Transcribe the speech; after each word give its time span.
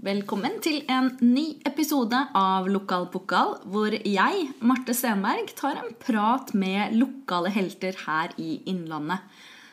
Velkommen 0.00 0.54
til 0.64 0.78
en 0.88 1.10
ny 1.20 1.58
episode 1.68 2.16
av 2.32 2.64
Lokal 2.72 3.02
pokal, 3.12 3.50
hvor 3.68 3.92
jeg, 3.92 4.46
Marte 4.64 4.94
Stenberg, 4.96 5.50
tar 5.58 5.76
en 5.76 5.90
prat 6.00 6.54
med 6.56 6.94
lokale 6.96 7.50
helter 7.52 7.98
her 8.06 8.32
i 8.40 8.62
Innlandet. 8.72 9.20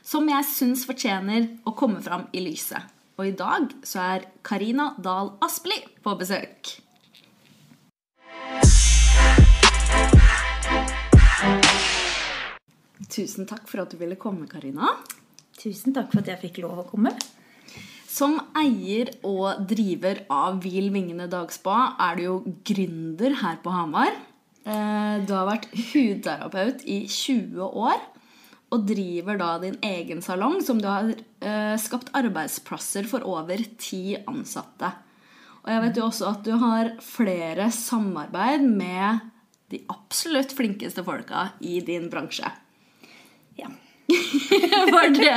Som 0.04 0.28
jeg 0.28 0.44
syns 0.50 0.84
fortjener 0.90 1.48
å 1.64 1.72
komme 1.80 2.04
fram 2.04 2.26
i 2.36 2.44
lyset. 2.44 2.92
Og 3.16 3.30
i 3.30 3.38
dag 3.40 3.72
så 3.88 4.04
er 4.04 4.28
Karina 4.44 4.90
Dahl 5.00 5.32
Aspli 5.48 5.80
på 6.04 6.18
besøk. 6.20 6.74
Tusen 13.08 13.48
takk 13.48 13.64
for 13.72 13.88
at 13.88 13.96
du 13.96 14.02
ville 14.04 14.20
komme, 14.20 14.52
Karina. 14.52 14.92
Tusen 15.56 15.96
takk 15.96 16.12
for 16.12 16.20
at 16.20 16.36
jeg 16.36 16.44
fikk 16.50 16.66
lov 16.68 16.84
å 16.84 16.90
komme. 16.92 17.16
Som 18.08 18.38
eier 18.56 19.12
og 19.28 19.66
driver 19.68 20.22
av 20.32 20.62
Hvil 20.64 20.88
Vingene 20.94 21.28
dagspa 21.28 21.98
er 22.08 22.16
du 22.16 22.24
jo 22.24 22.36
gründer 22.68 23.36
her 23.42 23.58
på 23.64 23.74
Hamar. 23.74 24.14
Eh, 24.64 25.16
du 25.28 25.34
har 25.36 25.50
vært 25.50 25.68
hudterapeut 25.76 26.86
i 26.88 27.02
20 27.12 27.68
år 27.68 28.00
og 28.76 28.84
driver 28.88 29.38
da 29.40 29.50
din 29.62 29.78
egen 29.86 30.22
salong 30.24 30.60
som 30.64 30.80
du 30.80 30.88
har 30.90 31.12
eh, 31.14 31.76
skapt 31.80 32.12
arbeidsplasser 32.18 33.08
for 33.08 33.24
over 33.28 33.64
ti 33.80 34.18
ansatte. 34.28 34.92
Og 35.64 35.72
jeg 35.72 35.84
vet 35.84 36.00
jo 36.00 36.08
også 36.08 36.30
at 36.32 36.48
du 36.48 36.54
har 36.64 36.94
flere 37.04 37.68
samarbeid 37.76 38.64
med 38.64 39.28
de 39.72 39.82
absolutt 39.92 40.54
flinkeste 40.56 41.04
folka 41.04 41.50
i 41.60 41.82
din 41.84 42.08
bransje. 42.12 42.48
Ja. 43.60 43.68
var 44.96 45.12
det, 45.12 45.34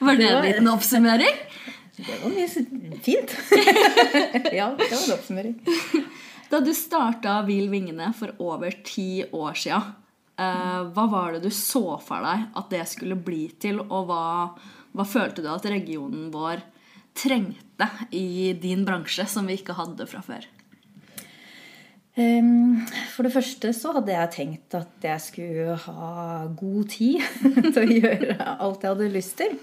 var 0.00 0.16
det 0.16 0.28
en 0.28 0.44
liten 0.44 0.70
oppsummering? 0.72 1.36
Det 1.98 2.16
var 2.22 2.30
mye 2.30 2.48
fint. 3.02 3.34
ja, 4.58 4.70
det 4.78 4.90
var 4.90 5.04
en 5.04 5.14
oppsummering. 5.16 5.56
Da 6.48 6.60
du 6.64 6.70
starta 6.76 7.40
Hvil 7.44 7.68
vingene 7.72 8.12
for 8.16 8.32
over 8.40 8.72
ti 8.86 9.24
år 9.34 9.58
sia, 9.58 9.80
eh, 10.38 10.80
hva 10.94 11.06
var 11.10 11.36
det 11.36 11.42
du 11.48 11.50
så 11.54 11.98
for 12.00 12.24
deg 12.24 12.46
at 12.56 12.70
det 12.72 12.84
skulle 12.88 13.18
bli 13.18 13.48
til, 13.60 13.82
og 13.84 14.08
hva, 14.08 14.24
hva 14.96 15.08
følte 15.08 15.44
du 15.44 15.50
at 15.52 15.66
regionen 15.68 16.30
vår 16.32 16.62
trengte 17.18 17.90
i 18.14 18.54
din 18.56 18.86
bransje 18.86 19.26
som 19.28 19.50
vi 19.50 19.58
ikke 19.58 19.76
hadde 19.76 20.06
fra 20.08 20.22
før? 20.24 20.46
Um, 22.18 22.80
for 23.12 23.22
det 23.22 23.30
første 23.30 23.70
så 23.76 23.92
hadde 23.94 24.10
jeg 24.10 24.30
tenkt 24.34 24.74
at 24.74 25.04
jeg 25.06 25.22
skulle 25.22 25.76
ha 25.84 26.46
god 26.58 26.88
tid 26.90 27.22
til 27.74 27.78
å 27.78 27.86
gjøre 27.86 28.36
alt 28.56 28.82
jeg 28.82 28.90
hadde 28.90 29.10
lyst 29.14 29.36
til. 29.38 29.54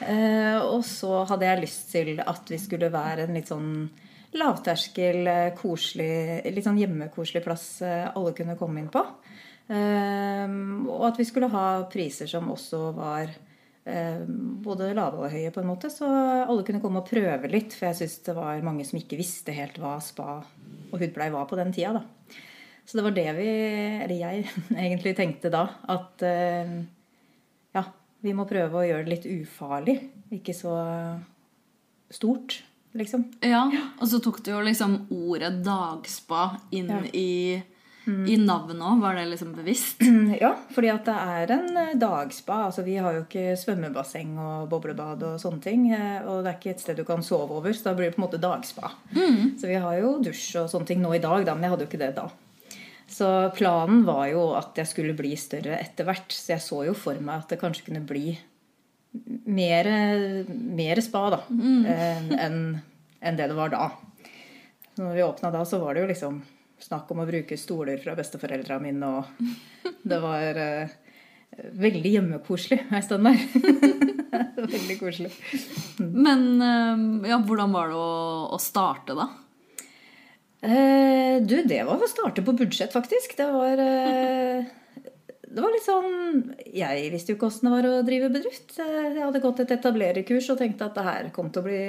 Uh, 0.00 0.58
og 0.64 0.82
så 0.88 1.22
hadde 1.30 1.46
jeg 1.46 1.62
lyst 1.62 1.92
til 1.92 2.16
at 2.24 2.50
vi 2.50 2.58
skulle 2.58 2.90
være 2.90 3.28
en 3.28 3.36
litt 3.38 3.52
sånn 3.52 3.74
lavterskel, 4.34 5.26
koselig, 5.58 6.42
litt 6.54 6.66
sånn 6.66 6.78
hjemmekoselig 6.78 7.42
plass 7.42 7.68
alle 7.82 8.34
kunne 8.34 8.58
komme 8.58 8.82
inn 8.82 8.90
på. 8.90 9.02
Um, 9.70 10.88
og 10.90 11.12
at 11.12 11.18
vi 11.20 11.26
skulle 11.28 11.50
ha 11.52 11.66
priser 11.90 12.30
som 12.30 12.48
også 12.50 12.88
var 12.96 13.30
um, 13.86 14.58
både 14.64 14.90
lave 14.98 15.26
og 15.26 15.34
høye, 15.34 15.52
på 15.54 15.62
en 15.62 15.70
måte. 15.70 15.90
Så 15.94 16.08
alle 16.10 16.64
kunne 16.66 16.82
komme 16.82 17.04
og 17.04 17.10
prøve 17.10 17.50
litt. 17.50 17.74
For 17.76 17.90
jeg 17.90 18.00
syns 18.02 18.18
det 18.26 18.34
var 18.38 18.66
mange 18.66 18.86
som 18.88 18.98
ikke 18.98 19.18
visste 19.20 19.54
helt 19.54 19.78
hva 19.82 19.98
spa 20.02 20.40
og 20.90 21.00
hudpleie 21.00 21.32
var 21.34 21.46
på 21.50 21.58
den 21.58 21.72
tida. 21.74 22.00
Da. 22.00 22.38
Så 22.86 22.98
det 22.98 23.04
var 23.06 23.14
det 23.16 23.26
vi, 23.38 23.48
eller 24.04 24.16
jeg, 24.18 24.46
egentlig 24.84 25.14
tenkte 25.18 25.50
da. 25.52 25.64
At 25.90 26.24
uh, 26.26 26.72
ja, 27.76 27.84
vi 28.26 28.34
må 28.36 28.46
prøve 28.50 28.80
å 28.80 28.86
gjøre 28.88 29.06
det 29.06 29.14
litt 29.16 29.28
ufarlig. 29.42 29.96
Ikke 30.34 30.54
så 30.56 30.74
stort, 32.10 32.60
liksom. 32.98 33.28
Ja, 33.46 33.64
og 34.00 34.08
så 34.10 34.18
tok 34.22 34.40
du 34.44 34.50
jo 34.52 34.62
liksom 34.66 34.96
ordet 35.14 35.60
dagspa 35.66 36.56
inn 36.74 36.90
Ja. 36.90 37.02
i, 37.14 37.28
i 38.06 38.36
navnet 38.40 38.80
òg. 38.80 39.00
Var 39.02 39.14
det 39.18 39.24
liksom 39.32 39.52
bevisst? 39.54 40.00
Ja, 40.40 40.54
fordi 40.72 40.88
at 40.92 41.04
det 41.08 41.14
er 41.14 41.52
en 41.56 41.76
eh, 41.76 41.94
dagspa. 42.00 42.66
Altså, 42.68 42.82
vi 42.86 42.96
har 42.96 43.12
jo 43.16 43.24
ikke 43.26 43.56
svømmebasseng 43.60 44.36
og 44.40 44.68
boblebad 44.72 45.22
og 45.28 45.40
sånne 45.42 45.60
ting. 45.64 45.88
eh, 45.92 46.20
Og 46.24 46.42
det 46.44 46.52
er 46.52 46.58
ikke 46.58 46.74
et 46.76 46.84
sted 46.84 46.96
du 47.00 47.04
kan 47.08 47.22
sove 47.26 47.58
over, 47.58 47.72
så 47.76 47.90
da 47.90 47.94
blir 47.98 48.08
det 48.10 48.16
på 48.16 48.22
en 48.22 48.26
måte 48.28 48.40
dagspa. 48.42 48.92
Så 49.60 49.68
vi 49.68 49.76
har 49.82 49.98
jo 50.00 50.14
dusj 50.24 50.62
og 50.62 50.70
sånne 50.72 50.86
ting 50.92 51.02
nå 51.02 51.12
i 51.16 51.22
dag, 51.22 51.44
da, 51.44 51.54
men 51.54 51.66
jeg 51.68 51.74
hadde 51.74 51.86
jo 51.86 51.90
ikke 51.92 52.02
det 52.04 52.12
da. 52.16 52.28
Så 53.10 53.26
planen 53.56 54.04
var 54.06 54.28
jo 54.30 54.44
at 54.54 54.76
jeg 54.78 54.86
skulle 54.86 55.16
bli 55.18 55.32
større 55.36 55.80
etter 55.82 56.06
hvert. 56.06 56.30
Så 56.30 56.52
jeg 56.54 56.62
så 56.62 56.84
jo 56.86 56.94
for 56.94 57.18
meg 57.18 57.42
at 57.42 57.50
det 57.52 57.58
kanskje 57.60 57.88
kunne 57.88 58.04
bli 58.06 58.36
mer, 59.50 59.88
mer 60.46 61.00
spa 61.02 61.24
da, 61.34 61.40
mm. 61.50 61.82
enn 62.38 62.60
en 63.20 63.36
det 63.36 63.50
det 63.50 63.56
var 63.58 63.72
da. 63.74 63.90
Så 64.94 65.02
når 65.02 65.18
vi 65.18 65.24
åpna 65.26 65.50
da, 65.52 65.64
så 65.66 65.80
var 65.82 65.94
det 65.98 66.04
jo 66.04 66.10
liksom 66.12 66.38
snakk 66.84 67.10
om 67.12 67.22
å 67.22 67.28
bruke 67.28 67.58
stoler 67.60 68.00
fra 68.02 68.16
besteforeldra 68.18 68.78
mine, 68.82 69.10
og 69.10 69.92
det 70.02 70.20
var 70.22 70.60
eh, 70.64 70.96
veldig 71.84 72.14
hjemmekoselig 72.16 72.80
ei 72.90 73.02
stund 73.04 73.28
der. 73.28 73.44
veldig 74.76 74.96
koselig. 75.00 75.32
Men 76.00 76.48
eh, 76.64 77.30
ja, 77.32 77.40
hvordan 77.44 77.76
var 77.76 77.92
det 77.92 78.00
å, 78.00 78.10
å 78.56 78.60
starte, 78.62 79.16
da? 79.18 79.28
Eh, 80.60 81.40
du, 81.40 81.62
det 81.64 81.80
var 81.88 81.96
å 81.96 82.10
starte 82.10 82.44
på 82.44 82.52
budsjett, 82.56 82.92
faktisk. 82.92 83.36
Det 83.38 83.48
var 83.48 83.80
eh, 83.80 84.66
Det 85.50 85.62
var 85.64 85.72
litt 85.72 85.86
sånn 85.86 86.50
Jeg 86.68 87.08
visste 87.14 87.32
jo 87.32 87.38
ikke 87.38 87.48
åssen 87.48 87.70
det 87.70 87.76
var 87.78 87.88
å 87.88 88.02
drive 88.06 88.28
bedrift. 88.34 88.76
Jeg 88.76 89.16
hadde 89.16 89.40
gått 89.42 89.64
et 89.64 89.72
etablererkurs 89.78 90.50
og 90.52 90.60
tenkte 90.60 90.90
at 90.90 90.98
det 90.98 91.06
her 91.06 91.30
kom 91.36 91.48
til 91.52 91.64
å 91.64 91.68
bli 91.68 91.84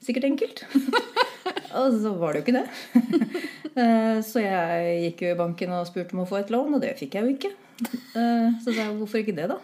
sikkert 0.00 0.30
enkelt. 0.30 0.64
og 1.78 1.96
så 2.02 2.12
var 2.18 2.32
det 2.34 2.40
jo 2.42 2.46
ikke 2.48 2.60
det. 2.60 2.68
Eh, 3.70 4.16
Så 4.26 4.40
jeg 4.42 4.94
gikk 5.04 5.20
jo 5.22 5.28
i 5.30 5.36
banken 5.38 5.70
og 5.76 5.84
spurte 5.86 6.16
om 6.16 6.24
å 6.24 6.28
få 6.28 6.40
et 6.40 6.48
lån, 6.50 6.72
og 6.74 6.80
det 6.82 6.96
fikk 6.98 7.14
jeg 7.14 7.22
jo 7.22 7.34
ikke. 7.36 7.50
Eh, 8.18 8.48
Så 8.64 8.72
sa 8.74 8.80
jeg 8.82 8.96
hvorfor 8.98 9.20
ikke 9.22 9.34
det, 9.36 9.46
da? 9.46 9.58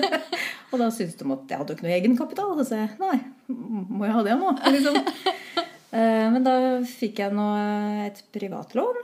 Og 0.70 0.76
da 0.78 0.90
syntes 0.92 1.16
de 1.18 1.24
at 1.32 1.48
jeg 1.50 1.58
hadde 1.58 1.72
jo 1.72 1.78
ikke 1.78 1.86
noe 1.86 1.94
egenkapital. 1.96 2.50
Og 2.52 2.60
så 2.60 2.66
sa 2.68 2.82
jeg 2.82 2.90
nei, 3.00 3.16
må 3.48 4.04
jeg 4.04 4.12
ha 4.14 4.20
det 4.28 4.36
nå? 4.38 4.52
Liksom. 4.76 4.98
Eh, 5.90 6.26
Men 6.36 6.44
da 6.46 6.52
fikk 6.86 7.22
jeg 7.24 7.34
nå 7.34 7.46
et 8.04 8.20
privatlån 8.36 9.00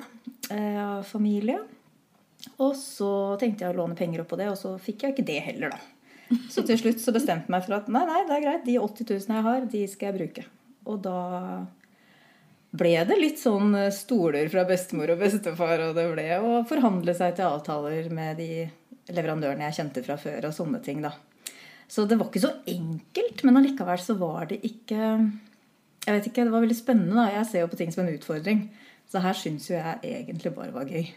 av 0.53 1.01
familie. 1.09 1.57
Og 2.63 2.77
så 2.79 3.09
tenkte 3.41 3.65
jeg 3.65 3.73
å 3.73 3.79
låne 3.81 3.97
penger 3.99 4.23
opp 4.23 4.29
på 4.31 4.39
det, 4.39 4.51
og 4.53 4.61
så 4.61 4.77
fikk 4.79 5.03
jeg 5.09 5.17
ikke 5.17 5.27
det 5.33 5.41
heller, 5.49 5.73
da. 5.75 6.37
Så 6.53 6.63
til 6.69 6.79
slutt 6.79 7.01
så 7.03 7.17
bestemte 7.17 7.49
jeg 7.49 7.55
meg 7.57 7.65
for 7.67 7.79
at 7.81 7.89
nei, 7.91 8.05
nei, 8.07 8.21
det 8.29 8.37
er 8.37 8.45
greit. 8.45 8.69
De 8.69 8.77
80 8.85 9.11
000 9.27 9.35
jeg 9.41 9.49
har, 9.49 9.67
de 9.73 9.83
skal 9.91 10.13
jeg 10.13 10.19
bruke. 10.21 10.47
Og 10.87 11.01
da 11.03 11.17
ble 12.79 12.95
det 13.09 13.17
litt 13.19 13.41
sånn 13.41 13.75
stoler 13.95 14.51
fra 14.53 14.67
bestemor 14.69 15.13
og 15.15 15.23
bestefar, 15.23 15.89
og 15.89 15.97
det 15.99 16.07
ble 16.13 16.27
å 16.39 16.61
forhandle 16.69 17.15
seg 17.17 17.37
til 17.39 17.49
avtaler 17.49 18.11
med 18.15 18.41
de 18.41 18.67
leverandørene 19.15 19.69
jeg 19.69 19.79
kjente 19.81 20.05
fra 20.07 20.19
før, 20.21 20.49
og 20.49 20.57
sånne 20.57 20.81
ting, 20.85 21.03
da. 21.05 21.13
Så 21.89 22.07
det 22.09 22.19
var 22.19 22.31
ikke 22.31 22.43
så 22.43 22.53
enkelt, 22.67 23.45
men 23.47 23.61
allikevel 23.61 24.01
så 24.03 24.17
var 24.19 24.49
det 24.51 24.59
ikke 24.67 24.97
Jeg 26.07 26.15
vet 26.15 26.27
ikke, 26.29 26.45
det 26.47 26.55
var 26.55 26.63
veldig 26.63 26.79
spennende, 26.79 27.19
da. 27.19 27.31
Jeg 27.35 27.47
ser 27.51 27.65
jo 27.65 27.71
på 27.71 27.79
ting 27.81 27.91
som 27.91 28.05
en 28.05 28.13
utfordring. 28.15 28.61
Så 29.11 29.19
her 29.23 29.35
syns 29.35 29.65
jo 29.67 29.75
jeg 29.75 29.99
egentlig 30.07 30.53
bare 30.55 30.75
var 30.75 30.87
gøy. 30.87 31.09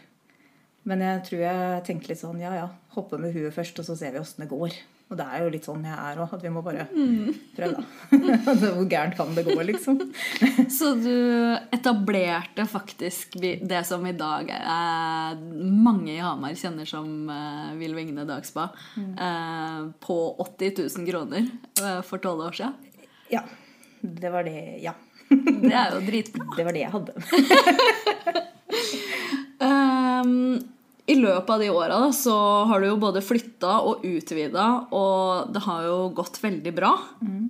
Men 0.90 1.04
jeg 1.04 1.20
tror 1.28 1.42
jeg 1.44 1.84
tenkte 1.86 2.10
litt 2.10 2.20
sånn 2.22 2.40
ja 2.42 2.56
ja, 2.56 2.64
hoppe 2.96 3.18
med 3.22 3.34
huet 3.36 3.54
først, 3.54 3.78
og 3.78 3.86
så 3.86 3.94
ser 3.98 4.16
vi 4.16 4.22
åssen 4.22 4.42
det 4.42 4.50
går. 4.50 4.74
Og 5.10 5.18
det 5.18 5.24
er 5.26 5.42
jo 5.42 5.50
litt 5.50 5.64
sånn 5.66 5.82
jeg 5.82 5.90
er 5.98 6.20
òg, 6.22 6.34
at 6.36 6.44
vi 6.44 6.50
må 6.54 6.60
bare 6.62 6.84
prøve, 7.56 7.80
da. 7.80 7.82
Hvor 8.76 8.86
gærent 8.86 9.16
kan 9.18 9.32
det 9.34 9.42
gå, 9.48 9.56
liksom? 9.66 9.98
Så 10.78 10.92
du 11.02 11.16
etablerte 11.74 12.66
faktisk 12.70 13.34
det 13.40 13.80
som 13.88 14.06
i 14.06 14.14
dag 14.14 14.52
er 14.54 15.40
mange 15.58 16.14
i 16.14 16.20
Hamar 16.22 16.54
kjenner 16.54 16.86
som 16.86 17.26
uh, 17.26 17.74
Vill 17.80 17.96
Vingene 17.98 18.22
dagspa, 18.28 18.68
eh, 18.94 19.80
på 19.98 20.18
80 20.46 20.78
000 20.78 21.10
kroner 21.10 21.42
eh, 21.82 22.00
for 22.06 22.22
tolv 22.22 22.46
år 22.46 22.60
siden. 22.60 22.78
Ja. 23.34 23.42
Det 24.00 24.30
var 24.30 24.46
det 24.46 24.78
Ja. 24.84 24.94
Det 25.30 25.74
er 25.74 25.92
jo 25.94 26.00
dritbra. 26.06 26.46
Det 26.56 26.64
var 26.66 26.74
det 26.74 26.80
jeg 26.82 26.94
hadde. 26.94 27.12
Ehm, 29.60 30.58
I 31.10 31.16
løpet 31.18 31.50
av 31.50 31.62
de 31.62 31.70
åra 31.74 31.98
så 32.14 32.34
har 32.70 32.80
du 32.80 32.86
jo 32.86 32.98
både 33.02 33.22
flytta 33.24 33.80
og 33.82 34.04
utvida, 34.06 34.66
og 34.94 35.50
det 35.50 35.62
har 35.64 35.86
jo 35.88 35.96
gått 36.14 36.38
veldig 36.42 36.72
bra. 36.76 36.92
Mm. 37.24 37.48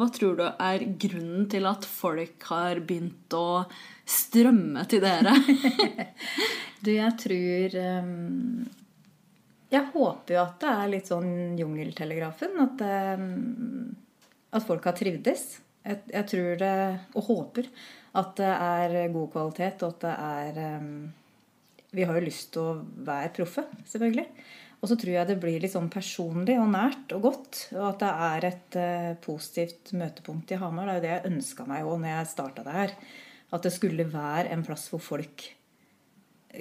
hva 0.00 0.08
tror 0.14 0.40
du 0.40 0.46
er 0.48 0.86
grunnen 1.04 1.44
til 1.52 1.68
at 1.70 1.86
folk 1.86 2.48
har 2.50 2.80
begynt 2.82 3.36
å 3.36 3.62
strømme 4.06 4.86
til 4.90 5.04
dere? 5.04 5.36
Du, 6.86 6.90
jeg 6.92 7.14
tror 7.18 7.76
um 7.80 8.66
Jeg 9.72 9.88
håper 9.94 10.34
jo 10.34 10.40
at 10.42 10.58
det 10.62 10.72
er 10.72 10.90
litt 10.92 11.08
sånn 11.10 11.56
Jungeltelegrafen. 11.58 12.52
At, 12.62 12.82
ehm, 12.86 13.96
at 14.54 14.66
folk 14.68 14.84
har 14.86 14.94
trivdes. 14.94 15.46
Jeg, 15.82 16.02
jeg 16.12 16.28
tror 16.30 16.60
det, 16.60 16.74
og 17.18 17.26
håper, 17.30 17.70
at 18.20 18.36
det 18.38 18.52
er 18.52 18.94
god 19.16 19.32
kvalitet, 19.32 19.82
og 19.82 19.96
at 19.96 20.04
det 20.04 20.12
er 20.28 20.60
ehm, 20.68 20.92
Vi 21.96 22.04
har 22.04 22.18
jo 22.18 22.26
lyst 22.26 22.52
til 22.54 22.62
å 22.62 22.78
være 23.06 23.32
proffe, 23.38 23.64
selvfølgelig. 23.88 24.26
Og 24.82 24.90
så 24.90 24.96
tror 25.00 25.14
jeg 25.14 25.28
det 25.30 25.38
blir 25.40 25.62
litt 25.62 25.72
sånn 25.72 25.88
personlig 25.92 26.58
og 26.60 26.68
nært 26.74 27.14
og 27.16 27.28
godt. 27.30 27.60
Og 27.74 27.84
at 27.88 28.02
det 28.02 28.10
er 28.28 28.48
et 28.50 28.78
uh, 28.78 29.12
positivt 29.24 29.94
møtepunkt 29.96 30.52
i 30.52 30.58
Hamar. 30.60 30.90
Det 30.90 30.92
er 30.92 30.98
jo 30.98 31.04
det 31.06 31.14
jeg 31.14 31.32
ønska 31.32 31.68
meg 31.68 31.88
òg 31.88 32.02
når 32.02 32.12
jeg 32.12 32.32
starta 32.34 32.66
det 32.66 32.74
her. 32.76 32.96
At 33.56 33.64
det 33.64 33.72
skulle 33.72 34.08
være 34.12 34.50
en 34.52 34.66
plass 34.66 34.90
hvor 34.92 35.00
folk 35.02 35.46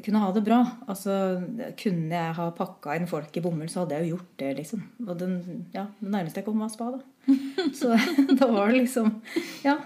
kunne 0.03 0.21
ha 0.23 0.31
det 0.35 0.43
bra. 0.45 0.59
Altså, 0.87 1.41
Kunne 1.79 2.15
jeg 2.15 2.37
ha 2.39 2.47
pakka 2.55 2.95
inn 2.97 3.07
folk 3.09 3.35
i 3.35 3.43
bomull, 3.43 3.69
så 3.71 3.83
hadde 3.83 3.99
jeg 3.99 4.07
jo 4.07 4.15
gjort 4.15 4.31
det, 4.41 4.51
liksom. 4.61 4.87
Og 5.05 5.13
den, 5.19 5.35
ja, 5.75 5.85
det 5.99 6.11
nærmeste 6.11 6.41
jeg 6.41 6.47
kom, 6.47 6.63
var 6.63 6.71
spa, 6.73 6.91
da. 6.95 7.35
Så 7.79 7.95
da 8.39 8.49
var 8.51 8.71
det 8.71 8.85
liksom 8.85 9.19
Ja. 9.65 9.79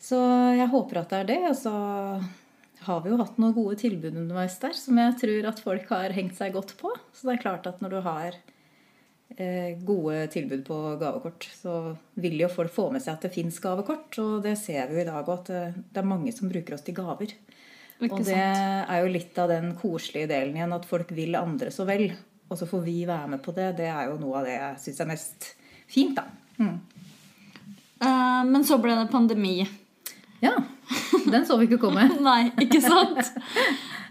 Så 0.00 0.16
jeg 0.56 0.70
håper 0.72 1.02
at 1.02 1.10
det 1.12 1.18
er 1.18 1.26
det. 1.28 1.40
Og 1.50 1.56
så 1.60 1.74
har 2.86 3.02
vi 3.04 3.12
jo 3.12 3.18
hatt 3.20 3.36
noen 3.40 3.56
gode 3.56 3.76
tilbud 3.80 4.14
underveis 4.14 4.56
der 4.62 4.76
som 4.76 4.98
jeg 5.00 5.16
tror 5.20 5.50
at 5.50 5.60
folk 5.60 5.90
har 5.92 6.14
hengt 6.16 6.38
seg 6.38 6.54
godt 6.56 6.76
på. 6.80 6.92
Så 7.12 7.28
det 7.28 7.36
er 7.36 7.42
klart 7.42 7.68
at 7.68 7.82
når 7.84 7.92
du 7.92 7.98
har 8.06 8.38
eh, 9.36 9.76
gode 9.86 10.22
tilbud 10.32 10.64
på 10.68 10.78
gavekort, 11.00 11.48
så 11.60 11.76
vil 12.20 12.38
jo 12.40 12.50
folk 12.52 12.72
få 12.72 12.88
med 12.94 13.04
seg 13.04 13.18
at 13.18 13.26
det 13.26 13.34
fins 13.34 13.60
gavekort. 13.62 14.16
Og 14.22 14.40
det 14.46 14.56
ser 14.60 14.88
vi 14.88 14.98
jo 14.98 15.04
i 15.04 15.08
dag 15.10 15.20
òg, 15.20 15.34
at 15.42 15.52
det, 15.52 15.62
det 15.92 16.02
er 16.02 16.12
mange 16.14 16.32
som 16.36 16.52
bruker 16.52 16.76
oss 16.76 16.86
til 16.86 16.96
gaver. 16.96 17.36
Ikke 18.00 18.16
og 18.16 18.24
det 18.24 18.32
sant? 18.32 18.88
er 18.88 19.02
jo 19.04 19.12
litt 19.12 19.38
av 19.42 19.52
den 19.52 19.74
koselige 19.76 20.30
delen 20.30 20.56
igjen, 20.56 20.72
at 20.72 20.88
folk 20.88 21.12
vil 21.12 21.36
andre 21.36 21.72
så 21.74 21.84
vel. 21.88 22.08
Og 22.50 22.58
så 22.58 22.66
får 22.66 22.80
vi 22.86 23.02
være 23.06 23.34
med 23.34 23.44
på 23.44 23.52
det. 23.54 23.74
Det 23.78 23.90
er 23.92 24.08
jo 24.08 24.16
noe 24.22 24.40
av 24.40 24.48
det 24.48 24.56
jeg 24.56 24.80
syns 24.86 25.04
er 25.04 25.10
mest 25.12 25.50
fint, 25.90 26.16
da. 26.16 26.24
Mm. 26.60 26.78
Uh, 28.00 28.42
men 28.48 28.64
så 28.64 28.80
ble 28.80 28.96
det 28.96 29.10
pandemi. 29.12 29.58
Ja. 30.40 30.54
Den 31.26 31.46
så 31.46 31.58
vi 31.60 31.68
ikke 31.68 31.80
komme. 31.82 32.06
Nei, 32.28 32.50
ikke 32.62 32.80
sant? 32.84 33.32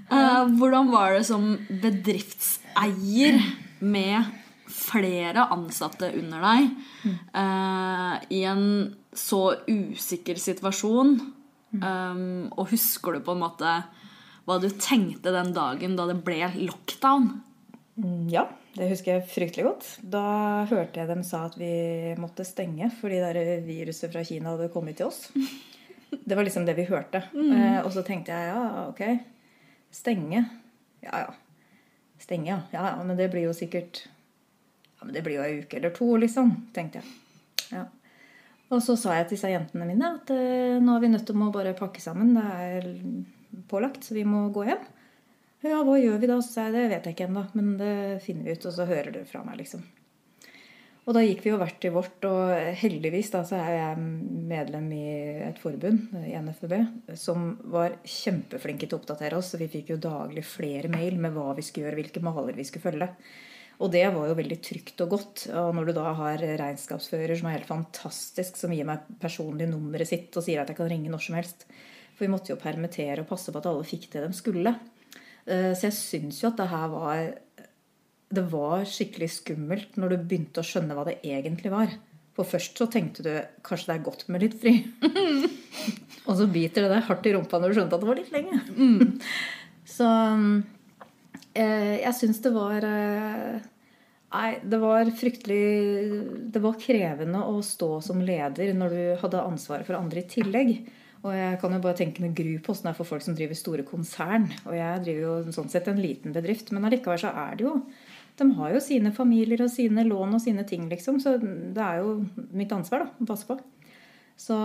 Uh, 0.09 0.45
hvordan 0.59 0.91
var 0.93 1.17
det 1.17 1.25
som 1.29 1.51
bedriftseier 1.69 3.41
med 3.79 4.35
flere 4.69 5.47
ansatte 5.53 6.11
under 6.15 6.43
deg 6.45 6.69
uh, 7.33 8.15
i 8.29 8.43
en 8.47 8.63
så 9.15 9.43
usikker 9.67 10.39
situasjon? 10.39 11.17
Um, 11.69 12.49
og 12.57 12.71
husker 12.71 13.17
du 13.17 13.25
på 13.25 13.35
en 13.35 13.43
måte 13.43 13.73
hva 14.49 14.55
du 14.57 14.71
tenkte 14.81 15.29
den 15.29 15.51
dagen 15.53 15.93
da 15.97 16.07
det 16.09 16.17
ble 16.25 16.47
lockdown? 16.57 17.27
Ja, 18.31 18.47
det 18.73 18.87
husker 18.89 19.17
jeg 19.17 19.27
fryktelig 19.29 19.65
godt. 19.67 19.89
Da 20.01 20.65
hørte 20.69 21.01
jeg 21.01 21.09
dem 21.11 21.21
sa 21.27 21.43
at 21.49 21.57
vi 21.59 22.15
måtte 22.17 22.47
stenge 22.47 22.89
fordi 23.01 23.19
det 23.21 23.59
viruset 23.67 24.09
fra 24.13 24.23
Kina 24.25 24.55
hadde 24.55 24.71
kommet 24.73 24.97
til 24.97 25.11
oss. 25.11 25.27
Det 26.09 26.35
var 26.35 26.43
liksom 26.43 26.65
det 26.65 26.75
vi 26.77 26.87
hørte. 26.89 27.23
Eh, 27.33 27.79
og 27.83 27.91
så 27.93 28.03
tenkte 28.05 28.33
jeg 28.33 28.49
ja, 28.51 28.87
ok. 28.89 29.01
Stenge. 29.93 30.43
Ja, 31.05 31.25
ja. 31.25 31.33
Stenge, 32.19 32.49
ja. 32.49 32.59
ja. 32.73 32.85
Ja, 32.97 33.03
men 33.03 33.17
det 33.17 33.29
blir 33.31 33.47
jo 33.47 33.55
sikkert 33.55 34.03
Ja, 34.99 35.05
men 35.05 35.13
det 35.15 35.23
blir 35.23 35.39
jo 35.39 35.45
ei 35.45 35.61
uke 35.63 35.79
eller 35.79 35.93
to, 35.95 36.09
liksom. 36.19 36.51
Tenkte 36.75 37.01
jeg. 37.01 37.17
Ja. 37.71 37.85
Og 38.69 38.81
så 38.85 38.93
sa 38.99 39.15
jeg 39.17 39.29
til 39.29 39.37
disse 39.37 39.49
jentene 39.49 39.87
mine 39.89 40.13
at 40.19 40.31
eh, 40.33 40.77
nå 40.81 40.95
er 40.95 41.03
vi 41.03 41.11
nødt 41.13 41.25
til 41.29 41.37
å 41.39 41.51
bare 41.53 41.77
pakke 41.77 42.01
sammen. 42.03 42.35
Det 42.35 42.45
er 42.45 42.89
pålagt, 43.71 44.03
så 44.05 44.17
vi 44.17 44.25
må 44.27 44.47
gå 44.53 44.67
hjem. 44.67 44.83
Ja, 45.65 45.81
hva 45.83 45.95
gjør 45.99 46.19
vi 46.21 46.29
da? 46.29 46.37
Så 46.43 46.53
sa 46.53 46.67
jeg 46.67 46.75
det 46.75 46.89
vet 46.91 47.07
jeg 47.07 47.17
ikke 47.17 47.29
ennå, 47.29 47.45
men 47.57 47.71
det 47.79 47.95
finner 48.23 48.45
vi 48.47 48.55
ut, 48.55 48.67
og 48.69 48.75
så 48.75 48.85
hører 48.87 49.11
dere 49.15 49.27
fra 49.27 49.41
meg, 49.43 49.57
liksom. 49.63 49.81
Og 51.07 51.15
da 51.15 51.23
gikk 51.23 51.39
vi 51.41 51.49
jo 51.49 51.57
hvert 51.57 51.77
til 51.81 51.93
vårt, 51.95 52.25
og 52.27 52.51
heldigvis 52.77 53.31
da 53.33 53.39
så 53.47 53.57
er 53.57 53.71
jeg 53.73 54.01
medlem 54.51 54.89
i 54.93 55.05
et 55.47 55.61
forbund, 55.61 56.11
i 56.21 56.35
NFB, 56.37 56.75
som 57.17 57.55
var 57.73 57.95
kjempeflinke 58.03 58.85
til 58.85 58.97
å 58.97 58.99
oppdatere 58.99 59.39
oss. 59.39 59.53
Så 59.53 59.61
vi 59.61 59.69
fikk 59.71 59.93
jo 59.95 60.01
daglig 60.03 60.43
flere 60.45 60.91
mail 60.91 61.17
med 61.17 61.33
hva 61.33 61.55
vi 61.57 61.65
skulle 61.65 61.87
gjøre, 61.87 62.01
hvilke 62.03 62.23
maler 62.25 62.59
vi 62.59 62.67
skulle 62.67 62.85
følge. 62.85 63.09
Og 63.79 63.91
det 63.93 64.03
var 64.11 64.27
jo 64.27 64.35
veldig 64.35 64.59
trygt 64.61 65.01
og 65.05 65.13
godt. 65.15 65.45
Og 65.55 65.71
når 65.77 65.89
du 65.89 65.93
da 65.95 66.11
har 66.19 66.41
regnskapsfører 66.61 67.39
som 67.39 67.47
er 67.47 67.57
helt 67.57 67.69
fantastisk, 67.69 68.59
som 68.59 68.75
gir 68.75 68.87
meg 68.87 69.07
personlig 69.21 69.69
nummeret 69.71 70.09
sitt 70.11 70.35
og 70.35 70.45
sier 70.45 70.61
at 70.61 70.69
jeg 70.69 70.77
kan 70.81 70.91
ringe 70.91 71.11
når 71.11 71.25
som 71.25 71.39
helst. 71.39 71.63
For 72.13 72.27
vi 72.27 72.33
måtte 72.33 72.51
jo 72.51 72.59
permittere 72.59 73.23
og 73.23 73.29
passe 73.31 73.53
på 73.55 73.61
at 73.61 73.69
alle 73.71 73.87
fikk 73.87 74.09
det 74.13 74.25
de 74.25 74.35
skulle. 74.35 74.75
Eh, 75.47 75.71
Så 75.71 75.87
jeg 75.87 75.95
syns 75.95 76.43
jo 76.43 76.51
at 76.51 76.59
det 76.59 76.67
her 76.67 76.91
var 76.91 77.21
Det 78.29 78.45
var 78.51 78.85
skikkelig 78.85 79.31
skummelt 79.39 79.97
når 79.97 80.13
du 80.13 80.21
begynte 80.29 80.61
å 80.61 80.67
skjønne 80.67 80.97
hva 80.97 81.07
det 81.07 81.17
egentlig 81.25 81.71
var. 81.73 81.95
For 82.37 82.47
først 82.47 82.77
så 82.79 82.85
tenkte 82.91 83.25
du 83.25 83.31
kanskje 83.65 83.89
det 83.89 83.95
er 83.97 84.05
godt 84.05 84.27
med 84.31 84.45
litt 84.45 84.59
fri. 84.61 84.75
og 86.27 86.37
så 86.39 86.45
biter 86.51 86.85
det 86.85 86.93
deg 86.93 87.07
hardt 87.09 87.25
i 87.27 87.33
rumpa 87.35 87.59
når 87.59 87.73
du 87.73 87.79
skjønte 87.79 87.97
at 87.97 88.05
det 88.05 88.11
var 88.11 88.21
litt 88.21 88.31
lenge. 88.35 88.61
Så 89.89 90.07
eh, 91.57 91.97
jeg 91.99 92.15
syns 92.15 92.39
det 92.45 92.53
var 92.55 92.85
eh, 92.85 93.59
Nei, 94.29 94.49
det 94.61 94.77
var 94.77 95.09
fryktelig 95.17 95.63
Det 96.53 96.61
var 96.61 96.77
krevende 96.77 97.41
å 97.49 97.63
stå 97.65 97.95
som 98.05 98.21
leder 98.21 98.75
når 98.77 98.93
du 98.93 99.03
hadde 99.23 99.41
ansvaret 99.41 99.87
for 99.87 99.97
andre 99.97 100.21
i 100.21 100.29
tillegg. 100.29 100.75
Og 101.25 101.33
jeg 101.35 101.57
kan 101.59 101.73
jo 101.75 101.81
bare 101.83 101.97
tenke 101.99 102.23
med 102.23 102.37
gru 102.37 102.53
på 102.63 102.71
åssen 102.71 102.87
det 102.87 102.93
er 102.93 102.99
for 103.01 103.09
folk 103.09 103.25
som 103.25 103.35
driver 103.35 103.57
store 103.57 103.83
konsern. 103.87 104.47
Og 104.69 104.77
jeg 104.77 105.01
driver 105.03 105.25
jo 105.25 105.55
sånn 105.57 105.71
sett 105.71 105.89
en 105.91 105.99
liten 105.99 106.35
bedrift, 106.35 106.69
men 106.71 106.85
allikevel 106.87 107.19
så 107.19 107.33
er 107.33 107.57
det 107.59 107.65
jo 107.67 107.73
De 108.39 108.47
har 108.55 108.71
jo 108.73 108.79
sine 108.83 109.11
familier 109.15 109.61
og 109.65 109.71
sine 109.73 110.05
lån 110.07 110.37
og 110.37 110.41
sine 110.43 110.63
ting, 110.67 110.87
liksom. 110.91 111.19
Så 111.19 111.35
det 111.41 111.83
er 111.83 111.99
jo 111.99 112.13
mitt 112.55 112.71
ansvar 112.75 113.03
da, 113.05 113.09
å 113.19 113.27
passe 113.27 113.47
på. 113.49 113.57
Så 114.39 114.55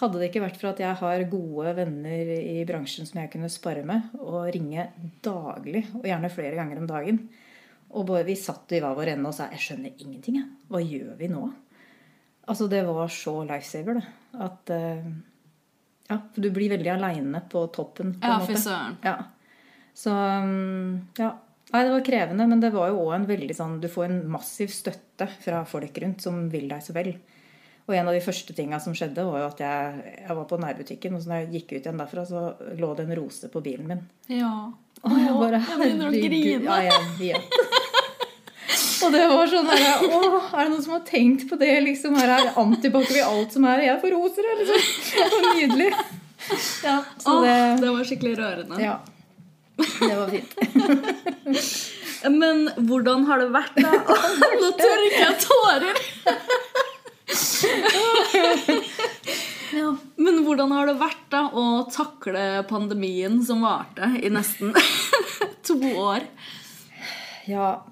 hadde 0.00 0.18
det 0.20 0.26
ikke 0.28 0.42
vært 0.44 0.58
for 0.60 0.68
at 0.74 0.80
jeg 0.82 0.96
har 1.00 1.22
gode 1.32 1.72
venner 1.78 2.32
i 2.36 2.58
bransjen 2.68 3.08
som 3.08 3.22
jeg 3.22 3.30
kunne 3.32 3.48
spare 3.48 3.80
med, 3.88 4.10
og 4.20 4.50
ringe 4.52 4.90
daglig, 5.24 5.86
og 5.96 6.04
gjerne 6.04 6.28
flere 6.32 6.58
ganger 6.58 6.82
om 6.82 6.88
dagen 6.90 7.22
Og 7.94 8.04
bare, 8.08 8.24
vi 8.26 8.34
satt 8.36 8.72
i 8.74 8.80
hver 8.82 8.96
vår 8.98 9.12
ende 9.14 9.28
og 9.30 9.34
sa 9.36 9.46
'Jeg 9.52 9.60
skjønner 9.64 9.92
ingenting, 10.02 10.34
jeg. 10.40 10.48
Hva 10.68 10.80
gjør 10.82 11.16
vi 11.16 11.28
nå?' 11.28 11.52
Altså, 12.48 12.68
det 12.68 12.84
var 12.84 13.08
så 13.08 13.44
lifesaver, 13.46 13.94
det. 13.94 14.04
At 14.34 14.70
eh, 14.70 15.04
Ja, 16.10 16.18
for 16.34 16.40
du 16.42 16.50
blir 16.50 16.68
veldig 16.76 16.90
aleine 16.92 17.40
på 17.48 17.66
toppen. 17.72 18.14
på 18.20 18.26
Ja, 18.26 18.34
en 18.34 18.40
ja, 18.40 18.46
måte. 18.46 18.60
søren. 18.60 18.96
Ja. 19.02 19.24
Så 19.94 20.10
mm, 20.10 21.00
ja. 21.18 21.30
Nei, 21.74 21.82
det 21.82 21.90
var 21.90 22.04
krevende, 22.06 22.44
men 22.46 22.60
det 22.62 22.70
var 22.70 22.92
jo 22.92 23.00
òg 23.02 23.16
en 23.16 23.24
veldig 23.26 23.54
sånn 23.58 23.80
Du 23.82 23.88
får 23.90 24.04
en 24.06 24.20
massiv 24.30 24.70
støtte 24.70 25.26
fra 25.42 25.64
folk 25.66 25.96
rundt 26.04 26.22
som 26.22 26.44
vil 26.52 26.68
deg 26.70 26.84
så 26.84 26.94
vel. 26.94 27.16
Og 27.84 27.96
en 27.98 28.08
av 28.08 28.14
de 28.16 28.22
første 28.24 28.54
tinga 28.56 28.78
som 28.80 28.94
skjedde, 28.96 29.24
var 29.26 29.42
jo 29.42 29.48
at 29.50 29.58
jeg, 29.60 30.04
jeg 30.22 30.36
var 30.38 30.46
på 30.48 30.58
nærbutikken, 30.62 31.16
og 31.16 31.20
så 31.24 31.32
når 31.32 31.42
jeg 31.42 31.50
gikk 31.58 31.74
ut 31.74 31.80
igjen 31.82 31.98
derfra, 32.00 32.24
så 32.28 32.44
lå 32.78 32.92
det 32.96 33.04
en 33.04 33.16
rose 33.18 33.50
på 33.52 33.60
bilen 33.64 33.90
min. 33.90 34.04
Ja. 34.32 34.52
Og 35.04 35.16
jeg 35.20 35.34
bare 35.36 35.60
jeg 35.60 35.80
begynner 35.82 36.08
å 36.08 36.14
grine. 36.14 36.62
Ja, 36.64 36.78
jeg 36.86 37.10
vet. 37.18 37.58
Og 39.04 39.12
det 39.12 39.24
var 39.28 39.50
sånn 39.50 39.68
her, 39.68 40.04
Å, 40.06 40.20
er 40.54 40.62
det 40.62 40.70
noen 40.72 40.84
som 40.86 40.94
har 40.94 41.02
tenkt 41.04 41.44
på 41.50 41.58
det? 41.60 41.72
liksom? 41.84 42.14
Her 42.16 42.38
er 42.38 42.54
antibac 42.62 43.10
i 43.12 43.20
alt 43.20 43.52
som 43.52 43.66
er, 43.68 43.82
jeg 43.90 44.00
får 44.00 44.14
roser, 44.14 44.48
eller 44.54 44.70
liksom. 44.70 45.10
Det 45.10 45.26
var 45.34 45.58
nydelig. 45.58 45.90
Ja, 46.84 46.94
så 47.18 47.34
Åh, 47.34 47.42
det 47.44 47.58
det 47.82 47.90
var 47.90 48.08
skikkelig 48.08 48.38
rørende. 48.40 48.80
Ja. 48.80 48.96
Det 50.00 50.16
var 50.16 50.28
fint. 50.32 50.52
Men 52.40 52.70
hvordan 52.88 53.24
har 53.28 53.38
det 53.42 53.50
vært, 53.52 53.76
da? 53.76 53.92
Nå 54.62 54.70
tørker 54.78 55.20
jeg 55.20 55.34
tårer! 55.44 55.96
Men 60.24 60.44
hvordan 60.46 60.70
har 60.72 60.86
det 60.88 60.94
vært 61.00 61.24
da 61.34 61.42
å 61.50 61.64
takle 61.92 62.62
pandemien 62.68 63.40
som 63.44 63.64
varte 63.66 64.06
i 64.22 64.30
nesten 64.32 64.72
to 65.66 65.76
år? 65.98 66.20
Ja. 67.50 67.82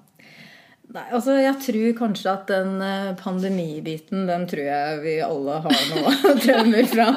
Nei, 0.93 1.07
altså 1.15 1.35
jeg 1.39 1.57
tror 1.63 1.93
kanskje 1.97 2.31
at 2.33 2.49
den 2.51 2.81
eh, 2.85 3.13
pandemibiten, 3.17 4.27
den 4.29 4.43
tror 4.49 4.65
jeg 4.67 4.99
vi 5.01 5.15
alle 5.25 5.55
har 5.63 5.79
noe 5.89 6.33
traumer 6.43 6.89
fra. 6.91 7.07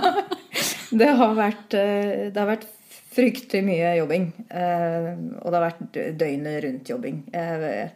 Det 0.97 1.11
har 1.19 1.35
vært, 1.37 1.77
eh, 1.77 2.31
det 2.33 2.41
har 2.41 2.49
vært 2.55 2.67
fryktelig 3.17 3.65
mye 3.67 3.95
jobbing. 3.99 4.27
eh, 4.51 5.09
Og 5.43 5.51
det 5.51 5.57
har 5.59 5.67
vært 5.71 5.97
døgnet 6.21 6.63
rundt 6.67 6.93
jobbing. 6.93 7.25
Jeg- 7.33 7.91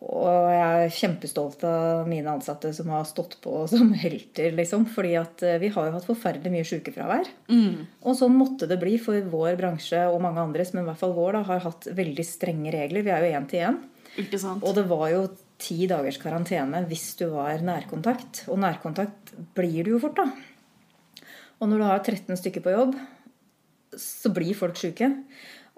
Og 0.00 0.48
jeg 0.48 0.60
er 0.86 0.92
kjempestolt 0.96 1.62
av 1.64 2.06
mine 2.08 2.24
ansatte 2.30 2.70
som 2.72 2.88
har 2.88 3.04
stått 3.04 3.34
på 3.42 3.66
som 3.72 3.92
helter, 3.92 4.52
liksom. 4.56 4.86
Fordi 4.88 5.14
at 5.20 5.42
eh, 5.42 5.58
vi 5.60 5.68
har 5.68 5.86
jo 5.88 5.92
hatt 5.96 6.06
forferdelig 6.08 6.52
mye 6.54 6.64
sykefravær. 6.68 7.28
Og 8.04 8.16
sånn 8.16 8.36
måtte 8.36 8.68
det 8.68 8.78
bli 8.80 8.96
for 9.02 9.20
vår 9.32 9.56
bransje 9.60 10.00
og 10.08 10.20
mange 10.24 10.40
andres, 10.40 10.72
men 10.72 10.84
i 10.84 10.88
hvert 10.88 11.00
fall 11.02 11.12
vår 11.16 11.32
da, 11.32 11.42
har 11.50 11.60
hatt 11.66 11.88
veldig 11.96 12.24
strenge 12.24 12.72
regler. 12.72 13.02
Vi 13.04 13.10
er 13.12 13.26
jo 13.26 13.34
én 13.40 13.48
til 13.50 13.60
én. 13.66 13.78
Og 14.64 14.74
det 14.74 14.86
var 14.88 15.08
jo 15.12 15.28
ti 15.60 15.86
dagers 15.86 16.16
karantene 16.18 16.80
hvis 16.88 17.16
du 17.20 17.26
var 17.34 17.58
nærkontakt. 17.60 18.46
Og 18.48 18.58
nærkontakt 18.58 19.34
blir 19.56 19.84
du 19.84 19.90
jo 19.96 20.00
fort, 20.00 20.16
da. 20.16 20.30
Og 21.60 21.68
når 21.68 21.76
du 21.78 21.84
har 21.84 22.00
13 22.00 22.36
stykker 22.40 22.62
på 22.64 22.72
jobb, 22.72 22.94
så 23.96 24.32
blir 24.34 24.56
folk 24.58 24.78
syke. 24.78 25.10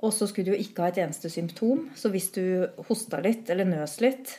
Og 0.03 0.11
så 0.15 0.27
skulle 0.27 0.51
du 0.51 0.57
jo 0.57 0.63
ikke 0.65 0.85
ha 0.85 0.91
et 0.91 1.01
eneste 1.05 1.31
symptom. 1.31 1.87
Så 1.99 2.11
hvis 2.13 2.33
du 2.35 2.43
hosta 2.89 3.21
litt 3.23 3.51
eller 3.53 3.69
nøs 3.69 4.01
litt, 4.03 4.39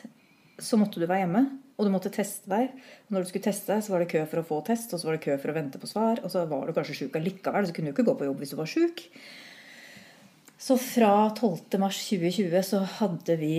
så 0.60 0.78
måtte 0.78 1.00
du 1.00 1.06
være 1.08 1.24
hjemme. 1.24 1.44
Og 1.74 1.88
du 1.88 1.90
måtte 1.90 2.12
teste 2.14 2.50
deg. 2.52 2.74
Og 3.06 3.14
når 3.14 3.24
du 3.24 3.30
skulle 3.30 3.46
teste 3.48 3.72
deg, 3.72 3.80
så 3.82 3.94
var 3.94 4.04
det 4.04 4.10
kø 4.12 4.20
for 4.30 4.42
å 4.42 4.46
få 4.46 4.60
test, 4.66 4.92
og 4.94 5.00
så 5.00 5.08
var 5.08 5.16
det 5.16 5.24
kø 5.24 5.38
for 5.42 5.50
å 5.50 5.56
vente 5.56 5.80
på 5.80 5.90
svar. 5.90 6.20
Og 6.22 6.30
så 6.30 6.44
var 6.50 6.68
du 6.68 6.76
kanskje 6.76 6.98
sjuk 7.00 7.16
allikevel, 7.18 7.66
så 7.66 7.74
kunne 7.74 7.90
du 7.90 7.96
ikke 7.96 8.06
gå 8.06 8.14
på 8.20 8.28
jobb 8.28 8.44
hvis 8.44 8.54
du 8.54 8.58
var 8.60 8.70
sjuk. 8.70 9.02
Så 10.64 10.76
fra 10.80 11.14
12. 11.34 11.80
mars 11.82 11.98
2020 12.06 12.68
så 12.68 12.82
hadde 13.00 13.38
vi, 13.40 13.56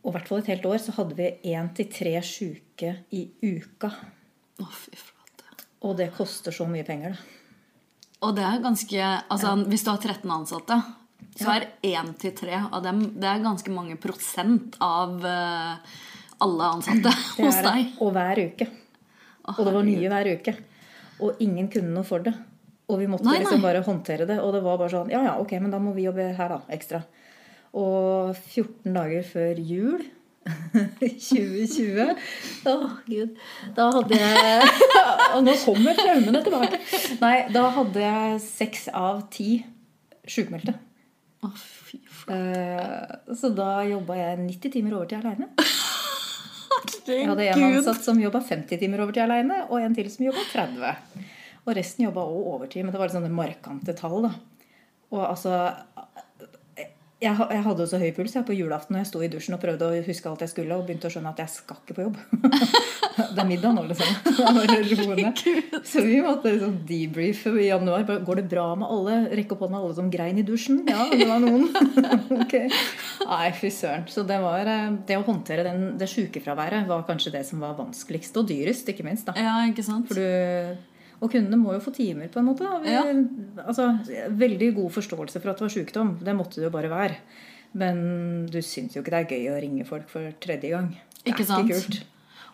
og 0.00 0.08
i 0.10 0.14
hvert 0.16 0.30
fall 0.30 0.40
et 0.40 0.52
helt 0.54 0.70
år, 0.70 0.78
så 0.82 0.94
hadde 0.96 1.18
vi 1.18 1.28
én 1.52 1.68
til 1.76 1.90
tre 1.92 2.14
sjuke 2.24 2.94
i 3.14 3.26
uka. 3.44 3.92
Å, 4.58 4.70
fy 4.72 4.96
flate. 4.96 5.52
Og 5.84 5.98
det 6.00 6.08
koster 6.16 6.54
så 6.54 6.66
mye 6.70 6.86
penger, 6.86 7.18
da. 7.18 7.37
Og 8.24 8.34
det 8.34 8.44
er 8.44 8.62
ganske 8.64 9.02
Altså, 9.30 9.54
hvis 9.70 9.84
du 9.86 9.90
har 9.92 10.00
13 10.02 10.32
ansatte, 10.34 10.78
så 11.38 11.54
er 11.54 11.68
én 11.86 12.12
til 12.18 12.34
tre 12.34 12.56
av 12.66 12.82
dem 12.82 13.04
Det 13.14 13.28
er 13.30 13.44
ganske 13.44 13.70
mange 13.70 13.94
prosent 14.00 14.74
av 14.82 15.22
eh, 15.26 15.98
alle 16.42 16.70
ansatte 16.78 17.12
hos 17.38 17.60
deg. 17.62 17.94
Og 18.02 18.12
hver 18.16 18.42
uke. 18.48 18.68
Og 19.54 19.62
det 19.64 19.74
var 19.74 19.86
nye 19.86 20.10
hver 20.12 20.32
uke. 20.38 20.56
Og 21.24 21.40
ingen 21.42 21.70
kunne 21.72 21.94
noe 21.94 22.06
for 22.06 22.22
det. 22.22 22.34
Og 22.88 23.00
vi 23.00 23.08
måtte 23.10 23.26
Nei, 23.26 23.38
nei. 23.38 23.44
liksom 23.44 23.62
bare 23.64 23.84
håndtere 23.86 24.26
det. 24.28 24.38
Og 24.42 24.52
det 24.54 24.62
var 24.66 24.78
bare 24.80 24.92
sånn 24.92 25.10
Ja 25.14 25.22
ja, 25.26 25.38
ok, 25.42 25.56
men 25.62 25.72
da 25.74 25.80
må 25.82 25.94
vi 25.96 26.06
jobbe 26.08 26.30
her, 26.38 26.54
da. 26.56 26.60
Ekstra. 26.74 27.02
Og 27.78 28.34
14 28.34 28.94
dager 28.94 29.26
før 29.28 29.58
jul 29.60 30.06
2020 31.00 32.12
Å, 32.68 32.74
gud. 33.06 33.36
Da 33.76 33.88
hadde 33.94 34.18
jeg 34.18 34.68
Og 35.34 35.42
nå 35.46 35.54
kommer 35.64 35.96
traumene 35.98 36.42
tilbake. 36.44 36.80
Nei, 37.22 37.34
da 37.54 37.64
hadde 37.78 38.04
jeg 38.04 38.40
seks 38.44 38.88
av 38.96 39.24
ti 39.34 39.58
sjukmeldte. 40.28 40.74
Oh, 41.46 41.52
fy. 41.54 42.00
Eh, 42.32 43.34
Så 43.38 43.50
da 43.56 43.78
jobba 43.88 44.16
jeg 44.18 44.40
90 44.44 44.74
timer 44.74 44.98
overtid 44.98 45.20
aleine. 45.22 45.48
Jeg 47.08 47.24
hadde 47.30 47.46
en 47.48 47.62
ansatt 47.70 48.02
som 48.04 48.18
jobba 48.20 48.42
50 48.44 48.80
timer 48.82 49.00
overtid 49.04 49.24
aleine, 49.24 49.62
og 49.70 49.80
en 49.80 49.94
til 49.96 50.10
som 50.12 50.26
jobba 50.26 50.42
30. 50.52 51.24
Og 51.64 51.74
resten 51.76 52.04
jobba 52.04 52.24
òg 52.28 52.50
overtid, 52.54 52.84
men 52.84 52.92
det 52.94 53.00
var 53.00 53.12
sånne 53.12 53.32
markante 53.32 53.94
tall. 53.96 54.20
da. 54.28 54.32
Og 55.14 55.22
altså 55.24 55.54
jeg, 57.18 57.34
jeg 57.34 57.62
hadde 57.64 57.84
så 57.90 57.98
høy 57.98 58.12
puls 58.14 58.34
jeg 58.36 58.46
på 58.46 58.54
julaften 58.54 58.94
og 58.94 59.00
jeg 59.00 59.08
sto 59.10 59.20
i 59.24 59.28
dusjen 59.30 59.56
og 59.56 59.62
prøvde 59.62 59.86
å 59.88 60.02
huske 60.06 60.28
alt 60.30 60.42
jeg 60.44 60.52
skulle, 60.52 60.76
og 60.76 60.84
begynte 60.86 61.08
å 61.08 61.10
skjønne 61.10 61.32
at 61.32 61.40
jeg 61.42 61.50
skal 61.50 61.80
ikke 61.80 61.96
på 61.96 62.04
jobb. 62.04 62.18
det 63.34 63.42
er 63.42 63.48
middag 63.48 63.74
nå, 63.74 63.82
liksom. 63.90 64.10
Så 65.90 66.04
vi 66.06 66.20
måtte 66.22 66.52
liksom 66.54 66.76
debrife 66.86 67.50
i 67.58 67.66
januar. 67.72 68.06
Går 68.06 68.38
det 68.38 68.44
bra 68.52 68.68
med 68.78 68.86
alle? 68.94 69.16
Rekke 69.34 69.56
opp 69.56 69.64
hånda 69.66 69.80
alle 69.80 69.96
som 69.98 70.12
grein 70.12 70.38
i 70.38 70.46
dusjen? 70.46 70.84
Ja, 70.86 71.08
det 71.10 71.26
var 71.26 71.42
noen. 71.42 71.66
ok. 72.44 72.54
Nei, 73.24 73.48
fy 73.58 73.72
søren. 73.74 74.06
Så 74.12 74.22
det 74.28 74.38
var 74.44 74.70
eh, 74.70 74.86
Det 75.08 75.18
å 75.18 75.26
håndtere 75.26 75.66
den, 75.66 75.88
det 75.98 76.06
sjukefraværet 76.12 76.86
var 76.86 77.02
kanskje 77.08 77.34
det 77.34 77.42
som 77.50 77.58
var 77.64 77.74
vanskeligst, 77.80 78.38
og 78.38 78.46
dyrest, 78.52 78.94
ikke 78.94 79.06
minst. 79.06 79.26
da. 79.26 79.34
Ja, 79.34 79.58
ikke 79.66 79.82
sant? 79.86 80.06
For 80.06 80.22
du, 80.22 80.78
og 81.20 81.30
kundene 81.32 81.58
må 81.60 81.72
jo 81.74 81.80
få 81.82 81.92
timer, 81.96 82.28
på 82.30 82.38
en 82.40 82.46
måte. 82.50 82.68
Vi, 82.84 82.90
Ja. 82.92 83.02
altså, 83.66 83.88
veldig 84.30 84.74
god 84.76 84.90
forståelse 84.94 85.40
for 85.42 85.50
at 85.50 85.58
det 85.58 85.66
var 85.66 85.74
sykdom. 85.74 86.12
Det 86.22 86.34
måtte 86.36 86.60
det 86.60 86.68
jo 86.68 86.70
bare 86.74 86.90
være. 86.92 87.16
Men 87.74 88.46
du 88.46 88.60
syns 88.62 88.94
jo 88.96 89.02
ikke 89.02 89.10
det 89.10 89.18
er 89.24 89.32
gøy 89.34 89.50
å 89.52 89.60
ringe 89.60 89.84
folk 89.88 90.08
for 90.08 90.30
tredje 90.40 90.70
gang. 90.70 90.92
Det 91.24 91.32
Ikke 91.34 91.42
er 91.42 91.50
sant? 91.50 91.68
ikke 91.68 91.82
kult. 91.82 92.04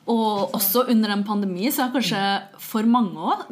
Og 0.06 0.50
også 0.52 0.83
under 0.92 1.11
en 1.14 1.23
pandemi 1.25 1.71
så 1.73 1.87
er 1.87 1.92
kanskje 1.94 2.25
for 2.61 2.83
mange 2.85 3.16
òg 3.16 3.47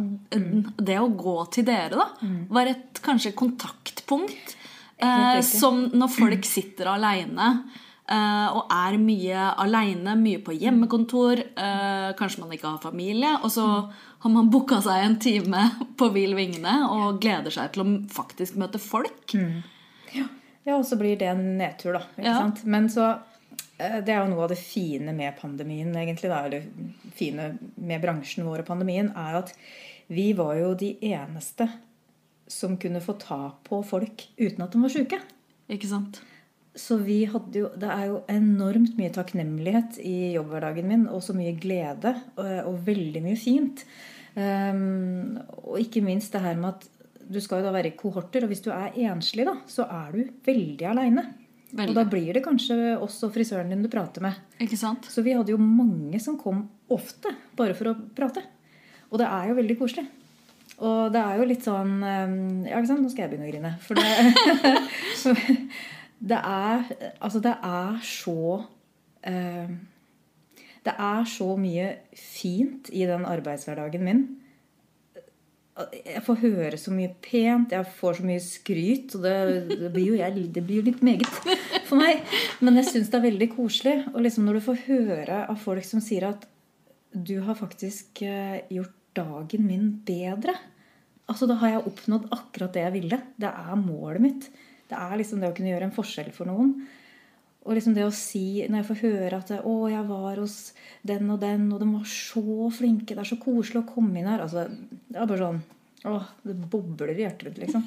det 0.84 0.98
å 1.00 1.06
gå 1.16 1.36
til 1.54 1.64
dere, 1.64 1.90
da, 1.96 2.08
var 2.52 2.66
et 2.66 3.00
kanskje 3.04 3.32
kontaktpunkt. 3.38 4.56
Eh, 5.02 5.40
som 5.40 5.88
når 5.90 6.10
folk 6.14 6.44
sitter 6.56 6.86
aleine 6.92 7.64
og 8.52 8.70
er 8.72 8.96
mye 9.00 9.42
aleine, 9.62 10.14
mye 10.20 10.40
på 10.44 10.54
hjemmekontor, 10.58 11.40
eh, 11.56 12.12
kanskje 12.18 12.42
man 12.42 12.52
ikke 12.56 12.70
har 12.74 12.82
familie, 12.82 13.30
og 13.42 13.50
så 13.54 13.64
har 14.22 14.30
man 14.30 14.50
booka 14.52 14.80
seg 14.84 15.04
en 15.06 15.18
time 15.22 15.62
på 15.98 16.08
Vill 16.14 16.34
vingene 16.38 16.74
og 16.92 17.20
gleder 17.22 17.50
seg 17.54 17.72
til 17.74 17.84
å 17.84 17.90
faktisk 18.12 18.56
møte 18.60 18.80
folk. 18.82 19.34
Ja, 20.12 20.76
og 20.76 20.84
så 20.86 20.94
blir 21.00 21.16
det 21.18 21.26
en 21.32 21.44
nedtur, 21.58 21.96
da. 21.96 22.04
Ikke 22.16 22.28
Ja. 22.28 22.38
sant? 22.38 22.64
Men 22.64 22.88
så 22.92 23.06
eh, 23.78 24.00
Det 24.04 24.12
er 24.14 24.20
jo 24.22 24.28
noe 24.34 24.44
av 24.44 24.52
det 24.52 24.58
fine 24.62 25.12
med 25.16 25.34
pandemien, 25.40 25.90
egentlig, 25.96 26.30
da, 26.30 26.44
eller 26.46 26.62
fine 27.18 27.48
med 27.76 28.02
bransjen 28.04 28.44
vår 28.46 28.62
og 28.62 28.66
pandemien, 28.68 29.10
er 29.16 29.40
at 29.40 29.54
vi 30.12 30.32
var 30.38 30.54
jo 30.60 30.74
de 30.78 30.92
eneste 31.02 31.66
som 32.52 32.76
kunne 32.76 33.00
få 33.00 33.14
ta 33.18 33.54
på 33.64 33.80
folk 33.86 34.26
uten 34.38 34.62
at 34.62 34.70
de 34.74 34.82
var 34.82 34.92
sjuke. 34.92 35.18
Ikke 35.72 35.88
sant? 35.88 36.20
Så 36.78 36.96
vi 37.04 37.18
hadde 37.28 37.58
jo, 37.64 37.68
det 37.76 37.88
er 37.92 38.06
jo 38.08 38.22
enormt 38.32 38.96
mye 38.96 39.12
takknemlighet 39.12 39.98
i 40.00 40.32
jobbhverdagen 40.32 40.88
min, 40.88 41.04
og 41.12 41.20
så 41.24 41.36
mye 41.36 41.52
glede, 41.60 42.14
og, 42.40 42.52
og 42.70 42.78
veldig 42.86 43.20
mye 43.26 43.36
fint. 43.36 43.84
Um, 44.32 45.36
og 45.66 45.76
ikke 45.82 46.00
minst 46.04 46.32
det 46.32 46.40
her 46.40 46.56
med 46.56 46.70
at 46.72 46.88
du 47.32 47.38
skal 47.44 47.60
jo 47.60 47.68
da 47.68 47.74
være 47.74 47.92
i 47.92 47.96
kohorter, 47.98 48.44
og 48.44 48.52
hvis 48.52 48.64
du 48.64 48.70
er 48.72 48.96
enslig, 49.04 49.44
da, 49.48 49.58
så 49.68 49.84
er 49.84 50.16
du 50.16 50.32
veldig 50.48 50.88
aleine. 50.88 51.26
Og 51.72 51.94
da 51.96 52.04
blir 52.08 52.36
det 52.36 52.42
kanskje 52.44 52.96
oss 53.00 53.20
og 53.24 53.32
frisøren 53.32 53.70
din 53.72 53.84
du 53.84 53.88
prater 53.92 54.24
med. 54.24 54.36
Ikke 54.60 54.76
sant? 54.76 55.06
Så 55.08 55.24
vi 55.24 55.32
hadde 55.36 55.54
jo 55.54 55.60
mange 55.60 56.20
som 56.20 56.36
kom 56.40 56.66
ofte 56.92 57.32
bare 57.56 57.76
for 57.76 57.92
å 57.92 57.94
prate. 58.16 58.42
Og 59.08 59.20
det 59.20 59.28
er 59.28 59.48
jo 59.48 59.56
veldig 59.56 59.78
koselig. 59.80 60.04
Og 60.82 61.12
det 61.14 61.20
er 61.20 61.38
jo 61.38 61.46
litt 61.48 61.64
sånn 61.64 61.94
eh, 62.02 62.36
Ja, 62.72 62.80
ikke 62.80 62.90
sant? 62.90 63.04
Nå 63.04 63.12
skal 63.12 63.24
jeg 63.24 63.32
begynne 63.32 63.48
å 63.48 63.52
grine. 63.52 63.72
For 63.84 63.96
det 63.96 64.04
Det 66.22 66.38
er 66.38 66.84
Altså, 67.20 67.40
det 67.42 67.56
er 67.62 67.98
så 68.06 68.62
eh, 69.26 69.72
Det 70.84 70.94
er 70.98 71.24
så 71.24 71.56
mye 71.56 71.88
fint 72.14 72.90
i 72.92 73.04
den 73.06 73.26
arbeidshverdagen 73.26 74.04
min. 74.04 74.22
Jeg 76.04 76.20
får 76.26 76.40
høre 76.42 76.76
så 76.76 76.92
mye 76.92 77.14
pent, 77.24 77.70
jeg 77.72 77.86
får 77.96 78.18
så 78.18 78.24
mye 78.26 78.40
skryt. 78.42 79.14
Og 79.16 79.22
det, 79.24 79.36
det, 79.70 79.92
blir, 79.94 80.08
jo, 80.10 80.16
jeg, 80.18 80.48
det 80.52 80.64
blir 80.66 80.82
litt 80.82 81.04
meget 81.06 81.28
for 81.88 82.00
meg. 82.00 82.26
Men 82.60 82.80
jeg 82.80 82.90
syns 82.90 83.12
det 83.12 83.20
er 83.20 83.28
veldig 83.28 83.48
koselig. 83.54 83.94
Og 84.12 84.20
liksom 84.26 84.48
når 84.48 84.58
du 84.58 84.66
får 84.66 84.82
høre 84.88 85.38
av 85.46 85.62
folk 85.62 85.86
som 85.86 86.02
sier 86.02 86.26
at 86.32 86.48
du 87.12 87.38
har 87.46 87.56
faktisk 87.58 88.24
eh, 88.26 88.64
gjort 88.72 88.98
dagen 89.16 89.66
min 89.68 89.88
bedre. 90.06 90.56
Altså 91.30 91.46
Da 91.48 91.60
har 91.62 91.76
jeg 91.76 91.86
oppnådd 91.92 92.28
akkurat 92.34 92.74
det 92.74 92.84
jeg 92.86 92.96
ville. 92.98 93.22
Det 93.40 93.48
er 93.48 93.80
målet 93.80 94.24
mitt. 94.24 94.50
Det 94.92 94.98
er 95.00 95.16
liksom 95.16 95.40
det 95.40 95.48
å 95.48 95.56
kunne 95.56 95.72
gjøre 95.72 95.88
en 95.88 95.96
forskjell 95.96 96.32
for 96.36 96.50
noen. 96.50 96.74
Og 97.62 97.76
liksom 97.78 97.94
det 97.94 98.02
å 98.04 98.12
si, 98.14 98.64
når 98.66 98.82
jeg 98.82 98.88
får 98.88 99.02
høre 99.06 99.38
at 99.38 99.50
'Å, 99.62 99.74
jeg 99.90 100.06
var 100.08 100.40
hos 100.42 100.72
den 101.06 101.30
og 101.30 101.38
den, 101.40 101.68
og 101.72 101.78
de 101.80 101.86
var 101.92 102.08
så 102.10 102.42
flinke. 102.74 103.14
Det 103.14 103.22
er 103.22 103.30
så 103.30 103.38
koselig 103.38 103.84
å 103.84 103.94
komme 103.94 104.18
inn 104.18 104.26
her.' 104.26 104.42
Altså, 104.42 104.66
Det 105.08 105.16
er 105.20 105.26
bare 105.26 105.38
sånn 105.46 105.62
Åh, 106.04 106.24
det 106.42 106.56
bobler 106.66 107.12
i 107.14 107.22
hjertet 107.22 107.44
mitt, 107.46 107.58
liksom. 107.62 107.84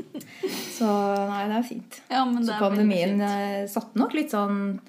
Så 0.78 0.88
nei, 1.28 1.42
det 1.50 1.56
er 1.58 1.66
fint. 1.68 1.98
Ja, 2.08 2.22
Så 2.24 2.56
pandemien 2.56 3.20
eh, 3.20 3.66
satte 3.68 4.00
nok 4.00 4.14
litt 4.16 4.32
sånn 4.32 4.80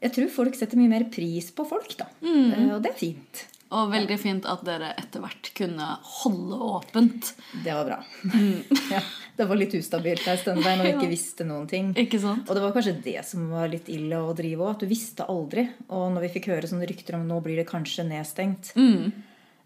Jeg 0.00 0.14
tror 0.14 0.30
folk 0.30 0.54
setter 0.54 0.78
mye 0.78 0.92
mer 0.92 1.08
pris 1.10 1.50
på 1.50 1.66
folk, 1.66 1.96
da. 1.98 2.06
Mm. 2.22 2.52
Eh, 2.52 2.68
Og 2.76 2.84
det 2.84 2.92
er 2.92 3.00
fint. 3.00 3.42
Og 3.70 3.90
veldig 3.92 4.16
fint 4.18 4.46
at 4.50 4.64
dere 4.66 4.88
etter 4.98 5.22
hvert 5.22 5.48
kunne 5.54 5.84
holde 6.02 6.56
åpent. 6.72 7.28
Det 7.64 7.70
var 7.76 7.84
bra. 7.86 7.98
ja, 8.90 9.00
det 9.38 9.46
var 9.46 9.60
litt 9.60 9.76
ustabilt 9.78 10.24
en 10.26 10.40
stund 10.40 10.64
der 10.66 10.74
når 10.80 10.88
vi 10.88 10.92
ikke 10.96 11.10
visste 11.12 11.46
noen 11.46 11.68
ting. 11.70 11.92
Ikke 11.94 12.18
sant? 12.18 12.48
Og 12.50 12.58
det 12.58 12.64
var 12.64 12.74
kanskje 12.74 12.96
det 13.04 13.20
som 13.28 13.44
var 13.52 13.70
litt 13.70 13.86
ille 13.94 14.18
å 14.18 14.32
drive 14.34 14.64
òg. 14.66 14.72
At 14.74 14.82
du 14.82 14.90
visste 14.90 15.26
aldri. 15.30 15.68
Og 15.86 16.08
når 16.16 16.26
vi 16.26 16.32
fikk 16.34 16.48
høre 16.50 16.66
sånne 16.70 16.88
rykter 16.90 17.14
om 17.20 17.28
nå 17.30 17.38
blir 17.44 17.60
det 17.62 17.68
kanskje 17.70 18.08
nedstengt, 18.10 18.72
Mm. 18.74 19.12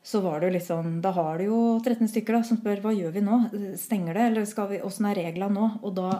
så 0.05 0.21
var 0.21 0.41
det 0.41 0.51
jo 0.51 0.55
litt 0.59 0.67
sånn 0.69 1.01
Da 1.01 1.11
har 1.17 1.39
du 1.41 1.45
jo 1.47 1.59
13 1.81 2.09
stykker 2.13 2.37
da, 2.37 2.43
som 2.45 2.59
spør 2.61 2.83
hva 2.85 2.93
gjør 2.93 3.13
vi 3.17 3.23
nå? 3.25 3.39
Stenger 3.81 4.13
det, 4.21 4.27
eller 4.35 4.45
skal 4.45 4.69
vi, 4.69 4.83
åssen 4.85 5.09
er 5.09 5.17
reglene 5.17 5.55
nå? 5.57 5.71
Og 5.83 5.95
da, 5.97 6.11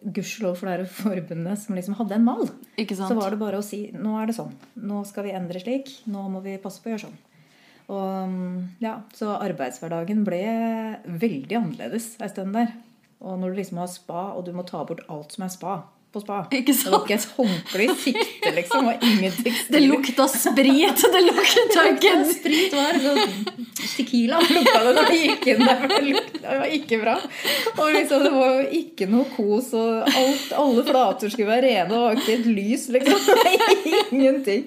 gudskjelov 0.00 0.56
for 0.56 0.68
det 0.68 0.78
her 0.78 0.88
forbundet 0.96 1.60
som 1.60 1.76
liksom 1.76 1.94
hadde 2.00 2.16
en 2.16 2.24
mal, 2.24 2.48
så 2.88 3.12
var 3.16 3.30
det 3.36 3.38
bare 3.40 3.60
å 3.60 3.64
si 3.64 3.90
nå 3.92 4.16
er 4.20 4.26
det 4.32 4.36
sånn. 4.40 4.52
Nå 4.80 5.04
skal 5.08 5.28
vi 5.28 5.36
endre 5.36 5.60
slik. 5.60 5.92
Nå 6.08 6.24
må 6.32 6.40
vi 6.44 6.56
passe 6.60 6.80
på 6.80 6.88
å 6.88 6.94
gjøre 6.96 7.04
sånn. 7.06 7.20
Og 7.92 8.36
ja, 8.80 8.98
Så 9.16 9.34
arbeidshverdagen 9.36 10.24
ble 10.24 10.44
veldig 11.04 11.58
annerledes 11.58 12.14
en 12.20 12.32
stund 12.32 12.56
der. 12.56 12.72
Og 13.24 13.38
når 13.40 13.52
du 13.52 13.60
liksom 13.60 13.80
har 13.80 13.90
spa, 13.92 14.30
og 14.36 14.44
du 14.46 14.52
må 14.56 14.64
ta 14.68 14.84
bort 14.84 15.04
alt 15.08 15.34
som 15.34 15.44
er 15.46 15.52
spa 15.52 15.82
på 16.14 16.22
spa 16.22 16.44
Ikke 16.54 16.72
Det 16.72 16.92
var 16.92 17.04
ikke 17.04 17.16
et 17.18 17.28
håndkle 17.36 17.84
i 17.84 17.96
sikte, 17.98 18.52
liksom. 18.58 18.88
Og 18.90 19.04
ingenting. 19.08 19.56
Det 19.74 19.82
lukta 19.82 20.26
sprit! 20.34 21.04
Det 21.14 21.22
lukta 21.26 21.86
ikke 21.90 22.14
Sprit 22.30 22.76
var 22.76 23.00
sånn 23.02 23.62
Tequila 23.94 24.40
lukta 24.40 24.80
det 24.86 24.92
når 24.96 25.10
vi 25.10 25.18
gikk 25.20 25.48
inn 25.52 25.62
der. 25.64 25.80
for 25.82 25.92
Det, 25.92 26.00
lukta, 26.08 26.40
det 26.44 26.58
var 26.62 26.72
ikke 26.78 26.98
bra. 27.02 27.14
Og 27.74 27.90
liksom, 27.94 28.24
det 28.24 28.32
var 28.34 28.52
jo 28.54 28.64
ikke 28.80 29.08
noe 29.10 29.26
kos, 29.34 29.70
og 29.76 30.08
alt, 30.08 30.48
alle 30.56 30.84
flater 30.88 31.32
skulle 31.34 31.50
være 31.50 31.68
rene. 31.68 31.88
Det 31.92 32.00
var 32.04 32.18
ikke 32.18 32.36
et 32.38 32.48
lys, 32.48 32.88
liksom. 32.94 33.28
Ingenting. 34.14 34.64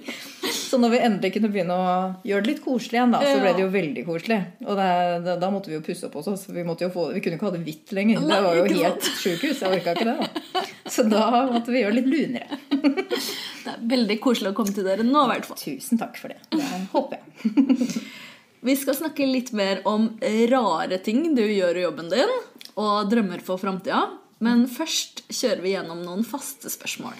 Så 0.67 0.77
når 0.81 0.91
vi 0.91 0.99
endelig 0.99 1.31
kunne 1.37 1.49
begynne 1.51 1.75
å 1.79 1.91
gjøre 2.27 2.43
det 2.43 2.51
litt 2.51 2.63
koselig 2.65 2.97
igjen, 2.97 3.13
da, 3.15 3.21
så 3.23 3.37
ble 3.39 3.53
det 3.55 3.63
jo 3.63 3.69
veldig 3.71 4.03
koselig. 4.07 4.39
Og 4.65 4.73
det, 4.79 4.87
da, 5.23 5.35
da 5.39 5.49
måtte 5.53 5.71
vi 5.71 5.77
jo 5.77 5.83
pusse 5.85 6.07
opp 6.09 6.17
også. 6.19 6.35
Så 6.41 6.55
Vi, 6.55 6.65
få, 6.91 7.05
vi 7.15 7.21
kunne 7.23 7.37
ikke 7.39 7.47
ha 7.47 7.53
det 7.55 7.63
hvitt 7.63 7.93
lenger. 7.95 8.25
Det 8.27 8.39
var 8.43 8.59
jo 8.59 8.65
helt 8.73 9.07
sjukehus. 9.21 9.61
Jeg 9.63 9.79
orka 9.79 9.95
ikke 9.95 10.07
det. 10.09 10.17
da. 10.19 10.63
Så 10.91 11.05
da 11.07 11.25
måtte 11.53 11.71
vi 11.71 11.83
gjøre 11.83 11.95
det 11.95 12.01
litt 12.01 12.11
lunere. 12.11 12.59
Det 13.67 13.73
er 13.73 13.81
veldig 13.91 14.15
koselig 14.23 14.53
å 14.53 14.55
komme 14.55 14.71
til 14.71 14.85
dere 14.87 15.03
nå, 15.03 15.25
i 15.25 15.31
hvert 15.33 15.47
fall. 15.49 15.57
Tusen 15.59 15.99
takk 15.99 16.15
for 16.15 16.31
det. 16.31 16.39
Det 16.55 16.63
håper 16.93 17.19
jeg. 17.19 17.87
Vi 18.67 18.75
skal 18.79 18.95
snakke 18.95 19.27
litt 19.27 19.51
mer 19.55 19.81
om 19.87 20.07
rare 20.51 21.01
ting 21.03 21.35
du 21.35 21.43
gjør 21.43 21.77
i 21.77 21.83
jobben 21.83 22.07
din, 22.11 22.31
og 22.79 23.11
drømmer 23.11 23.43
for 23.43 23.59
framtida. 23.61 24.05
Men 24.43 24.65
først 24.71 25.25
kjører 25.33 25.63
vi 25.65 25.75
gjennom 25.75 26.03
noen 26.05 26.25
faste 26.27 26.71
spørsmål. 26.71 27.17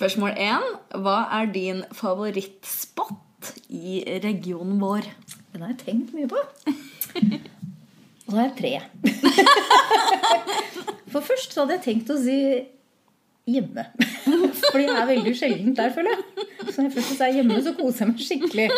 Spørsmål 0.00 0.30
én. 0.40 0.62
Hva 1.04 1.14
er 1.36 1.50
din 1.52 1.82
favorittspot 1.92 3.50
i 3.68 3.98
regionen 4.24 4.78
vår? 4.80 5.04
Den 5.52 5.60
har 5.60 5.74
jeg 5.74 5.82
tenkt 5.82 6.14
mye 6.16 6.28
på. 6.30 6.40
Og 8.24 8.30
så 8.30 8.38
har 8.38 8.46
jeg 8.46 8.54
tre. 8.56 8.70
For 11.12 11.20
først 11.20 11.52
så 11.52 11.66
hadde 11.66 11.76
jeg 11.76 11.84
tenkt 11.84 12.12
å 12.14 12.16
si 12.16 12.38
hjemme. 13.50 13.84
Fordi 14.70 14.86
jeg 14.86 14.96
er 15.02 15.10
veldig 15.10 15.34
sjelden 15.36 15.76
der, 15.76 15.92
føler 15.92 16.16
jeg. 16.16 16.48
Så 16.70 16.78
når 16.78 16.88
jeg 16.88 16.96
først 16.96 17.20
er 17.26 17.36
hjemme, 17.36 17.60
så 17.66 17.74
koser 17.76 18.06
jeg 18.06 18.14
meg 18.14 18.24
skikkelig. 18.24 18.68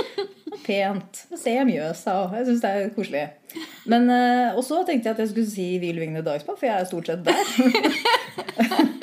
Pent. 0.67 1.23
Så 1.29 1.39
ser 1.45 1.59
jeg 1.61 1.69
Mjøsa, 1.71 2.17
og 2.25 2.35
jeg 2.41 2.49
syns 2.51 2.67
det 2.67 2.75
er 2.81 2.91
koselig. 2.99 3.29
Men, 3.87 4.11
eh, 4.11 4.57
og 4.57 4.67
så 4.67 4.83
tenkte 4.89 5.13
jeg 5.13 5.15
at 5.15 5.23
jeg 5.23 5.31
skulle 5.37 5.55
si 5.55 5.71
Hvilvingene 5.79 6.27
Dagspa, 6.27 6.59
for 6.59 6.67
jeg 6.67 6.81
er 6.81 6.91
stort 6.91 7.13
sett 7.13 7.23
der. 7.31 8.99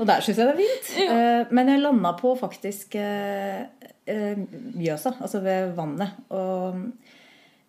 og 0.00 0.08
der 0.08 0.24
syns 0.24 0.40
jeg 0.40 0.48
det 0.48 0.54
er 0.54 0.60
fint. 0.64 0.90
Ja. 1.04 1.14
Men 1.52 1.68
jeg 1.68 1.82
landa 1.84 2.12
på 2.18 2.32
faktisk 2.40 2.94
eh, 2.98 3.62
eh, 4.08 4.44
Mjøsa, 4.74 5.12
altså 5.20 5.42
ved 5.44 5.74
vannet. 5.76 6.16
Og 6.32 6.80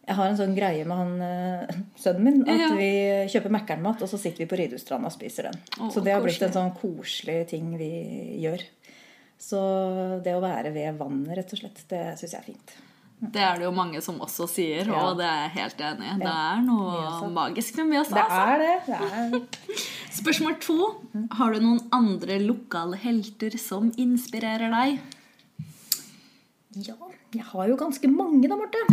jeg 0.07 0.17
har 0.17 0.31
en 0.31 0.37
sånn 0.39 0.55
greie 0.57 0.85
med 0.87 0.97
han 0.97 1.13
eh, 1.27 1.81
sønnen 2.01 2.23
min 2.25 2.41
at 2.47 2.59
Ja. 2.63 2.69
vi 2.75 2.91
kjøper 3.31 3.53
Mækkern-mat, 3.53 4.01
og 4.01 4.09
så 4.11 4.19
sitter 4.19 4.43
vi 4.45 4.49
på 4.51 4.57
Ridhusstranda 4.59 5.11
og 5.11 5.15
spiser 5.15 5.49
den. 5.51 5.59
Å, 5.79 5.91
så 5.93 6.03
det 6.03 6.15
har 6.15 6.23
blitt 6.25 6.41
en 6.47 6.55
sånn 6.55 6.73
koselig 6.79 7.41
ting 7.51 7.73
vi 7.79 7.91
gjør. 8.41 8.63
Så 9.41 9.59
det 10.23 10.35
å 10.37 10.41
være 10.43 10.71
ved 10.73 10.97
vannet, 10.99 11.35
rett 11.37 11.53
og 11.55 11.61
slett, 11.63 11.83
det 11.89 12.01
syns 12.19 12.33
jeg 12.35 12.41
er 12.41 12.49
fint. 12.53 12.73
Det 13.21 13.41
er 13.45 13.59
det 13.59 13.67
jo 13.67 13.71
mange 13.75 13.99
som 14.01 14.17
også 14.23 14.47
sier, 14.49 14.87
Ja. 14.89 14.97
og 15.05 15.19
det 15.19 15.27
er 15.29 15.41
jeg 15.43 15.51
helt 15.59 15.81
enig 15.85 16.07
i. 16.09 16.17
Det 16.23 16.31
er 16.33 16.61
noe 16.65 17.29
magisk 17.29 17.75
med 17.77 17.91
Mjøsa. 17.91 18.15
Det 18.15 18.23
altså. 18.23 18.41
er 18.49 18.57
det. 18.57 18.75
det 18.87 18.97
er... 19.21 19.27
Spørsmål 20.21 20.55
to. 20.63 20.77
Har 21.37 21.53
du 21.53 21.61
noen 21.61 21.83
andre 21.93 22.39
lokale 22.41 22.97
helter 22.97 23.57
som 23.61 23.91
inspirerer 24.01 24.73
deg? 24.73 24.97
Ja, 26.81 26.95
jeg 27.35 27.45
har 27.51 27.69
jo 27.69 27.77
ganske 27.77 28.09
mange 28.09 28.49
da, 28.49 28.57
Marte. 28.57 28.81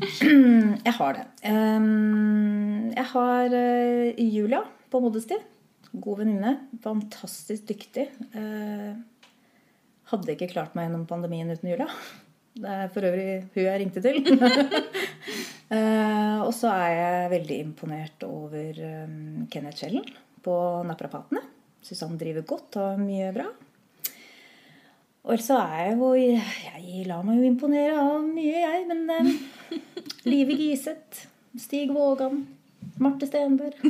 jeg 0.86 0.94
har 0.96 1.16
det. 1.16 1.24
Jeg 3.00 3.06
har 3.14 3.56
eh, 3.56 4.20
Julia 4.28 4.60
på 4.92 5.00
Modesty. 5.00 5.40
God 5.92 6.20
venninne. 6.20 6.58
Fantastisk 6.84 7.64
dyktig. 7.72 8.10
Hadde 10.10 10.34
ikke 10.34 10.50
klart 10.50 10.74
meg 10.74 10.88
gjennom 10.88 11.06
pandemien 11.06 11.50
uten 11.52 11.70
Julia. 11.70 11.86
Det 12.60 12.66
er 12.66 12.88
for 12.90 13.06
øvrig 13.06 13.26
hun 13.54 13.62
jeg 13.62 13.80
ringte 13.80 14.02
til. 14.02 14.16
uh, 15.70 16.42
Og 16.48 16.52
så 16.56 16.72
er 16.74 16.90
jeg 16.96 17.32
veldig 17.36 17.58
imponert 17.62 18.26
over 18.26 18.80
um, 19.04 19.46
Kenneth 19.52 19.78
Schellen 19.78 20.06
på 20.42 20.54
Naprapatene. 20.88 21.44
Syns 21.84 22.02
han 22.04 22.18
driver 22.20 22.46
godt 22.48 22.80
og 22.82 23.00
mye 23.00 23.30
bra. 23.36 23.46
Og 25.30 25.42
så 25.44 25.60
er 25.60 25.90
jeg 25.90 25.98
jo 26.00 26.14
Jeg 26.16 27.04
lar 27.06 27.22
meg 27.26 27.38
jo 27.38 27.46
imponere 27.46 27.98
av 28.00 28.24
mye, 28.24 28.64
jeg. 28.64 28.86
Men 28.90 29.06
um, 29.14 29.30
Live 30.30 30.56
Giseth, 30.58 31.28
Stig 31.60 31.94
Vågan, 31.94 32.42
Marte 33.00 33.26
Stenberg 33.28 33.76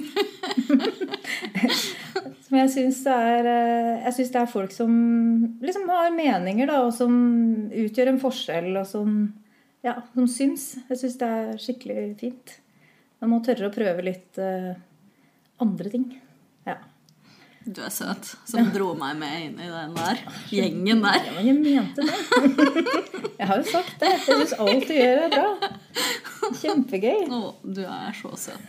Som 2.50 2.58
jeg 2.58 2.70
syns 2.74 3.04
er 3.06 3.46
eh, 3.46 4.06
det 4.18 4.40
er 4.40 4.48
folk 4.50 4.72
som 4.74 4.90
liksom 5.62 5.84
har 5.86 6.10
meninger, 6.10 6.66
da, 6.66 6.80
og 6.82 6.90
som 6.96 7.12
utgjør 7.70 8.10
en 8.10 8.18
forskjell, 8.18 8.72
og 8.80 8.88
som 8.90 9.20
ja, 9.86 9.94
som 10.14 10.26
syns. 10.26 10.64
Jeg 10.90 10.98
syns 10.98 11.18
det 11.20 11.28
er 11.30 11.60
skikkelig 11.62 12.00
fint. 12.18 12.56
Man 13.22 13.30
må 13.30 13.38
tørre 13.46 13.68
å 13.70 13.74
prøve 13.74 14.02
litt 14.02 14.40
uh, 14.42 14.72
andre 15.62 15.92
ting. 15.92 16.08
Ja. 16.66 16.74
Du 17.62 17.78
er 17.84 17.92
søt, 17.94 18.32
som 18.48 18.72
dro 18.74 18.90
meg 18.98 19.14
med 19.20 19.46
inn 19.46 19.62
i 19.62 19.68
den 19.70 19.94
der 19.94 20.24
gjengen 20.50 21.04
der. 21.06 21.22
Ja, 21.22 21.36
men 21.36 21.48
jeg 21.52 21.58
mente 21.60 22.02
det. 22.02 22.18
Jeg 23.40 23.48
har 23.48 23.60
jo 23.62 23.68
sagt 23.70 23.94
det. 24.02 24.08
Jeg 24.10 24.24
syns 24.26 24.50
alt 24.60 24.88
du 24.90 24.92
gjør, 24.92 25.22
er 25.24 25.30
bra. 25.32 25.70
Kjempegøy. 26.60 27.22
Å, 27.32 27.38
du 27.62 27.84
er 27.86 28.18
så 28.18 28.34
søt. 28.36 28.66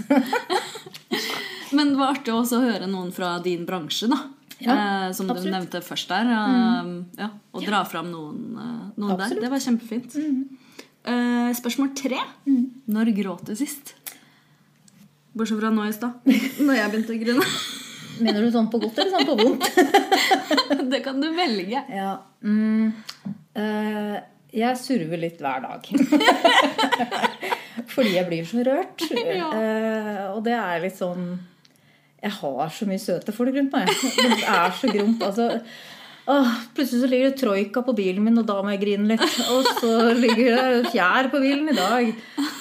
Men 1.71 1.93
det 1.93 1.99
var 2.01 2.15
artig 2.15 2.33
også 2.35 2.59
å 2.59 2.65
høre 2.65 2.87
noen 2.89 3.11
fra 3.15 3.35
din 3.43 3.65
bransje, 3.67 4.09
da. 4.11 4.19
Ja, 4.61 4.73
eh, 4.75 5.11
som 5.17 5.29
du 5.29 5.39
nevnte 5.49 5.81
først 5.81 6.11
der. 6.11 6.27
Eh, 6.29 6.91
ja, 7.17 7.29
og 7.53 7.65
dra 7.65 7.83
fram 7.89 8.11
noen, 8.13 8.41
eh, 8.57 8.83
noen 9.01 9.17
der. 9.17 9.39
Det 9.41 9.49
var 9.49 9.63
kjempefint. 9.63 10.17
Eh, 11.01 11.51
spørsmål 11.57 11.95
tre. 11.97 12.19
Når 12.91 13.13
gråt 13.17 13.45
du 13.49 13.55
sist? 13.57 13.95
Bortsett 15.33 15.61
fra 15.61 15.71
nå 15.71 15.87
i 15.87 15.93
stad, 15.95 16.27
når 16.65 16.75
jeg 16.77 16.91
begynte 16.91 17.15
å 17.15 17.21
grine. 17.21 17.51
Mener 18.21 18.43
du 18.43 18.51
sånn 18.53 18.67
på 18.69 18.81
godt 18.83 18.99
eller 19.01 19.15
sånn 19.15 19.29
på 19.29 19.37
vondt? 19.39 19.69
Det 20.91 20.99
kan 21.05 21.21
du 21.23 21.29
velge. 21.33 21.79
Ja. 21.89 22.11
Mm, 22.43 22.91
eh, 23.57 24.17
jeg 24.51 24.77
surver 24.77 25.21
litt 25.21 25.39
hver 25.41 25.63
dag. 25.63 25.87
Fordi 27.93 28.11
jeg 28.13 28.27
blir 28.27 28.45
så 28.45 28.65
rørt. 28.67 29.05
Ja. 29.15 29.47
Eh, 29.55 30.25
og 30.35 30.43
det 30.45 30.53
er 30.59 30.83
litt 30.83 30.99
sånn 30.99 31.31
Jeg 32.21 32.35
har 32.37 32.73
så 32.75 32.85
mye 32.89 33.01
søte 33.01 33.33
folk 33.33 33.55
rundt 33.55 33.73
meg. 33.73 33.89
Det 33.89 34.43
er 34.45 34.75
så 34.77 34.91
gromt. 34.93 35.23
Altså, 35.25 35.47
åh, 36.29 36.51
plutselig 36.75 37.01
så 37.01 37.09
ligger 37.09 37.31
det 37.31 37.39
troika 37.41 37.81
på 37.85 37.95
bilen 37.97 38.23
min, 38.27 38.37
og 38.37 38.45
da 38.49 38.59
må 38.61 38.75
jeg 38.75 38.83
grine 38.83 39.09
litt. 39.13 39.39
Og 39.49 39.71
så 39.79 39.95
ligger 40.17 40.53
det 40.53 40.91
fjær 40.93 41.31
på 41.33 41.41
bilen 41.41 41.71
i 41.73 41.77
dag. 41.79 42.11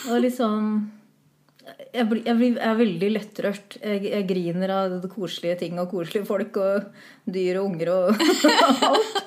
Og 0.08 0.24
liksom 0.24 0.64
jeg, 1.94 2.06
blir, 2.10 2.22
jeg, 2.26 2.36
blir, 2.38 2.52
jeg 2.58 2.66
er 2.70 2.78
veldig 2.80 3.10
lettrørt. 3.14 3.76
Jeg, 3.82 4.02
jeg 4.10 4.26
griner 4.28 4.72
av 4.74 4.98
koselige 5.12 5.58
ting 5.64 5.78
og 5.82 5.90
koselige 5.92 6.26
folk 6.28 6.56
og 6.60 6.90
dyr 7.30 7.60
og 7.62 7.70
unger 7.72 7.92
og 7.94 8.24
alt. 8.90 9.22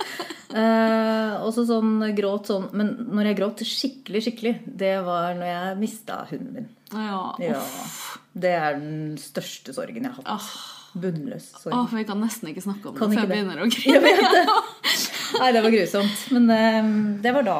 Eh, 0.53 1.33
og 1.41 1.49
så 1.55 1.63
sånn 1.65 1.95
gråt 2.13 2.45
sånn 2.51 2.67
Men 2.77 2.91
når 3.09 3.31
jeg 3.31 3.37
gråt 3.39 3.63
skikkelig, 3.65 4.19
skikkelig, 4.27 4.51
det 4.69 4.91
var 5.07 5.33
når 5.39 5.47
jeg 5.49 5.79
mista 5.81 6.19
hunden 6.29 6.53
min. 6.59 6.67
Ja. 6.93 7.21
Ja, 7.41 7.61
Det 8.37 8.51
er 8.53 8.77
den 8.77 9.15
største 9.17 9.73
sorgen 9.73 10.05
jeg 10.05 10.13
har 10.13 10.27
hatt. 10.35 10.51
Bunnløs 10.93 11.47
sorg. 11.57 11.73
Ah, 11.73 11.87
for 11.89 11.97
vi 11.97 12.03
kan 12.05 12.19
nesten 12.21 12.51
ikke 12.51 12.61
snakke 12.67 12.91
om 12.91 12.97
Kan 12.99 13.09
det, 13.09 13.17
for 13.17 13.23
jeg 13.23 13.31
det. 13.31 13.33
begynner 13.33 13.63
å 13.63 13.69
grine. 13.73 14.43
Nei, 15.41 15.47
det 15.55 15.63
var 15.65 15.73
grusomt. 15.73 16.19
Men 16.37 16.51
eh, 16.53 16.91
det 17.25 17.33
var 17.33 17.47
da 17.49 17.57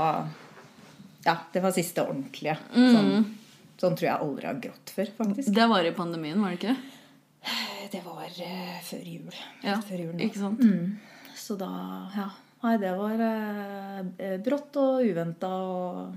Ja, 1.26 1.38
det 1.56 1.64
var 1.64 1.74
siste 1.74 2.06
ordentlige. 2.06 2.60
Sånn, 2.76 3.24
sånn 3.84 3.98
tror 4.00 4.10
jeg 4.10 4.26
aldri 4.26 4.50
har 4.50 4.60
grått 4.64 4.94
før, 4.96 5.14
faktisk. 5.20 5.54
Det 5.56 5.70
var 5.72 5.88
i 5.88 5.96
pandemien, 5.96 6.42
var 6.42 6.54
det 6.54 6.60
ikke? 6.62 6.76
Det 7.94 8.02
var 8.06 8.24
uh, 8.26 8.78
før 8.88 9.08
jul. 9.14 9.40
Ja, 9.66 9.78
før 9.84 10.06
jul 10.06 10.22
ikke 10.24 10.40
sant? 10.40 10.64
Mm. 10.64 10.96
Så 11.38 11.60
da 11.60 11.72
Ja. 12.16 12.32
Nei, 12.64 12.78
det 12.80 12.94
var 12.96 13.20
uh, 13.20 14.38
brått 14.40 14.78
og 14.80 15.02
uventa 15.04 15.50
og 15.52 16.14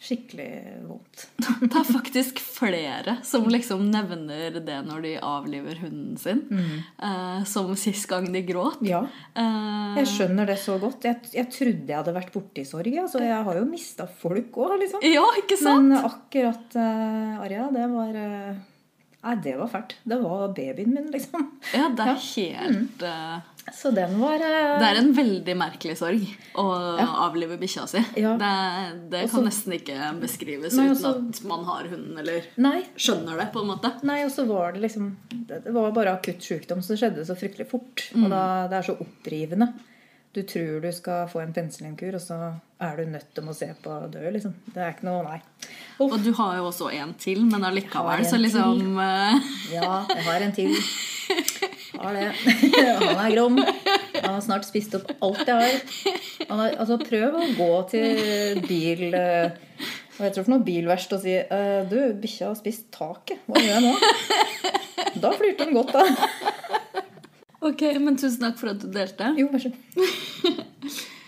skikkelig 0.00 0.46
vondt. 0.88 1.26
Det 1.60 1.76
er 1.76 1.84
faktisk 1.90 2.38
flere 2.40 3.18
som 3.26 3.44
liksom 3.52 3.82
nevner 3.92 4.56
det 4.64 4.78
når 4.86 5.02
de 5.04 5.12
avliver 5.20 5.76
hunden 5.82 6.16
sin. 6.20 6.40
Eh, 6.96 7.42
som 7.44 7.74
sist 7.76 8.08
gang 8.08 8.30
de 8.32 8.40
gråt. 8.48 8.80
Ja. 8.86 9.02
Eh, 9.36 9.98
Jeg 10.00 10.08
skjønner 10.14 10.48
det 10.48 10.56
så 10.62 10.78
godt. 10.80 11.04
Jeg, 11.04 11.20
jeg 11.36 11.50
trodde 11.52 11.84
jeg 11.92 11.98
hadde 12.00 12.16
vært 12.16 12.32
borti 12.32 12.64
sorg. 12.68 12.96
Altså, 13.04 13.20
jeg 13.24 13.44
har 13.50 13.60
jo 13.60 13.66
mista 13.68 14.08
folk 14.08 14.56
òg, 14.56 14.78
liksom. 14.80 15.04
ja, 15.04 15.26
ikke 15.42 15.60
sant? 15.60 15.90
Men 15.92 16.08
akkurat 16.08 16.76
uh, 16.80 17.44
Arja, 17.44 17.68
det 17.76 17.86
var 17.92 18.16
eh, 18.24 18.60
Nei, 19.20 19.34
det 19.44 19.52
var 19.58 19.68
fælt. 19.68 19.94
Det 20.08 20.16
var 20.22 20.52
babyen 20.56 20.94
min, 20.94 21.10
liksom. 21.12 21.50
Ja, 21.76 21.90
det 21.92 22.06
er 22.08 22.20
helt 22.24 23.02
mm. 23.04 23.48
Så 23.76 23.90
den 23.92 24.14
var 24.18 24.40
uh... 24.40 24.78
Det 24.80 24.86
er 24.88 24.98
en 25.02 25.10
veldig 25.14 25.54
merkelig 25.60 25.98
sorg 26.00 26.22
å 26.58 26.64
avlive 27.26 27.58
bikkja 27.60 27.84
si. 27.90 28.00
Ja. 28.18 28.32
Det, 28.40 28.48
det 29.12 29.26
Også- 29.26 29.36
kan 29.36 29.46
nesten 29.50 29.76
ikke 29.76 30.08
beskrives 30.22 30.78
Nei, 30.78 30.88
uten 30.94 31.28
at 31.28 31.42
man 31.52 31.68
har 31.68 31.90
hunden, 31.92 32.16
eller 32.22 32.48
Nei. 32.56 32.80
skjønner 32.96 33.36
det, 33.42 33.50
på 33.52 33.60
en 33.60 33.70
måte. 33.74 33.92
Nei, 34.08 34.22
og 34.24 34.32
så 34.32 34.46
var 34.48 34.72
det 34.74 34.86
liksom 34.86 35.12
Det 35.30 35.60
var 35.76 35.92
bare 35.94 36.16
akutt 36.16 36.40
sykdom, 36.42 36.80
så 36.80 36.94
det 36.96 37.02
skjedde 37.04 37.28
så 37.28 37.36
fryktelig 37.38 37.68
fort. 37.70 38.08
Og 38.16 38.26
da, 38.32 38.42
det 38.72 38.80
er 38.80 38.88
så 38.88 38.96
opprivende. 39.04 39.70
Du 40.30 40.42
tror 40.46 40.80
du 40.80 40.92
skal 40.94 41.24
få 41.30 41.40
en 41.42 41.52
penicillinkur, 41.52 42.14
og 42.14 42.22
så 42.22 42.36
er 42.80 43.00
du 43.00 43.08
nødt 43.10 43.32
til 43.34 43.48
å 43.50 43.54
se 43.56 43.66
på 43.82 43.90
å 43.90 44.06
dø, 44.12 44.22
liksom. 44.30 44.52
Det 44.70 44.78
er 44.78 44.92
ikke 44.94 45.08
noe 45.08 45.24
Nei. 45.26 45.38
Uff. 45.98 46.04
Og 46.06 46.20
du 46.22 46.30
har 46.38 46.60
jo 46.60 46.68
også 46.68 46.90
en 46.94 47.14
til, 47.18 47.40
men 47.48 47.66
allikevel 47.66 48.22
så 48.28 48.38
liksom 48.38 49.00
eh, 49.02 49.48
Ja, 49.74 50.04
jeg 50.06 50.26
har 50.28 50.46
en 50.46 50.54
til. 50.54 50.76
Har 52.00 52.14
det. 52.14 52.28
Han 53.02 53.18
er 53.18 53.34
grom. 53.34 53.58
Han 53.58 54.36
har 54.36 54.40
snart 54.44 54.64
spist 54.64 54.94
opp 54.96 55.10
alt 55.20 55.42
jeg 55.44 55.56
har. 55.58 56.14
Han 56.48 56.62
har 56.62 56.76
altså, 56.80 56.96
prøv 57.02 57.34
å 57.36 57.48
gå 57.58 57.68
til 57.90 58.60
bil 58.64 59.02
eh, 59.10 59.50
Hva 60.14 60.28
heter 60.28 60.38
det 60.38 60.44
for 60.46 60.52
noe? 60.54 60.64
Bilverksted 60.64 61.18
og 61.18 61.24
si 61.24 61.34
eh, 61.42 61.82
Du, 61.90 61.98
bikkja 62.22 62.52
har 62.52 62.56
spist 62.58 62.86
taket. 62.94 63.42
Hva 63.50 63.60
gjør 63.60 63.74
jeg 63.74 63.84
nå? 63.84 63.92
Da 65.20 65.34
flirte 65.34 65.66
han 65.66 65.76
godt, 65.76 65.92
da. 65.98 66.80
Ok, 67.60 67.82
men 68.00 68.16
tusen 68.16 68.40
takk 68.40 68.56
for 68.56 68.72
at 68.72 68.80
du 68.80 68.88
delte. 68.92 69.34
Jo, 69.36 69.50
vær 69.52 69.60
så 69.60 69.70
god. 69.74 69.80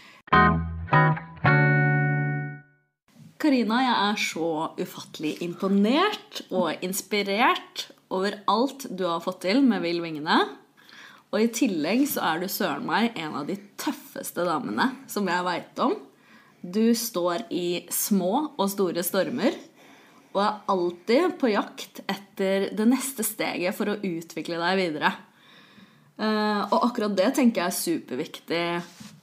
Karina, 3.42 3.80
jeg 3.82 3.96
er 4.06 4.20
så 4.22 4.48
ufattelig 4.78 5.32
imponert 5.42 6.44
og 6.54 6.78
inspirert 6.86 7.88
over 8.12 8.36
alt 8.48 8.86
du 8.88 9.02
har 9.08 9.20
fått 9.24 9.42
til 9.44 9.60
med 9.66 9.82
Vill 9.82 9.98
Vingene. 10.04 10.38
Og 11.32 11.42
i 11.42 11.50
tillegg 11.52 12.06
så 12.08 12.22
er 12.30 12.40
du 12.40 12.48
søren 12.52 12.86
meg 12.86 13.18
en 13.18 13.34
av 13.40 13.48
de 13.48 13.56
tøffeste 13.80 14.44
damene 14.46 14.92
som 15.10 15.28
jeg 15.28 15.46
veit 15.48 15.82
om. 15.84 15.96
Du 16.62 16.94
står 16.94 17.48
i 17.50 17.82
små 17.90 18.54
og 18.54 18.70
store 18.70 19.02
stormer 19.04 19.58
og 20.32 20.40
er 20.46 20.60
alltid 20.72 21.36
på 21.40 21.50
jakt 21.52 22.00
etter 22.06 22.70
det 22.72 22.86
neste 22.88 23.26
steget 23.26 23.76
for 23.76 23.90
å 23.90 23.98
utvikle 23.98 24.60
deg 24.62 24.78
videre. 24.80 25.10
Eh, 26.22 26.62
og 26.70 26.84
akkurat 26.86 27.14
det 27.18 27.32
tenker 27.38 27.64
jeg 27.64 27.72
er 27.72 27.78
superviktig 27.78 28.66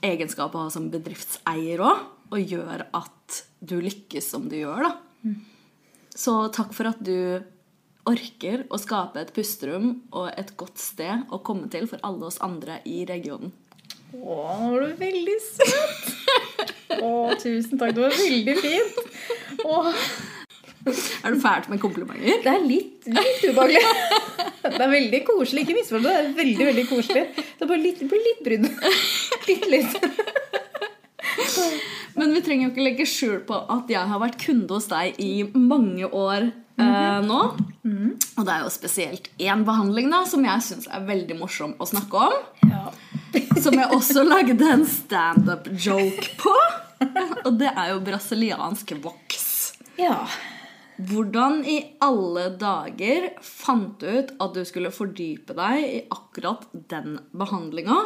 egenskap 0.04 0.56
å 0.56 0.66
ha 0.66 0.74
som 0.74 0.90
bedriftseier 0.92 1.84
òg. 1.86 2.08
Og 2.30 2.44
gjør 2.44 2.84
at 2.94 3.40
du 3.60 3.80
lykkes 3.82 4.28
som 4.36 4.44
du 4.52 4.60
gjør, 4.60 4.86
da. 4.86 5.32
Så 6.14 6.36
takk 6.54 6.76
for 6.78 6.92
at 6.92 7.00
du 7.02 7.42
orker 8.10 8.66
å 8.70 8.78
skape 8.82 9.22
et 9.22 9.32
pusterom 9.34 9.96
og 10.16 10.30
et 10.38 10.54
godt 10.60 10.78
sted 10.82 11.26
å 11.34 11.42
komme 11.46 11.70
til 11.74 11.88
for 11.90 12.02
alle 12.06 12.30
oss 12.30 12.40
andre 12.46 12.80
i 12.90 13.02
regionen. 13.10 13.52
Å, 14.10 14.38
nå 14.62 14.70
var 14.74 14.86
du 14.86 15.02
veldig 15.02 15.38
søt! 15.46 16.08
Å, 17.06 17.10
tusen 17.38 17.78
takk. 17.78 17.94
Du 17.94 18.02
var 18.02 18.16
veldig 18.16 18.56
fint. 18.58 19.02
Å, 19.66 19.76
Er 21.26 21.36
du 21.36 21.40
fælt 21.44 21.70
med 21.72 21.82
komplimenter? 21.84 22.42
det 22.44 22.52
er 22.54 22.66
litt, 22.66 23.08
litt 23.10 23.46
ubehagelig. 23.50 23.84
Det 24.70 24.82
er 24.84 24.92
veldig 24.92 25.20
koselig. 25.26 25.62
Ikke 25.64 25.76
misforstå, 25.78 26.04
det 26.04 26.16
er 26.20 26.34
veldig 26.36 26.66
veldig 26.68 26.84
koselig. 26.90 27.22
Det 27.60 27.68
bare 27.70 27.80
litt, 27.82 28.00
det 28.02 28.08
blir 28.12 28.26
litt 28.26 28.42
brydd. 28.44 28.66
Bitte 29.46 29.70
litt. 29.76 29.94
Men 32.20 32.34
vi 32.36 32.42
trenger 32.44 32.68
jo 32.68 32.72
ikke 32.74 32.84
legge 32.86 33.06
skjul 33.08 33.38
på 33.48 33.56
at 33.72 33.92
jeg 33.92 34.10
har 34.12 34.20
vært 34.22 34.40
kunde 34.42 34.76
hos 34.76 34.90
deg 34.92 35.16
i 35.24 35.46
mange 35.56 36.10
år 36.10 36.50
eh, 36.50 37.20
nå. 37.24 37.40
Og 37.88 38.44
det 38.48 38.54
er 38.58 38.66
jo 38.66 38.72
spesielt 38.74 39.30
én 39.40 39.64
behandling 39.68 40.12
da, 40.12 40.22
som 40.28 40.44
jeg 40.46 40.66
syns 40.68 40.90
er 40.92 41.08
veldig 41.08 41.40
morsom 41.40 41.74
å 41.80 41.88
snakke 41.90 42.26
om. 42.28 42.38
Ja. 42.68 42.84
Som 43.64 43.80
jeg 43.80 43.90
også 43.96 44.24
lagde 44.28 44.68
en 44.76 44.86
standup-joke 44.90 46.36
på. 46.42 46.56
Og 47.46 47.52
det 47.62 47.72
er 47.72 47.94
jo 47.96 48.04
brasiliansk 48.06 48.96
voks. 49.04 49.50
ja. 50.00 50.20
Hvordan 51.00 51.62
i 51.64 51.78
alle 52.04 52.50
dager 52.60 53.30
fant 53.46 54.02
du 54.02 54.08
ut 54.10 54.34
at 54.36 54.56
du 54.58 54.66
skulle 54.68 54.92
fordype 54.92 55.56
deg 55.56 55.84
i 55.86 56.02
akkurat 56.12 56.66
den 56.92 57.16
behandlinga? 57.32 58.00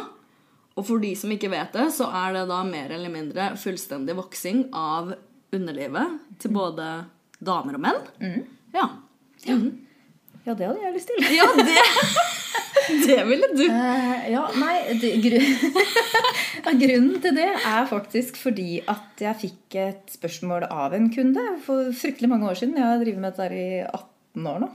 Og 0.74 0.86
for 0.86 1.02
de 1.02 1.10
som 1.18 1.30
ikke 1.34 1.50
vet 1.50 1.74
det, 1.74 1.88
så 1.94 2.06
er 2.14 2.34
det 2.36 2.44
da 2.50 2.60
mer 2.66 2.94
eller 2.94 3.10
mindre 3.10 3.52
fullstendig 3.58 4.14
voksing 4.18 4.68
av 4.74 5.12
underlivet 5.54 6.20
til 6.42 6.54
både 6.54 6.86
damer 7.44 7.78
og 7.78 7.82
menn. 7.82 8.00
Ja. 8.74 8.88
Ja, 10.44 10.52
det 10.54 10.66
hadde 10.66 10.82
jeg 10.82 10.94
lyst 10.94 11.10
til. 11.10 11.26
ja, 11.34 11.46
det, 11.58 11.78
det 13.08 13.18
ville 13.28 13.48
du. 13.56 13.64
Uh, 13.64 14.30
ja, 14.32 14.42
nei. 14.60 14.74
Grunnen 16.82 17.16
til 17.22 17.36
det 17.36 17.48
er 17.54 17.86
faktisk 17.90 18.38
fordi 18.40 18.78
at 18.90 19.22
jeg 19.24 19.40
fikk 19.40 19.78
et 19.80 20.14
spørsmål 20.16 20.66
av 20.70 20.94
en 20.96 21.08
kunde 21.14 21.44
for 21.64 21.90
fryktelig 21.96 22.30
mange 22.32 22.48
år 22.50 22.58
siden. 22.60 22.76
Jeg 22.80 22.88
har 22.88 23.00
drevet 23.02 23.20
med 23.22 23.32
dette 23.32 23.48
her 23.48 23.56
i 23.56 23.66
18 23.88 24.48
år 24.52 24.62
nå. 24.66 24.70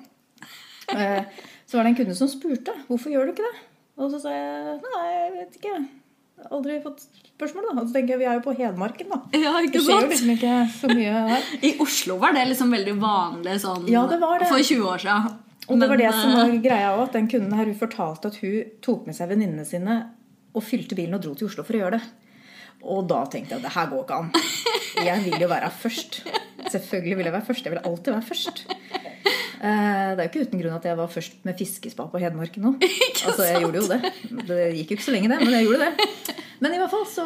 Uh, 0.89 1.23
Så 1.69 1.77
var 1.77 1.85
det 1.85 1.91
en 1.93 1.99
kunde 2.01 2.15
som 2.17 2.29
spurte 2.31 2.73
hvorfor 2.87 3.13
gjør 3.13 3.29
du 3.29 3.35
ikke 3.35 3.45
det. 3.45 3.57
Og 3.99 4.13
så 4.13 4.21
sa 4.23 4.31
jeg 4.33 4.77
nei, 4.79 5.07
jeg 5.13 5.33
vet 5.35 5.57
ikke. 5.59 5.75
Aldri 6.55 6.77
fått 6.81 7.01
spørsmål, 7.33 7.65
da. 7.67 7.73
Og 7.81 7.89
så 7.89 7.97
tenker 7.97 8.15
jeg 8.15 8.21
vi 8.21 8.27
er 8.31 8.37
jo 8.39 8.45
på 8.45 8.53
Hedmarken, 8.55 9.09
da. 9.11 9.19
Ja, 9.43 9.57
Det 9.59 9.81
skjer 9.83 10.05
jo 10.05 10.11
liksom 10.13 10.31
ikke 10.37 10.55
så 10.71 10.89
mye 10.93 11.25
her. 11.33 11.49
I 11.67 11.73
Oslo 11.83 12.15
var 12.21 12.33
det 12.37 12.45
liksom 12.53 12.71
veldig 12.73 12.95
vanlig 13.01 13.57
sånn 13.65 13.89
Ja, 13.91 14.05
det 14.09 14.21
var 14.23 14.39
det. 14.39 14.47
for 14.49 14.63
20 14.63 14.87
år 14.93 15.03
siden. 15.03 15.37
Og 15.69 15.79
det 15.81 15.89
var 15.91 15.99
det 16.01 16.09
som 16.15 16.31
eh, 16.33 16.37
var 16.39 16.53
greia 16.63 16.93
òg. 16.95 17.03
At 17.07 17.17
den 17.19 17.27
kunden 17.31 17.53
her 17.57 17.69
hun 17.69 17.77
fortalte 17.77 18.31
at 18.31 18.39
hun 18.41 18.71
tok 18.85 19.05
med 19.09 19.17
seg 19.17 19.29
venninnene 19.31 19.65
sine 19.67 19.99
og 20.57 20.63
fylte 20.65 20.97
bilen 20.97 21.13
og 21.17 21.21
dro 21.23 21.35
til 21.37 21.47
Oslo 21.49 21.63
for 21.67 21.77
å 21.77 21.83
gjøre 21.83 21.99
det. 21.99 22.07
Og 22.89 23.03
da 23.11 23.19
tenkte 23.29 23.53
jeg 23.55 23.59
at 23.59 23.67
det 23.67 23.73
her 23.75 23.89
går 23.91 24.05
ikke 24.05 24.17
an. 24.23 24.29
Jeg 25.05 25.23
vil 25.25 25.43
jo 25.43 25.49
være 25.51 25.69
først. 25.81 26.21
Selvfølgelig 26.71 27.17
vil 27.19 27.27
jeg 27.29 27.35
være 27.35 27.47
først. 27.49 27.65
Jeg 27.67 27.73
vil 27.75 27.83
alltid 27.85 28.13
være 28.15 28.27
først. 28.29 28.63
Eh, 29.59 30.15
Det 30.15 30.23
er 30.23 30.23
jo 30.23 30.29
ikke 30.29 30.45
uten 30.47 30.61
grunn 30.63 30.75
at 30.77 30.85
jeg 30.87 30.97
var 30.97 31.09
først 31.11 31.33
med 31.45 31.57
fiskespa 31.59 32.05
på 32.11 32.21
Hedmarken 32.23 32.63
nå. 32.63 32.73
Altså, 33.27 33.43
jeg 33.49 33.61
gjorde 33.65 33.81
jo 33.81 33.87
det. 33.91 33.99
Det 34.47 34.59
gikk 34.79 34.93
jo 34.93 34.97
ikke 34.97 35.05
så 35.09 35.13
lenge, 35.15 35.29
det, 35.33 35.39
men 35.43 35.53
jeg 35.57 35.67
gjorde 35.67 35.89
det. 35.89 36.35
Men 36.63 36.73
i 36.75 36.79
hvert 36.79 36.91
fall 36.91 37.05
så 37.07 37.25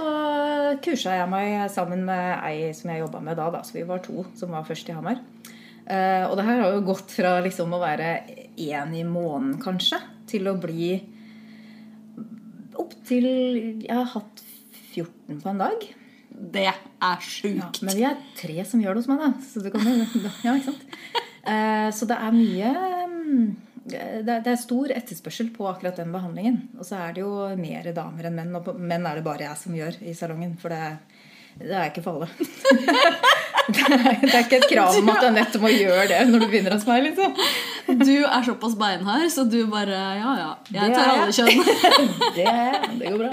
kursa 0.83 1.13
jeg 1.19 1.29
meg 1.29 1.53
sammen 1.73 2.01
med 2.05 2.41
ei 2.49 2.71
som 2.77 2.89
jeg 2.91 3.01
jobba 3.05 3.21
med 3.25 3.37
da, 3.39 3.47
da. 3.53 3.61
Så 3.65 3.77
vi 3.77 3.85
var 3.87 4.01
to 4.05 4.25
som 4.37 4.51
var 4.53 4.65
først 4.67 4.89
i 4.89 4.97
Hamar. 4.97 5.21
Eh, 5.83 6.23
og 6.29 6.37
det 6.39 6.45
her 6.47 6.61
har 6.63 6.75
jo 6.77 6.85
gått 6.87 7.11
fra 7.11 7.33
liksom 7.43 7.73
å 7.75 7.81
være 7.81 8.13
én 8.55 8.93
i 8.95 9.03
måneden, 9.07 9.57
kanskje, 9.63 9.99
til 10.29 10.47
å 10.47 10.55
bli 10.59 10.93
opp 12.79 12.95
til 13.05 13.27
Jeg 13.83 13.91
har 13.91 14.07
hatt 14.15 14.43
14 14.93 15.41
på 15.43 15.51
en 15.51 15.61
dag. 15.61 15.83
Det 16.33 16.65
er 16.69 16.79
Ja, 17.03 17.69
men 17.83 17.97
vi 17.97 18.05
er 18.07 18.17
tre 18.39 18.63
som 18.65 18.81
gjør 18.81 18.95
det 18.95 19.03
hos 19.03 19.11
meg, 19.11 19.21
da. 19.21 19.33
Så, 19.45 19.61
du 19.61 19.69
kan, 19.73 19.83
ja? 20.47 20.55
Eh, 21.43 21.89
så 21.93 22.07
det 22.09 22.17
er 22.17 22.35
mye 22.35 22.71
mm, 23.11 23.45
det 23.83 24.37
er, 24.39 24.55
stor 24.59 24.93
etterspørsel 24.95 25.51
på 25.55 25.67
akkurat 25.67 25.99
den 25.99 26.13
behandlingen. 26.15 26.61
Og 26.79 26.87
så 26.87 27.01
er 27.03 27.15
det 27.15 27.25
jo 27.25 27.33
mer 27.59 27.91
damer 27.95 28.29
enn 28.29 28.39
menn. 28.39 28.55
Og 28.55 28.79
menn 28.79 29.05
er 29.09 29.19
det 29.19 29.25
bare 29.27 29.49
jeg 29.49 29.59
som 29.59 29.75
gjør 29.75 29.99
i 30.07 30.15
salongen. 30.15 30.55
For 30.61 30.71
det, 30.71 30.93
det 31.59 31.75
er 31.75 31.91
ikke 31.91 32.05
for 32.05 32.23
alle. 32.23 32.31
det, 33.67 34.33
er, 34.33 34.39
ikke 34.43 34.59
et 34.59 34.67
krav 34.71 34.97
om 34.99 35.09
at 35.13 35.21
du 35.21 35.27
er 35.29 35.35
nødt 35.37 35.53
til 35.55 35.63
å 35.63 35.71
gjøre 35.71 36.07
det 36.11 36.21
når 36.29 36.43
du 36.43 36.47
begynner 36.51 36.75
hos 36.75 36.87
meg. 36.89 37.05
liksom. 37.07 37.35
Du 37.87 38.13
er 38.23 38.45
såpass 38.45 38.75
beinhard, 38.79 39.27
så 39.31 39.43
du 39.49 39.57
bare 39.71 39.97
Ja, 40.19 40.31
ja. 40.39 40.49
Jeg 40.71 40.93
tar 40.93 41.03
er 41.03 41.21
alle 41.23 41.33
kjønn. 41.35 41.63
det, 42.37 42.53
det 42.99 43.11
går 43.11 43.19
bra. 43.19 43.31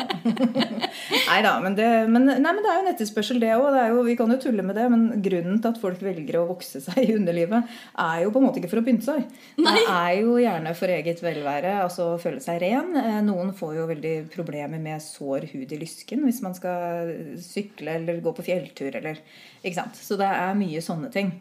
nei 1.31 1.39
da, 1.47 1.53
men 1.63 1.77
det, 1.79 1.89
men, 2.11 2.27
nei, 2.27 2.39
men 2.41 2.61
det 2.65 2.73
er 2.73 2.79
jo 2.79 2.85
en 2.85 2.91
etterspørsel, 2.93 3.41
det 3.43 3.53
òg. 3.55 4.01
Vi 4.09 4.17
kan 4.19 4.33
jo 4.35 4.39
tulle 4.43 4.65
med 4.67 4.79
det, 4.79 4.89
men 4.93 5.07
grunnen 5.23 5.61
til 5.63 5.71
at 5.71 5.81
folk 5.83 6.03
velger 6.05 6.41
å 6.41 6.47
vokse 6.51 6.83
seg 6.83 6.99
i 7.05 7.15
underlivet, 7.17 7.71
er 8.03 8.25
jo 8.25 8.33
på 8.35 8.43
en 8.43 8.49
måte 8.49 8.63
ikke 8.63 8.73
for 8.73 8.83
å 8.83 8.87
pynte 8.87 9.07
seg. 9.07 9.39
Det 9.61 9.77
er 9.85 10.11
jo 10.21 10.37
gjerne 10.43 10.75
for 10.79 10.95
eget 10.97 11.23
velvære, 11.25 11.77
altså 11.85 12.11
føle 12.23 12.43
seg 12.45 12.61
ren. 12.65 12.93
Eh, 12.99 13.21
Noen 13.27 13.55
får 13.57 13.77
jo 13.79 13.89
veldig 13.91 14.15
problemer 14.35 14.83
med 14.83 15.03
sår 15.05 15.49
hud 15.55 15.73
i 15.77 15.81
lysken 15.81 16.27
hvis 16.27 16.43
man 16.45 16.57
skal 16.59 17.15
sykle 17.45 17.97
eller 18.01 18.21
gå 18.25 18.35
på 18.37 18.47
fjelltur 18.47 18.95
eller 18.99 19.21
Ikke 19.61 19.77
sant. 19.77 19.99
Så 20.01 20.17
det 20.21 20.29
er 20.29 20.57
mye 20.59 20.81
sånne 20.85 21.11
ting. 21.13 21.35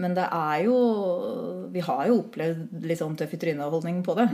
Men 0.00 0.14
det 0.16 0.24
er 0.24 0.62
jo 0.64 0.76
Vi 1.72 1.82
har 1.84 2.06
jo 2.08 2.20
opplevd 2.22 2.86
litt 2.88 3.00
sånn 3.00 3.16
tøff 3.18 3.34
i 3.36 3.40
trynet-holdning 3.40 4.00
på 4.06 4.16
det. 4.16 4.28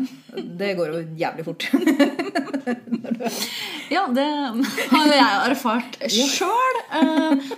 Det 0.60 0.74
går 0.78 0.92
jo 0.94 1.02
jævlig 1.18 1.46
fort. 1.48 1.68
Ja, 3.88 4.02
det 4.12 4.24
har 4.92 5.06
jo 5.08 5.14
jeg 5.16 5.36
erfart 5.48 5.96
sjøl. 6.12 6.78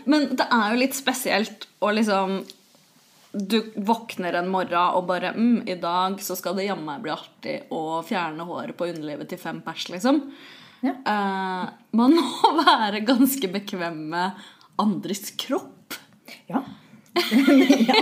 Men 0.08 0.28
det 0.38 0.46
er 0.46 0.72
jo 0.72 0.80
litt 0.80 0.96
spesielt 0.96 1.66
å 1.82 1.90
liksom 1.94 2.36
Du 3.34 3.58
våkner 3.76 4.38
en 4.38 4.48
morgen 4.50 4.96
og 4.96 5.08
bare 5.10 5.32
mm, 5.36 5.66
I 5.70 5.76
dag 5.82 6.20
så 6.24 6.36
skal 6.38 6.56
det 6.58 6.68
jammen 6.68 6.86
meg 6.86 7.02
bli 7.04 7.12
artig 7.14 7.56
å 7.74 8.00
fjerne 8.06 8.46
håret 8.46 8.78
på 8.78 8.88
underlivet 8.90 9.30
til 9.30 9.42
fem 9.42 9.60
pers, 9.66 9.88
liksom. 9.92 10.22
Ja. 10.86 10.94
Eh, 10.96 11.66
man 11.98 12.16
må 12.16 12.54
være 12.64 13.04
ganske 13.06 13.50
bekvem 13.52 14.00
med 14.14 14.40
andres 14.80 15.32
kropp. 15.38 15.98
Ja. 16.48 16.62
ja. 17.90 18.00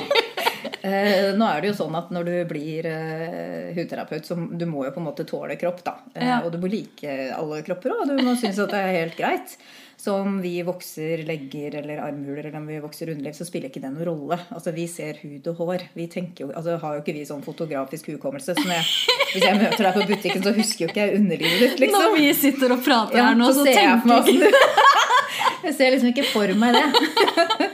Eh, 0.82 1.34
nå 1.36 1.46
er 1.48 1.60
det 1.62 1.72
jo 1.72 1.76
sånn 1.80 1.96
at 1.98 2.12
når 2.14 2.28
du 2.28 2.36
blir 2.50 2.86
eh, 2.88 3.72
hudterapeut, 3.76 4.24
så 4.26 4.36
du 4.38 4.64
må 4.70 4.84
jo 4.86 4.92
på 4.94 5.02
en 5.02 5.08
måte 5.08 5.26
tåle 5.28 5.56
kropp, 5.60 5.82
da. 5.86 5.98
Eh, 6.14 6.26
Ja. 6.28 6.38
Og 6.44 6.52
du 6.54 6.58
må 6.62 6.70
like 6.70 7.18
alle 7.34 7.62
kropper, 7.66 7.96
og 7.96 8.08
du 8.08 8.22
må 8.24 8.36
synes 8.38 8.60
at 8.62 8.72
det 8.72 8.80
er 8.84 8.96
helt 9.02 9.18
greit. 9.18 9.56
Så 9.98 10.14
om 10.14 10.36
vi 10.38 10.52
vokser 10.62 11.24
legger 11.26 11.74
eller 11.80 11.98
armhuler 12.04 12.44
eller 12.46 12.60
om 12.60 12.68
vi 12.70 12.76
vokser 12.78 13.10
underliv, 13.10 13.34
så 13.34 13.42
spiller 13.48 13.66
ikke 13.66 13.80
det 13.82 13.90
noen 13.90 14.06
rolle. 14.06 14.36
Altså 14.54 14.70
Vi 14.70 14.84
ser 14.86 15.18
hud 15.24 15.48
og 15.50 15.58
hår. 15.58 15.88
Vi 15.98 16.06
tenker 16.06 16.44
jo, 16.44 16.52
altså 16.54 16.76
Har 16.78 16.94
jo 16.94 17.02
ikke 17.02 17.16
vi 17.16 17.24
sånn 17.26 17.42
fotografisk 17.42 18.12
hukommelse. 18.12 18.54
Så 18.54 18.62
når 18.62 18.76
jeg, 18.76 18.86
hvis 19.32 19.46
jeg 19.48 19.58
møter 19.58 19.88
deg 19.88 19.98
på 19.98 20.06
butikken, 20.12 20.44
så 20.46 20.52
husker 20.54 20.84
jo 20.84 20.90
ikke 20.92 21.02
jeg 21.02 21.18
underlivet 21.18 21.64
ditt, 21.64 21.82
liksom. 21.82 22.04
Når 22.06 22.14
vi 22.14 22.28
sitter 22.44 22.76
og 22.76 22.84
prater 22.86 23.18
Ja, 23.18 23.26
her 23.32 23.40
nå, 23.42 23.50
så 23.50 23.58
så, 23.58 23.66
ser 23.66 23.82
jeg 23.82 24.06
tenker 24.06 24.62
Jeg 25.66 25.74
ser 25.74 25.90
liksom 25.96 26.12
ikke 26.14 26.28
for 26.30 26.54
meg 26.62 26.78
det. 26.78 27.67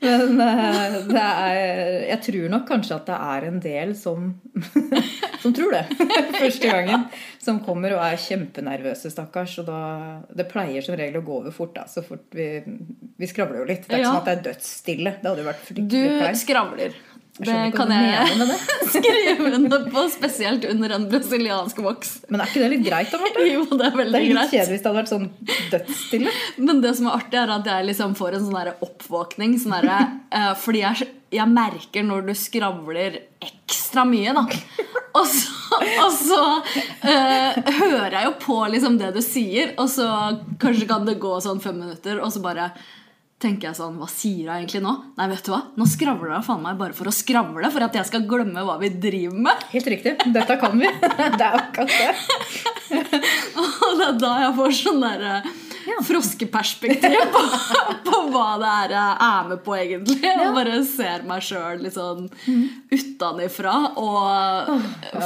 Men 0.00 0.40
eh, 0.40 0.96
det 1.08 1.22
er 1.22 1.56
Jeg 2.12 2.20
tror 2.28 2.48
nok 2.52 2.66
kanskje 2.68 2.94
at 3.00 3.08
det 3.08 3.16
er 3.18 3.46
en 3.48 3.58
del 3.64 3.94
som 3.98 4.28
som 5.42 5.52
tror 5.54 5.74
det 5.74 5.84
første 6.42 6.70
gangen. 6.70 7.04
Som 7.42 7.60
kommer 7.66 7.94
og 7.96 8.02
er 8.06 8.16
kjempenervøse, 8.22 9.10
stakkars. 9.14 9.56
Og 9.62 9.68
da 9.70 9.80
Det 10.38 10.48
pleier 10.50 10.82
som 10.86 10.96
regel 10.98 11.20
å 11.20 11.26
gå 11.26 11.36
over 11.42 11.54
fort, 11.54 11.74
da. 11.78 11.86
Så 11.90 12.02
fort 12.06 12.26
vi 12.34 12.48
Vi 13.18 13.26
skravler 13.30 13.62
jo 13.62 13.68
litt. 13.72 13.86
Det 13.88 13.96
er 13.96 14.02
ikke 14.02 14.06
Ja. 14.06 14.14
sånn 14.14 14.22
at 14.22 14.30
det 14.30 14.36
er 14.38 14.46
dødsstille. 14.52 15.14
Det 15.22 15.30
hadde 15.32 15.44
jo 15.44 15.50
vært 15.50 15.66
fryktelig 15.66 16.34
Du 16.34 16.42
skravler. 16.44 16.98
Det 17.38 17.56
kan 17.74 17.92
jeg 17.92 18.46
skrive 18.92 19.50
under 19.54 19.84
på, 19.92 20.04
spesielt 20.10 20.64
under 20.68 20.94
en 20.96 21.06
brasiliansk 21.10 21.78
voks. 21.84 22.14
Men 22.28 22.42
er 22.42 22.50
ikke 22.50 22.64
det 22.64 22.70
litt 22.72 22.86
greit, 22.86 23.12
da, 23.12 23.20
Marte? 23.22 23.46
Jo, 23.46 23.62
det 23.70 23.86
er 23.86 23.98
veldig 24.00 24.02
greit. 24.02 24.12
Det 24.12 24.18
er 24.18 24.26
litt 24.26 24.34
greit. 24.34 24.54
kjedelig 24.54 24.74
hvis 24.74 24.82
det 24.82 24.90
hadde 24.90 24.98
vært 24.98 25.12
sånn 25.12 25.28
dødsstille. 25.74 26.34
Men 26.66 26.82
det 26.84 26.94
som 26.98 27.08
er 27.08 27.20
artig, 27.20 27.38
er 27.42 27.54
at 27.54 27.70
jeg 27.72 27.88
liksom 27.92 28.18
får 28.18 28.38
en 28.38 28.48
sånn 28.48 28.72
oppvåkning. 28.88 29.56
Sånn 29.62 29.76
der, 29.78 30.10
uh, 30.34 30.52
fordi 30.58 30.82
jeg, 30.82 31.10
jeg 31.38 31.54
merker 31.54 32.06
når 32.10 32.28
du 32.28 32.34
skravler 32.38 33.22
ekstra 33.44 34.06
mye, 34.08 34.34
da. 34.34 34.46
Og 35.18 35.24
så, 35.30 35.78
og 36.04 36.12
så 36.14 36.42
uh, 36.58 37.72
hører 37.78 38.18
jeg 38.18 38.26
jo 38.28 38.36
på 38.42 38.60
liksom 38.74 38.98
det 39.00 39.14
du 39.16 39.22
sier, 39.24 39.76
og 39.78 39.88
så 39.92 40.08
kanskje 40.60 40.90
kan 40.90 41.06
det 41.06 41.20
gå 41.22 41.38
sånn 41.44 41.62
fem 41.62 41.78
minutter, 41.80 42.20
og 42.22 42.34
så 42.34 42.42
bare 42.44 42.72
tenker 43.42 43.70
jeg 43.70 43.78
sånn 43.78 43.98
Hva 44.00 44.08
sier 44.10 44.48
hun 44.48 44.56
egentlig 44.56 44.82
nå? 44.84 44.94
Nei, 45.18 45.28
vet 45.30 45.46
du 45.46 45.52
hva? 45.52 45.62
Nå 45.78 45.86
skravler 45.90 46.34
hun 46.36 46.46
faen 46.46 46.64
meg 46.64 46.80
bare 46.80 46.96
for 46.96 47.10
å 47.10 47.14
skravle, 47.14 47.70
for 47.74 47.86
at 47.86 47.98
jeg 48.00 48.10
skal 48.10 48.26
glemme 48.30 48.64
hva 48.66 48.78
vi 48.82 48.90
driver 48.90 49.38
med. 49.48 49.64
Helt 49.74 49.92
riktig. 49.94 50.16
Dette 50.34 50.58
kan 50.60 50.74
vi. 50.78 50.90
Det 51.38 51.46
er 51.46 51.58
akkurat 51.60 51.92
det. 51.92 52.12
Og 53.58 53.98
det 53.98 54.06
er 54.06 54.20
da 54.20 54.30
jeg 54.42 54.52
får 54.56 54.74
sånn 54.78 55.02
der 55.02 55.24
ja. 55.88 55.96
froskeperspektiv 56.06 57.16
på, 57.32 57.42
på 58.08 58.20
hva 58.32 58.46
det 58.60 58.70
er 58.70 58.94
jeg 58.94 59.14
er 59.28 59.48
med 59.50 59.62
på, 59.64 59.74
egentlig. 59.76 60.18
Jeg 60.24 60.54
bare 60.56 60.78
ser 60.88 61.26
meg 61.28 61.44
sjøl 61.44 61.82
litt 61.84 61.96
sånn 61.96 62.28
utenifra. 62.92 63.76
Og 64.00 64.72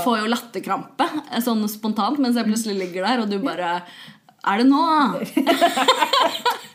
får 0.04 0.22
jo 0.22 0.32
latterkrampe 0.32 1.08
eh, 1.28 1.42
sånn 1.44 1.64
spontant 1.70 2.20
mens 2.22 2.38
jeg 2.38 2.48
plutselig 2.48 2.78
ligger 2.80 3.08
der, 3.08 3.24
og 3.24 3.32
du 3.32 3.38
bare 3.42 3.78
Er 4.42 4.58
det 4.58 4.64
nå? 4.66 4.82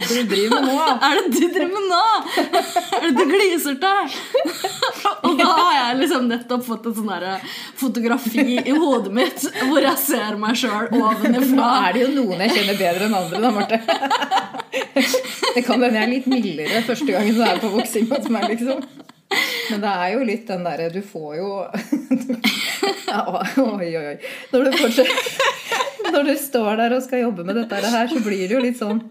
Du 0.07 0.23
driver 0.23 0.61
med 0.61 0.67
nå. 0.69 0.83
Er 1.07 1.17
det 1.17 1.23
du 1.33 1.47
driver 1.51 1.73
med 1.73 1.87
nå? 1.89 2.03
Er 2.95 3.01
det 3.03 3.09
du 3.17 3.23
gliser 3.27 3.75
til? 3.81 4.13
Og 5.27 5.33
da 5.41 5.47
har 5.49 5.73
jeg 5.75 5.97
liksom 5.99 6.29
nettopp 6.29 6.63
fått 6.63 6.87
et 6.87 6.95
sånn 7.01 7.11
fotografi 7.81 8.45
i 8.61 8.75
hodet 8.77 9.11
mitt 9.17 9.43
hvor 9.65 9.81
jeg 9.83 9.99
ser 9.99 10.39
meg 10.39 10.55
sjøl 10.61 10.87
Nå 10.93 11.01
ovenifra. 11.09 11.67
er 11.89 11.97
det 11.97 12.05
jo 12.05 12.13
noen 12.15 12.45
jeg 12.45 12.55
kjenner 12.55 12.79
bedre 12.79 13.09
enn 13.09 13.17
andre, 13.19 13.41
da, 13.43 13.51
Marte. 13.57 13.81
Det 15.57 15.65
kan 15.67 15.83
hende 15.83 15.91
jeg 15.97 16.05
er 16.05 16.13
litt 16.13 16.31
mildere 16.31 16.85
første 16.87 17.11
gangen 17.11 17.35
du 17.35 17.43
er 17.43 17.59
på 17.59 17.73
voksing 17.75 18.07
hos 18.13 18.31
meg, 18.31 18.47
liksom. 18.53 18.79
Men 19.73 19.83
det 19.83 19.91
er 19.91 20.13
jo 20.13 20.23
litt 20.23 20.47
den 20.47 20.63
derre 20.63 20.87
Du 20.93 21.01
får 21.03 21.33
jo 21.35 21.47
ja, 23.11 23.23
Oi, 23.59 23.89
oi, 23.91 24.05
oi. 24.13 24.15
Når 24.53 24.69
du 24.69 24.77
fortsatt 24.79 25.11
Når 26.13 26.27
du 26.29 26.35
står 26.41 26.77
der 26.81 26.95
og 26.97 27.03
skal 27.05 27.25
jobbe 27.25 27.45
med 27.47 27.55
dette 27.61 27.81
her, 27.83 28.07
så 28.11 28.19
blir 28.23 28.45
det 28.47 28.55
jo 28.55 28.63
litt 28.63 28.79
sånn 28.79 29.01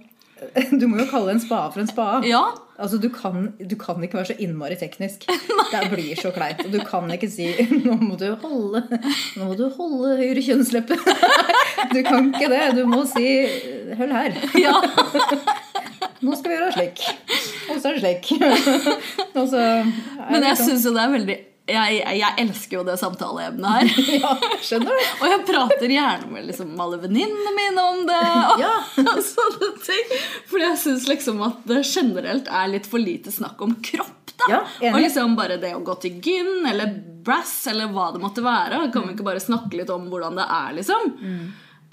Du 0.77 0.87
må 0.91 0.99
jo 1.01 1.07
kalle 1.09 1.33
en 1.33 1.41
spade 1.41 1.73
for 1.73 1.81
en 1.81 1.89
spade. 1.89 2.27
Ja, 2.29 2.45
Altså, 2.77 2.99
du 3.01 3.09
kan, 3.09 3.55
du 3.57 3.73
kan 3.81 4.03
ikke 4.05 4.19
være 4.19 4.35
så 4.35 4.37
innmari 4.45 4.77
teknisk. 4.77 5.23
Det 5.73 5.81
blir 5.93 6.19
så 6.21 6.29
kleint. 6.35 6.61
Og 6.67 6.75
du 6.75 6.79
kan 6.85 7.09
ikke 7.15 7.29
si 7.33 7.47
'nå 7.57 7.97
må 8.03 8.19
du 8.21 8.27
holde, 8.43 8.83
nå 9.37 9.47
må 9.49 9.57
du 9.57 9.65
holde 9.79 10.17
høyre 10.21 10.43
kjønnsleppe'. 10.45 10.99
Du 11.95 12.03
kan 12.05 12.29
ikke 12.35 12.51
det. 12.53 12.61
Du 12.77 12.85
må 12.91 13.05
si 13.09 13.25
'hold 13.97 14.13
her'. 14.13 14.37
ja. 14.61 14.75
Nå 16.25 16.37
skal 16.37 16.51
vi 16.51 16.57
gjøre 16.57 16.73
slik. 16.73 17.03
Og 17.73 17.81
så 17.81 17.89
er 17.89 17.97
det 17.97 18.03
slik. 18.05 18.29
Så 19.37 19.59
er 19.61 19.85
Men 20.33 20.45
jeg 20.45 20.57
sånn. 20.57 20.69
syns 20.69 20.85
jo 20.89 20.93
det 20.97 21.03
er 21.03 21.13
veldig 21.17 21.37
jeg, 21.67 21.97
jeg, 22.21 22.33
elsker 22.39 22.79
jo 22.79 22.83
det 22.87 22.95
samtaleemnet 23.01 23.67
her. 23.67 23.89
Ja, 24.23 24.35
skjønner 24.63 24.93
du? 24.93 25.09
Og 25.19 25.27
jeg 25.33 25.41
prater 25.49 25.95
gjerne 25.97 26.31
med 26.31 26.47
liksom 26.47 26.77
alle 26.83 27.01
venninnene 27.03 27.55
mine 27.57 27.87
om 27.91 28.05
det. 28.07 28.21
Og, 28.23 28.63
Ja. 28.67 28.75
og 29.03 29.19
sånne 29.27 29.73
ting 29.83 30.15
Fordi 30.47 30.63
jeg 30.63 30.79
syns 30.85 31.09
liksom 31.11 31.43
at 31.47 31.67
det 31.69 31.83
generelt 31.89 32.49
er 32.49 32.71
litt 32.71 32.87
for 32.91 33.03
lite 33.03 33.35
snakk 33.35 33.61
om 33.67 33.75
kropp. 33.83 34.33
da 34.37 34.51
Ja. 34.53 34.63
Og 34.93 35.01
liksom 35.03 35.37
bare 35.39 35.59
det 35.63 35.75
å 35.75 35.83
gå 35.85 35.99
til 36.05 36.21
gyn 36.23 36.69
eller 36.71 36.95
brass 37.27 37.59
eller 37.73 37.91
hva 37.91 38.13
det 38.15 38.23
måtte 38.23 38.47
være. 38.47 38.87
Kan 38.95 39.09
vi 39.09 39.17
ikke 39.17 39.27
bare 39.27 39.43
snakke 39.43 39.75
litt 39.81 39.91
om 39.91 40.07
hvordan 40.13 40.39
det 40.39 40.47
er, 40.47 40.75
liksom? 40.79 41.15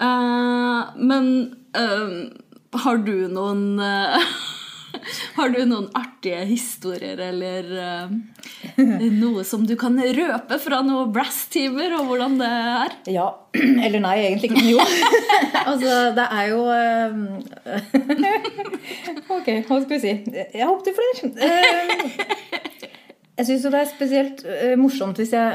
Eh, 0.04 0.94
men 1.10 1.30
uh, 1.74 2.78
har 2.84 2.98
du 3.06 3.16
noen 3.30 3.78
eh, 3.82 4.34
Har 5.36 5.48
du 5.52 5.60
noen 5.68 5.88
artige 5.98 6.44
historier 6.48 7.18
eller 7.28 7.68
uh, 7.74 8.10
noe 9.14 9.44
som 9.46 9.64
du 9.68 9.74
kan 9.80 9.96
røpe 9.98 10.58
fra 10.62 10.80
noen 10.86 11.12
brass-timer, 11.14 11.94
og 11.98 12.08
hvordan 12.10 12.38
det 12.40 12.50
er? 12.50 12.96
Ja. 13.16 13.26
Eller 13.86 14.00
nei, 14.02 14.16
egentlig 14.24 14.50
ikke. 14.50 14.64
Jo. 14.66 14.78
altså, 15.70 15.90
det 16.16 16.24
er 16.26 16.48
jo 16.50 16.62
eh, 16.74 17.12
Ok, 19.36 19.48
hva 19.68 19.78
skal 19.84 19.92
vi 19.94 20.00
si? 20.02 20.14
Jeg 20.58 20.66
håper 20.66 20.96
flere. 20.98 21.30
Eh, 21.38 22.02
Jeg 23.34 23.46
syns 23.48 23.64
jo 23.66 23.70
det 23.74 23.80
er 23.82 23.88
spesielt 23.90 24.42
eh, 24.46 24.74
morsomt 24.78 25.18
hvis 25.18 25.32
jeg 25.34 25.46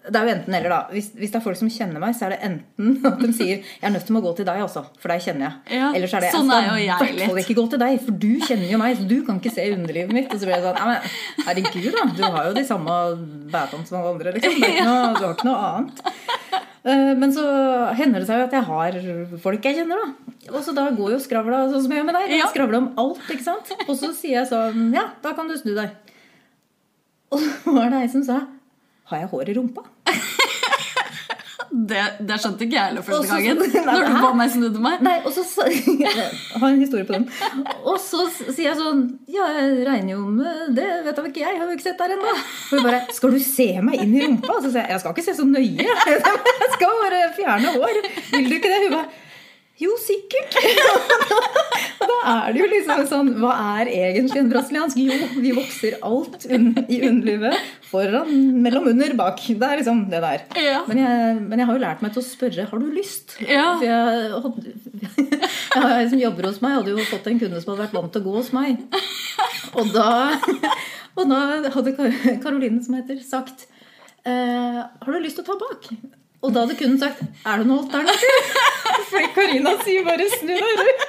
Det 0.00 0.16
er 0.16 0.24
jo 0.24 0.32
enten 0.32 0.54
eller, 0.56 0.72
da. 0.72 0.78
Hvis, 0.94 1.10
hvis 1.12 1.28
det 1.30 1.36
er 1.36 1.42
folk 1.44 1.58
som 1.60 1.68
kjenner 1.68 2.00
meg, 2.00 2.14
så 2.16 2.24
er 2.24 2.32
det 2.32 2.38
enten 2.46 3.02
at 3.10 3.18
de 3.20 3.32
sier 3.36 3.58
'Jeg 3.60 3.84
er 3.84 3.92
nødt 3.92 4.06
til 4.08 4.16
å 4.16 4.22
gå 4.24 4.30
til 4.38 4.46
deg, 4.48 4.60
altså, 4.64 4.82
for 4.98 5.12
deg 5.12 5.20
kjenner 5.20 5.44
jeg'. 5.44 5.76
Ja, 5.76 5.90
Eller 5.92 6.08
så 6.08 6.16
er 6.16 6.20
det 6.24 6.30
'Jeg 6.30 6.36
sånn 6.38 6.48
skal 6.48 6.64
er 6.64 6.78
i 6.80 6.86
hvert 6.88 7.28
fall 7.28 7.40
ikke 7.42 7.56
gå 7.60 7.64
til 7.70 7.78
deg, 7.82 8.00
for 8.06 8.12
du 8.24 8.30
kjenner 8.48 8.70
jo 8.72 8.78
meg, 8.80 8.96
så 8.96 9.04
du 9.10 9.16
kan 9.26 9.40
ikke 9.40 9.52
se 9.52 9.66
underlivet 9.74 10.12
mitt'. 10.16 10.32
Og 10.32 10.40
så 10.40 10.48
blir 10.48 10.56
det 10.56 10.64
sånn 10.64 10.80
ja, 10.80 10.86
men, 10.88 10.98
'Herregud, 11.44 11.92
da. 11.92 12.04
Du 12.16 12.22
har 12.24 12.44
jo 12.48 12.54
de 12.56 12.64
samme 12.64 12.96
bætene 13.52 13.86
som 13.86 13.98
alle 14.00 14.12
andre', 14.14 14.32
liksom. 14.38 14.54
Det 14.56 14.68
er 14.68 14.72
ikke 14.72 14.88
noe, 14.88 15.14
du 15.20 15.24
har 15.26 15.34
ikke 15.36 15.48
noe 15.50 15.64
annet. 15.68 16.00
Eh, 16.80 17.14
Men 17.20 17.30
så 17.36 17.44
hender 17.94 18.20
det 18.20 18.26
seg 18.26 18.38
jo 18.40 18.44
at 18.48 18.52
jeg 18.56 18.64
har 18.64 19.36
folk 19.42 19.62
jeg 19.68 19.76
kjenner, 19.76 20.00
da. 20.00 20.54
Og 20.56 20.62
så 20.64 20.72
da 20.74 20.86
går 20.96 21.10
jo 21.12 21.18
skravla 21.20 21.68
sånn 21.68 21.82
som 21.84 21.92
jeg 21.92 22.00
gjør 22.00 22.06
med 22.08 22.14
deg. 22.16 22.30
Jeg 22.30 22.38
Ja. 22.40 22.46
skravler 22.48 22.78
om 22.80 22.94
alt, 22.96 23.20
ikke 23.28 23.44
sant. 23.44 23.68
Og 23.86 23.92
så 24.00 24.14
sier 24.16 24.40
jeg 24.40 24.48
sånn 24.48 24.94
Ja, 24.94 25.10
da 25.22 25.34
kan 25.36 25.46
du 25.46 25.54
snu 25.60 25.74
deg. 25.76 25.90
Og 27.30 27.38
så 27.38 27.74
var 27.76 27.90
det 27.92 28.00
ei 28.00 28.08
som 28.08 28.24
sa 28.24 28.40
Har 29.10 29.24
jeg 29.24 29.30
hår 29.32 29.50
i 29.50 29.54
rumpa? 29.58 29.82
Det, 31.70 32.00
det 32.26 32.36
skjønte 32.42 32.64
ikke 32.66 32.74
jeg 32.74 32.88
heller 32.88 33.04
første 33.06 33.28
gangen. 33.30 33.60
Nei, 33.86 33.94
Når 33.94 34.08
du 34.08 34.16
ba 34.24 34.30
meg 34.40 34.50
snudde 34.50 34.80
meg. 34.82 35.02
Nei, 35.06 35.12
og 35.22 35.30
så 35.34 35.44
har 36.60 36.66
en 36.66 36.80
historie 36.82 37.06
på 37.06 37.14
den. 37.14 37.28
Og 37.86 37.94
så 38.02 38.24
sier 38.32 38.64
jeg 38.72 38.76
sånn 38.78 39.04
Ja, 39.30 39.46
jeg 39.54 39.86
regner 39.86 40.16
jo 40.16 40.24
med 40.34 40.74
det. 40.78 40.88
Vet 41.06 41.20
da 41.20 41.24
ikke 41.30 41.44
jeg. 41.44 41.60
Har 41.60 41.70
jo 41.70 41.78
ikke 41.78 41.86
sett 41.86 42.02
der 42.02 42.16
ennå. 42.16 42.34
Og 42.34 42.74
hun 42.74 42.86
bare 42.88 43.00
Skal 43.14 43.34
du 43.36 43.40
se 43.44 43.68
meg 43.86 44.02
inn 44.02 44.16
i 44.18 44.24
rumpa? 44.26 44.56
Og 44.56 44.64
så 44.66 44.72
sier 44.74 44.82
jeg 44.82 44.96
Jeg 44.96 45.04
skal 45.04 45.14
ikke 45.14 45.26
se 45.28 45.36
så 45.38 45.46
nøye. 45.46 45.88
Jeg 46.10 46.70
skal 46.74 47.02
bare 47.06 47.24
fjerne 47.38 47.74
hår. 47.78 48.00
Vil 48.34 48.50
du 48.50 48.56
ikke 48.58 48.72
det? 48.74 48.80
Hun 48.88 48.96
bare 48.98 49.29
Jo, 49.80 49.94
sikkert. 49.96 50.56
Og 52.00 52.08
da 52.10 52.16
er 52.34 52.52
det 52.52 52.60
jo 52.60 52.66
liksom 52.68 53.04
sånn 53.08 53.30
Hva 53.40 53.52
er 53.80 53.88
egentlig 53.88 54.42
en 54.42 54.50
brasiliansk? 54.52 54.98
Jo, 55.00 55.28
vi 55.40 55.52
vokser 55.56 55.96
alt 56.04 56.44
un 56.52 56.74
i 56.84 57.00
underlivet. 57.08 57.56
Foran, 57.90 58.28
mellom, 58.60 58.90
under, 58.92 59.14
bak. 59.18 59.40
Det 59.40 59.70
er 59.70 59.80
liksom 59.80 60.04
det 60.12 60.20
der. 60.22 60.44
Ja. 60.60 60.82
Men 60.88 61.00
jeg, 61.00 61.38
men 61.46 61.62
jeg 61.62 61.70
har 61.70 61.78
jo 61.78 61.84
lært 61.86 62.04
meg 62.04 62.14
til 62.14 62.22
å 62.22 62.28
spørre 62.28 62.68
har 62.70 62.84
du 62.84 62.92
lyst. 62.92 63.38
Ja. 63.48 63.64
For 63.80 63.88
jeg, 63.88 64.76
jeg 65.96 66.12
som 66.12 66.22
jobber 66.26 66.50
hos 66.50 66.60
meg, 66.64 66.76
hadde 66.76 66.94
jo 66.94 67.08
fått 67.08 67.32
en 67.32 67.40
kunde 67.40 67.64
som 67.64 67.72
hadde 67.72 67.86
vært 67.86 67.98
vant 67.98 68.14
til 68.14 68.22
å 68.22 68.28
gå 68.28 68.36
hos 68.36 68.52
meg. 68.56 68.84
Og 69.80 69.92
da, 69.96 70.12
og 71.16 71.28
da 71.30 71.42
hadde 71.72 71.96
Karoline, 72.44 72.84
som 72.84 73.00
heter, 73.00 73.20
sagt 73.24 73.68
eh, 74.28 74.80
Har 74.80 75.08
du 75.08 75.22
lyst 75.24 75.40
til 75.40 75.46
å 75.46 75.52
ta 75.52 75.60
bak? 75.60 75.92
Og 76.40 76.54
da 76.54 76.64
hadde 76.64 76.76
kunden 76.78 77.00
sagt 77.00 77.20
Er 77.44 77.60
det 77.60 77.66
noe 77.68 77.84
alternativ? 77.84 78.54
Fordi 79.10 79.32
Karina 79.36 79.74
sier 79.84 80.06
bare 80.06 80.28
snu 80.32 80.54
deg 80.54 80.80
rundt. 80.80 81.02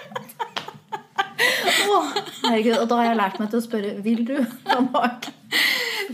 Å, 1.41 1.99
herregud, 2.45 2.75
og 2.77 2.87
da 2.89 2.97
har 2.99 3.07
jeg 3.11 3.19
lært 3.21 3.39
meg 3.41 3.49
til 3.53 3.61
å 3.61 3.65
spørre 3.65 3.93
Vil 4.05 4.25
du. 4.27 4.35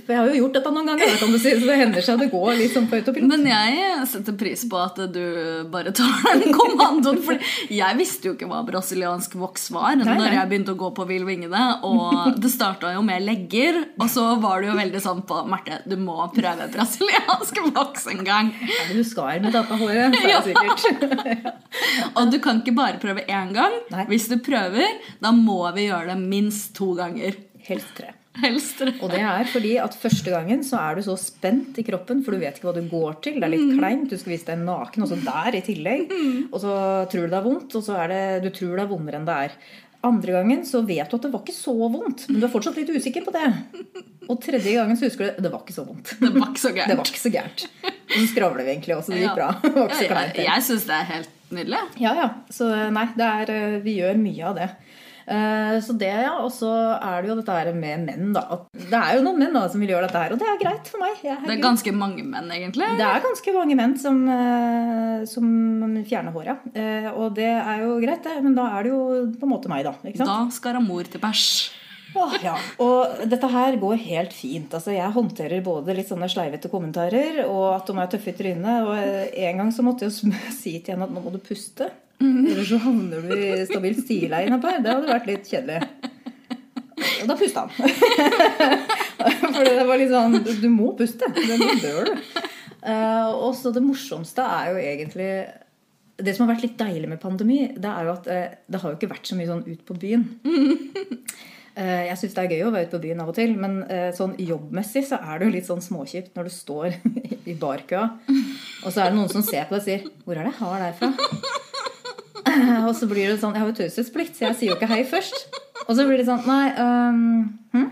For 0.05 0.13
jeg 0.13 0.21
har 0.21 0.31
jo 0.31 0.41
gjort 0.41 0.57
dette 0.57 0.73
noen 0.75 0.91
ganger, 0.91 1.13
kan 1.21 1.33
du 1.33 1.39
si, 1.41 1.53
så 1.53 1.69
det 1.69 1.77
hender 1.81 2.05
seg 2.05 2.21
det 2.21 2.29
går 2.31 2.51
litt 2.59 2.73
sånn 2.75 2.87
på 2.89 2.99
autopilot. 2.99 3.29
Men 3.31 3.47
jeg 3.49 4.07
setter 4.11 4.37
pris 4.39 4.65
på 4.69 4.81
at 4.81 5.01
du 5.13 5.23
bare 5.73 5.93
tar 5.95 6.41
den 6.41 6.55
kommandoen. 6.55 7.21
For 7.25 7.49
jeg 7.73 7.99
visste 7.99 8.31
jo 8.31 8.35
ikke 8.37 8.49
hva 8.49 8.63
brasiliansk 8.67 9.37
voks 9.39 9.69
var 9.75 9.97
Nei, 9.99 10.17
når 10.17 10.35
jeg 10.35 10.51
begynte 10.51 10.75
å 10.75 10.79
gå 10.79 10.91
på 10.97 11.07
Vill 11.09 11.27
Vingene. 11.27 11.63
Og 11.87 12.37
det 12.41 12.51
starta 12.53 12.93
jo 12.95 13.03
med 13.05 13.25
legger, 13.25 13.81
og 13.97 14.07
så 14.11 14.27
var 14.41 14.61
det 14.63 14.71
jo 14.71 14.77
veldig 14.79 15.03
sånn 15.03 15.23
på 15.27 15.41
Marte, 15.49 15.81
du 15.87 15.97
må 16.01 16.19
prøve 16.35 16.69
brasiliansk 16.73 17.63
voks 17.75 18.09
en 18.13 18.23
gang. 18.27 18.53
Det 18.57 18.97
du 18.97 19.03
skar 19.07 19.39
med 19.43 19.55
dette 19.55 19.81
håret? 19.81 20.17
Er 20.17 20.29
det 20.31 20.43
sikkert. 20.51 21.53
Og 22.17 22.31
du 22.31 22.39
kan 22.43 22.61
ikke 22.61 22.75
bare 22.77 23.01
prøve 23.01 23.25
én 23.27 23.53
gang. 23.55 23.75
Nei. 23.93 24.07
Hvis 24.11 24.29
du 24.31 24.37
prøver, 24.43 24.99
da 25.23 25.33
må 25.35 25.63
vi 25.77 25.89
gjøre 25.89 26.13
det 26.13 26.21
minst 26.23 26.75
to 26.77 26.93
ganger. 26.97 27.37
Helst 27.67 27.93
tre. 27.97 28.16
Helst 28.41 28.83
det. 28.83 28.93
Og 29.01 29.09
det 29.13 29.23
er 29.23 29.49
fordi 29.49 29.73
at 29.81 29.95
første 29.97 30.33
gangen 30.33 30.61
så 30.65 30.79
er 30.81 30.97
du 30.97 31.05
så 31.05 31.15
spent 31.19 31.79
i 31.81 31.85
kroppen, 31.87 32.21
for 32.25 32.35
du 32.35 32.41
vet 32.41 32.59
ikke 32.59 32.69
hva 32.69 32.75
du 32.77 32.89
går 32.91 33.17
til. 33.25 33.39
Det 33.39 33.47
er 33.47 33.53
litt 33.55 33.73
kleint. 33.79 34.07
Du 34.11 34.17
skal 34.19 34.35
vise 34.35 34.47
deg 34.49 34.63
naken, 34.67 35.05
og 35.05 35.11
så 35.11 35.17
der 35.23 35.57
i 35.57 35.65
tillegg. 35.65 36.13
Og 36.51 36.61
så 36.63 36.77
tror 37.11 37.25
du 37.27 37.33
det 37.33 37.39
er 37.41 37.47
vondt, 37.47 37.77
og 37.79 37.85
så 37.85 37.99
er 38.03 38.13
det, 38.13 38.23
du 38.45 38.49
tror 38.53 38.75
det 38.77 38.85
er 38.85 38.91
vondere 38.93 39.21
enn 39.21 39.29
det 39.29 39.37
er. 39.47 39.59
Andre 40.07 40.35
gangen 40.37 40.61
så 40.67 40.83
vet 40.85 41.09
du 41.09 41.17
at 41.17 41.25
det 41.25 41.31
var 41.33 41.41
ikke 41.41 41.55
så 41.57 41.73
vondt, 41.73 42.27
men 42.29 42.37
du 42.39 42.45
er 42.45 42.51
fortsatt 42.53 42.77
litt 42.77 42.91
usikker 42.93 43.25
på 43.25 43.33
det. 43.33 43.47
Og 44.27 44.37
tredje 44.43 44.75
gangen 44.75 44.99
så 44.99 45.07
husker 45.07 45.33
du 45.33 45.41
det 45.47 45.51
var 45.51 45.63
ikke 45.65 45.75
så 45.75 45.87
vondt. 45.87 46.13
Det 46.21 46.29
var 46.35 46.51
ikke 46.51 46.61
så 46.61 46.73
Det 46.91 46.99
var 46.99 47.09
ikke 47.09 47.23
så 47.23 47.33
gærent. 47.33 47.65
Og 47.87 48.13
så 48.19 48.27
skravler 48.31 48.67
vi 48.67 48.75
egentlig 48.75 48.95
også. 48.99 49.15
Det 49.15 49.23
gikk 49.25 49.39
bra. 49.39 49.49
Det 49.63 49.73
var 49.73 49.89
ikke 49.89 50.03
så 50.03 50.11
kleint. 50.13 50.37
Jeg, 50.37 50.47
jeg 50.51 50.67
syns 50.69 50.87
det 50.87 50.99
er 50.99 51.09
helt 51.15 51.33
Nydelig. 51.47 51.77
Ja, 52.03 52.11
ja. 52.11 52.25
Så 52.51 52.65
nei, 52.91 53.05
det 53.15 53.23
er, 53.23 53.51
eh, 53.53 53.75
vi 53.79 53.93
gjør 54.01 54.17
mye 54.19 54.49
av 54.49 54.57
det. 54.57 54.65
Eh, 55.27 55.79
Så 55.83 55.93
det, 55.99 56.07
ja. 56.23 56.33
Og 56.41 56.51
så 56.55 56.69
er 56.97 57.21
det 57.21 57.29
jo 57.31 57.37
dette 57.39 57.55
her 57.57 57.71
med 57.75 58.05
menn, 58.07 58.33
da. 58.35 58.61
Det 58.73 58.93
er 58.99 59.17
jo 59.17 59.25
noen 59.25 59.41
menn 59.43 59.53
da 59.57 59.65
som 59.69 59.81
vil 59.83 59.91
gjøre 59.91 60.07
dette 60.07 60.21
her, 60.23 60.35
og 60.35 60.39
det 60.41 60.47
er 60.47 60.61
greit 60.61 60.91
for 60.91 61.03
meg. 61.03 61.17
Det 61.21 61.55
er 61.57 61.63
ganske 61.63 61.93
mange 61.93 62.23
menn, 62.23 62.51
egentlig. 62.55 62.87
det 62.97 63.07
er 63.07 63.25
ganske 63.25 63.55
mange 63.57 63.75
menn 63.79 63.97
som, 63.99 64.21
eh, 64.29 65.25
som 65.25 66.03
fjerner 66.07 66.35
håret. 66.35 66.69
Eh, 66.73 67.09
Og 67.17 67.33
det 67.35 67.49
er 67.49 67.83
jo 67.83 67.99
greit, 67.99 68.23
det. 68.23 68.41
Men 68.43 68.55
da 68.55 68.69
er 68.77 68.83
det 68.83 68.91
jo 68.91 69.01
på 69.39 69.43
en 69.43 69.53
måte 69.55 69.69
meg, 69.69 69.83
da. 69.83 69.95
Da 70.17 70.39
skal 70.51 70.75
amor 70.77 70.87
mor 70.97 71.03
til 71.03 71.19
bæsj. 71.19 71.73
Oh, 72.15 72.33
ja. 72.41 72.55
Og 72.81 73.27
dette 73.29 73.47
her 73.51 73.75
går 73.77 73.99
helt 74.07 74.33
fint. 74.33 74.73
Altså, 74.73 74.93
jeg 74.95 75.11
håndterer 75.13 75.63
både 75.65 75.93
litt 75.97 76.09
sånne 76.09 76.29
sleivete 76.31 76.71
kommentarer 76.71 77.43
og 77.45 77.75
at 77.75 77.89
de 77.89 77.97
er 77.99 78.11
tøffe 78.13 78.31
i 78.31 78.37
trynet. 78.37 78.87
Og 78.87 79.37
en 79.47 79.57
gang 79.61 79.71
så 79.75 79.85
måtte 79.85 80.07
jeg 80.07 80.13
si 80.61 80.77
til 80.79 80.95
henne 80.95 81.03
at 81.09 81.13
nå 81.13 81.23
må 81.23 81.33
du 81.35 81.39
puste. 81.43 81.91
Eller 82.21 82.63
så 82.65 82.79
havner 82.81 83.21
du 83.21 83.33
i 83.35 83.65
stabilt 83.69 84.09
nedpå 84.09 84.71
her. 84.71 84.83
Det 84.83 84.93
hadde 84.93 85.11
vært 85.11 85.29
litt 85.29 85.49
kjedelig. 85.51 85.81
Og 87.21 87.27
da 87.29 87.35
pusta 87.37 87.65
han. 87.65 87.71
For 89.57 89.65
det 89.65 89.85
var 89.87 89.99
litt 89.99 90.13
sånn 90.13 90.37
Du, 90.61 90.67
må 90.73 90.91
puste. 90.97 91.29
Det 91.33 91.57
dør 91.83 92.09
du. 92.09 92.41
Eh, 92.87 93.29
og 93.33 93.55
så 93.57 93.73
det 93.73 93.83
morsomste 93.83 94.43
er 94.45 94.71
jo 94.71 94.79
egentlig 94.79 95.29
Det 96.21 96.33
som 96.35 96.45
har 96.45 96.53
vært 96.55 96.65
litt 96.67 96.77
deilig 96.79 97.09
med 97.11 97.21
pandemi, 97.21 97.59
det 97.75 97.89
er 97.89 98.07
jo 98.07 98.13
at 98.13 98.29
eh, 98.31 98.57
det 98.69 98.81
har 98.81 98.93
jo 98.93 98.97
ikke 98.99 99.11
vært 99.11 99.29
så 99.29 99.37
mye 99.37 99.49
sånn 99.49 99.67
ut 99.67 99.85
på 99.85 99.99
byen. 100.01 100.25
Eh, 101.77 102.07
Jeg 102.07 102.17
syns 102.17 102.33
det 102.33 102.41
er 102.41 102.53
gøy 102.55 102.61
å 102.65 102.69
være 102.73 102.87
ute 102.87 102.95
på 102.95 102.99
byen 103.03 103.19
av 103.21 103.27
og 103.29 103.35
til, 103.37 103.51
men 103.61 103.75
sånn 104.17 104.31
jobbmessig 104.41 105.03
så 105.05 105.19
er 105.21 105.37
det 105.37 105.45
jo 105.45 105.53
litt 105.53 105.67
sånn 105.67 105.83
småkjipt 105.85 106.33
når 106.33 106.47
du 106.49 106.53
står 106.55 106.95
i 107.51 107.53
barkøa, 107.53 108.07
og 108.81 108.87
så 108.89 109.03
er 109.03 109.11
det 109.11 109.19
noen 109.19 109.29
som 109.29 109.45
ser 109.45 109.69
på 109.69 109.77
deg 109.77 109.83
og 109.83 109.85
sier 109.85 110.07
'Hvor 110.25 110.39
er 110.39 110.47
det 110.47 110.55
jeg 110.55 110.61
har 110.63 110.81
deg 110.87 110.97
fra?' 110.97 111.66
Og 112.87 112.93
så 112.95 113.07
blir 113.09 113.31
det 113.31 113.39
sånn 113.41 113.55
Jeg 113.55 113.63
har 113.63 113.71
jo 113.71 113.77
taushetsplikt, 113.79 114.37
så 114.37 114.49
jeg 114.49 114.57
sier 114.59 114.71
jo 114.71 114.77
ikke 114.77 114.89
hei 114.91 115.03
først. 115.07 115.47
Og 115.87 115.93
så 115.97 116.05
blir 116.07 116.19
det 116.21 116.27
sånn 116.27 116.43
Nei 116.47 116.65
um, 116.77 117.21
hm? 117.73 117.87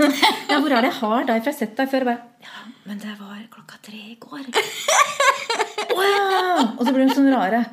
Ja, 0.50 0.58
hvor 0.60 0.72
er 0.72 0.84
det 0.84 0.92
jeg 0.92 0.98
har 1.00 1.28
deg 1.28 1.42
fra? 1.42 1.52
Jeg 1.52 1.52
har 1.52 1.58
sett 1.58 1.76
deg 1.78 1.90
før. 1.92 2.06
Og 2.06 2.10
bare 2.12 2.20
Ja, 2.46 2.64
men 2.88 3.00
det 3.02 3.14
var 3.20 3.38
klokka 3.52 3.80
tre 3.84 4.00
i 4.14 4.16
går. 4.20 4.44
Å 5.98 6.06
ja! 6.06 6.34
Og 6.76 6.82
så 6.84 6.92
blir 6.92 7.04
de 7.06 7.16
sånn 7.16 7.32
rare. 7.32 7.64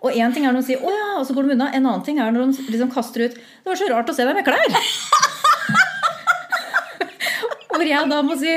Og 0.00 0.16
én 0.16 0.32
ting 0.32 0.46
er 0.46 0.54
når 0.54 0.62
de 0.62 0.68
sier 0.70 0.80
'å 0.80 0.90
ja', 0.90 1.18
og 1.20 1.26
så 1.28 1.34
går 1.36 1.48
de 1.48 1.56
unna. 1.56 1.68
En 1.76 1.84
annen 1.84 2.04
ting 2.04 2.20
er 2.20 2.32
når 2.32 2.52
de 2.54 2.72
liksom 2.72 2.92
kaster 2.92 3.26
ut 3.26 3.34
'Det 3.36 3.68
var 3.68 3.76
så 3.76 3.90
rart 3.90 4.08
å 4.08 4.16
se 4.16 4.24
deg 4.24 4.34
med 4.34 4.46
klær'. 4.46 4.72
Hvor 7.70 7.86
jeg 7.88 8.08
da 8.08 8.22
må 8.22 8.36
si 8.40 8.52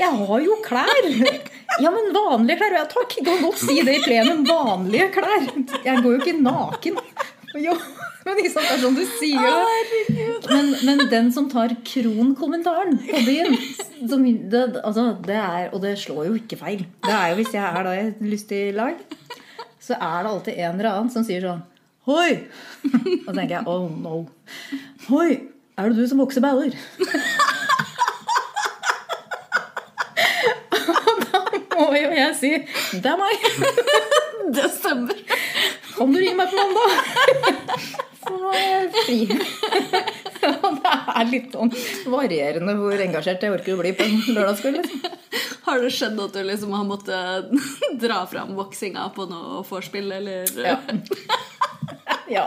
'Jeg 0.00 0.12
har 0.12 0.40
jo 0.40 0.56
klær'. 0.64 1.50
Ja, 1.78 1.90
men 1.94 2.10
vanlige 2.14 2.58
klær. 2.58 2.74
Ja, 2.80 2.84
takk. 2.90 3.14
Du 3.20 3.28
kan 3.30 3.42
godt 3.44 3.60
si 3.62 3.78
det 3.86 4.00
i 4.00 4.02
plenum. 4.02 4.42
Vanlige 4.48 5.10
klær. 5.14 5.46
Jeg 5.86 6.02
går 6.02 6.16
jo 6.16 6.18
ikke 6.18 6.38
naken. 6.42 6.98
Jo, 7.60 7.74
men 8.26 8.36
sant, 8.52 8.66
det 8.66 8.74
er 8.76 8.82
sånn 8.82 8.94
du 8.98 9.02
sier 9.18 9.42
det. 9.42 10.34
Men, 10.50 10.68
men 10.86 11.00
den 11.10 11.30
som 11.34 11.48
tar 11.50 11.72
kronkommentaren 11.86 12.98
på 13.02 13.22
byen 13.26 13.56
som, 14.10 14.22
det, 14.22 14.60
altså, 14.84 15.06
det 15.26 15.38
er, 15.38 15.64
Og 15.74 15.80
det 15.82 15.96
slår 15.98 16.28
jo 16.28 16.36
ikke 16.38 16.58
feil. 16.60 16.84
Det 17.06 17.14
er 17.14 17.32
jo 17.32 17.40
Hvis 17.40 17.54
jeg 17.56 17.64
er 17.64 17.86
da 17.86 17.94
i 17.96 18.04
et 18.08 18.22
lystig 18.22 18.62
lag, 18.76 19.00
så 19.82 19.96
er 19.98 20.22
det 20.22 20.30
alltid 20.34 20.60
en 20.60 20.78
eller 20.78 20.90
annen 20.92 21.10
som 21.12 21.26
sier 21.26 21.42
sånn 21.46 21.64
Hoi! 22.08 22.30
Og 22.86 23.26
så 23.26 23.34
tenker 23.34 23.58
jeg 23.58 23.66
oh 23.68 23.90
no. 23.92 24.22
Hoi! 25.10 25.30
Er 25.80 25.90
det 25.90 25.98
du 26.00 26.06
som 26.10 26.20
vokser 26.20 26.44
baller? 26.44 26.74
Og 30.70 31.20
da 31.24 31.40
må 31.90 31.98
jo 31.98 32.10
jeg 32.14 32.36
si 32.38 32.50
det 33.02 33.10
er 33.10 33.18
meg. 33.20 33.34
Det 34.56 34.66
stemmer. 34.72 35.18
Kan 35.94 36.10
du 36.10 36.18
ringe 36.18 36.38
meg 36.38 36.50
på 36.50 36.56
mandag? 36.58 36.88
Så 38.20 38.38
er 38.50 38.62
jeg 38.62 38.88
fri. 38.96 39.18
Det 40.40 40.94
er 41.20 41.28
litt 41.28 41.52
sånn 41.54 41.70
varierende 42.10 42.74
hvor 42.78 43.02
engasjert 43.04 43.44
jeg 43.44 43.52
orker 43.54 43.76
å 43.76 43.80
bli 43.82 43.92
på 43.96 44.06
en 44.06 44.16
lørdagskveld. 44.34 44.80
Liksom. 44.80 45.54
Har 45.66 45.82
det 45.84 45.90
skjedd 45.94 46.18
at 46.24 46.34
du 46.34 46.40
liksom 46.48 46.72
har 46.74 46.86
måttet 46.88 47.52
dra 48.00 48.22
fram 48.30 48.54
voksinga 48.58 49.06
på 49.16 49.28
noe 49.30 49.60
vorspiel, 49.68 50.10
eller 50.16 50.48
Ja. 50.64 50.78
ja. 52.32 52.46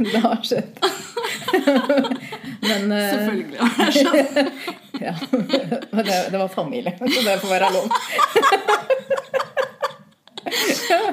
Det 0.00 0.20
har 0.24 0.42
skjedd. 0.44 0.80
Men 2.66 2.92
eh, 2.92 3.10
Selvfølgelig 3.14 3.58
har 3.62 3.74
det 3.78 3.92
skjedd. 3.96 4.79
Ja. 5.00 5.14
Det, 6.00 6.18
det 6.30 6.38
var 6.38 6.48
familie, 6.48 6.94
så 7.14 7.22
det 7.26 7.38
får 7.42 7.48
være 7.56 7.72
lov. 7.74 7.90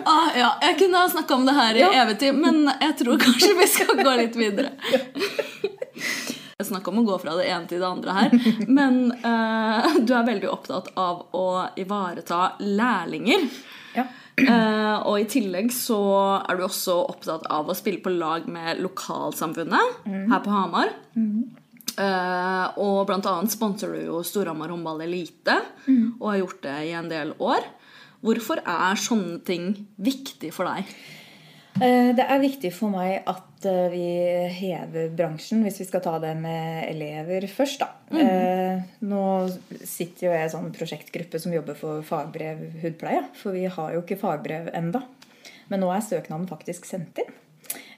Ah, 0.08 0.30
ja, 0.38 0.48
jeg 0.62 0.78
kunne 0.80 0.98
ha 1.02 1.10
snakka 1.12 1.36
om 1.36 1.46
det 1.46 1.54
her 1.58 1.76
i 1.76 1.80
Ja. 1.84 1.90
evig 2.04 2.16
tid, 2.20 2.36
men 2.36 2.70
jeg 2.80 2.94
tror 2.98 3.18
kanskje 3.20 3.50
vi 3.60 3.66
skal 3.68 3.98
gå 4.00 4.14
litt 4.18 4.36
videre. 4.40 4.70
Jeg 6.58 6.66
snakker 6.70 6.94
om 6.94 7.02
å 7.04 7.06
gå 7.10 7.18
fra 7.22 7.36
det 7.38 7.46
ene 7.52 7.68
til 7.70 7.82
det 7.84 7.90
andre 7.90 8.16
her, 8.16 8.32
men 8.72 9.12
eh, 9.12 9.98
du 10.00 10.14
er 10.16 10.26
veldig 10.32 10.50
opptatt 10.50 10.88
av 10.98 11.28
å 11.38 11.44
ivareta 11.78 12.54
lærlinger. 12.64 13.46
Ja. 13.98 14.08
Eh, 14.38 14.96
og 15.04 15.20
i 15.20 15.28
tillegg 15.30 15.70
så 15.76 16.00
er 16.48 16.58
du 16.58 16.64
også 16.66 16.96
opptatt 17.12 17.46
av 17.54 17.68
å 17.70 17.76
spille 17.78 18.02
på 18.02 18.14
lag 18.16 18.48
med 18.50 18.80
lokalsamfunnet 18.82 20.08
her 20.08 20.40
på 20.46 20.56
Hamar. 20.56 20.94
Eh, 21.98 22.66
og 22.78 23.08
blant 23.10 23.26
annet 23.26 23.54
sponser 23.54 23.94
du 23.96 24.04
jo 24.06 24.24
Storhamar 24.26 24.70
Håndball 24.70 25.02
Elite, 25.08 25.56
og 26.20 26.28
har 26.32 26.42
gjort 26.44 26.62
det 26.68 26.76
i 26.90 26.96
en 26.98 27.10
del 27.10 27.34
år. 27.42 27.66
Hvorfor 28.22 28.62
er 28.62 28.98
sånne 29.02 29.40
ting 29.46 29.72
viktig 29.98 30.52
for 30.54 30.70
deg? 30.70 30.86
Eh, 31.82 32.14
Det 32.18 32.26
er 32.26 32.40
viktig 32.42 32.72
for 32.74 32.90
meg 32.90 33.22
at 33.30 33.66
eh, 33.66 33.90
vi 33.94 34.06
hever 34.58 35.10
bransjen, 35.14 35.62
hvis 35.66 35.80
vi 35.82 35.86
skal 35.90 36.02
ta 36.02 36.16
det 36.20 36.36
med 36.38 36.88
elever 36.90 37.46
først. 37.50 37.80
da. 37.80 37.92
Mm. 38.12 38.82
Nå 39.10 39.24
sitter 39.84 40.28
jo 40.28 40.32
jeg 40.34 40.42
i 40.42 40.48
en 40.48 40.54
sånn 40.56 40.72
prosjektgruppe 40.74 41.40
som 41.42 41.54
jobber 41.54 41.78
for 41.78 42.02
fagbrev 42.06 42.82
hudpleie. 42.82 43.26
For 43.38 43.54
vi 43.54 43.66
har 43.66 43.94
jo 43.94 44.02
ikke 44.02 44.18
fagbrev 44.22 44.72
enda. 44.74 45.04
Men 45.70 45.82
nå 45.84 45.90
er 45.94 46.02
søknaden 46.06 46.48
faktisk 46.50 46.86
sendt 46.90 47.18
inn. 47.22 47.34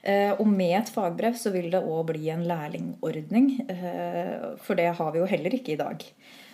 Eh, 0.02 0.32
Og 0.32 0.46
med 0.48 0.78
et 0.78 0.92
fagbrev 0.92 1.36
så 1.36 1.52
vil 1.52 1.70
det 1.70 1.82
òg 1.84 2.06
bli 2.12 2.30
en 2.32 2.44
lærlingordning. 2.48 3.66
eh, 3.68 4.56
For 4.58 4.74
det 4.74 4.94
har 4.96 5.12
vi 5.12 5.18
jo 5.18 5.26
heller 5.26 5.50
ikke 5.50 5.72
i 5.74 5.80
dag. 5.80 6.04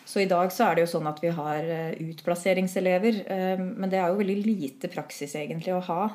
Så 0.07 0.21
i 0.23 0.29
dag 0.31 0.51
så 0.51 0.71
er 0.71 0.75
det 0.75 0.87
jo 0.87 0.99
sånn 0.99 1.09
at 1.09 1.21
vi 1.21 1.29
har 1.35 1.59
eh, 1.59 1.95
utplasseringselever. 1.99 3.25
Men 3.59 3.91
det 3.91 3.99
er 3.99 4.09
jo 4.09 4.19
veldig 4.21 4.45
lite 4.45 4.89
praksis 4.89 5.35
egentlig 5.35 5.75
å 5.75 5.81
ha 5.83 6.11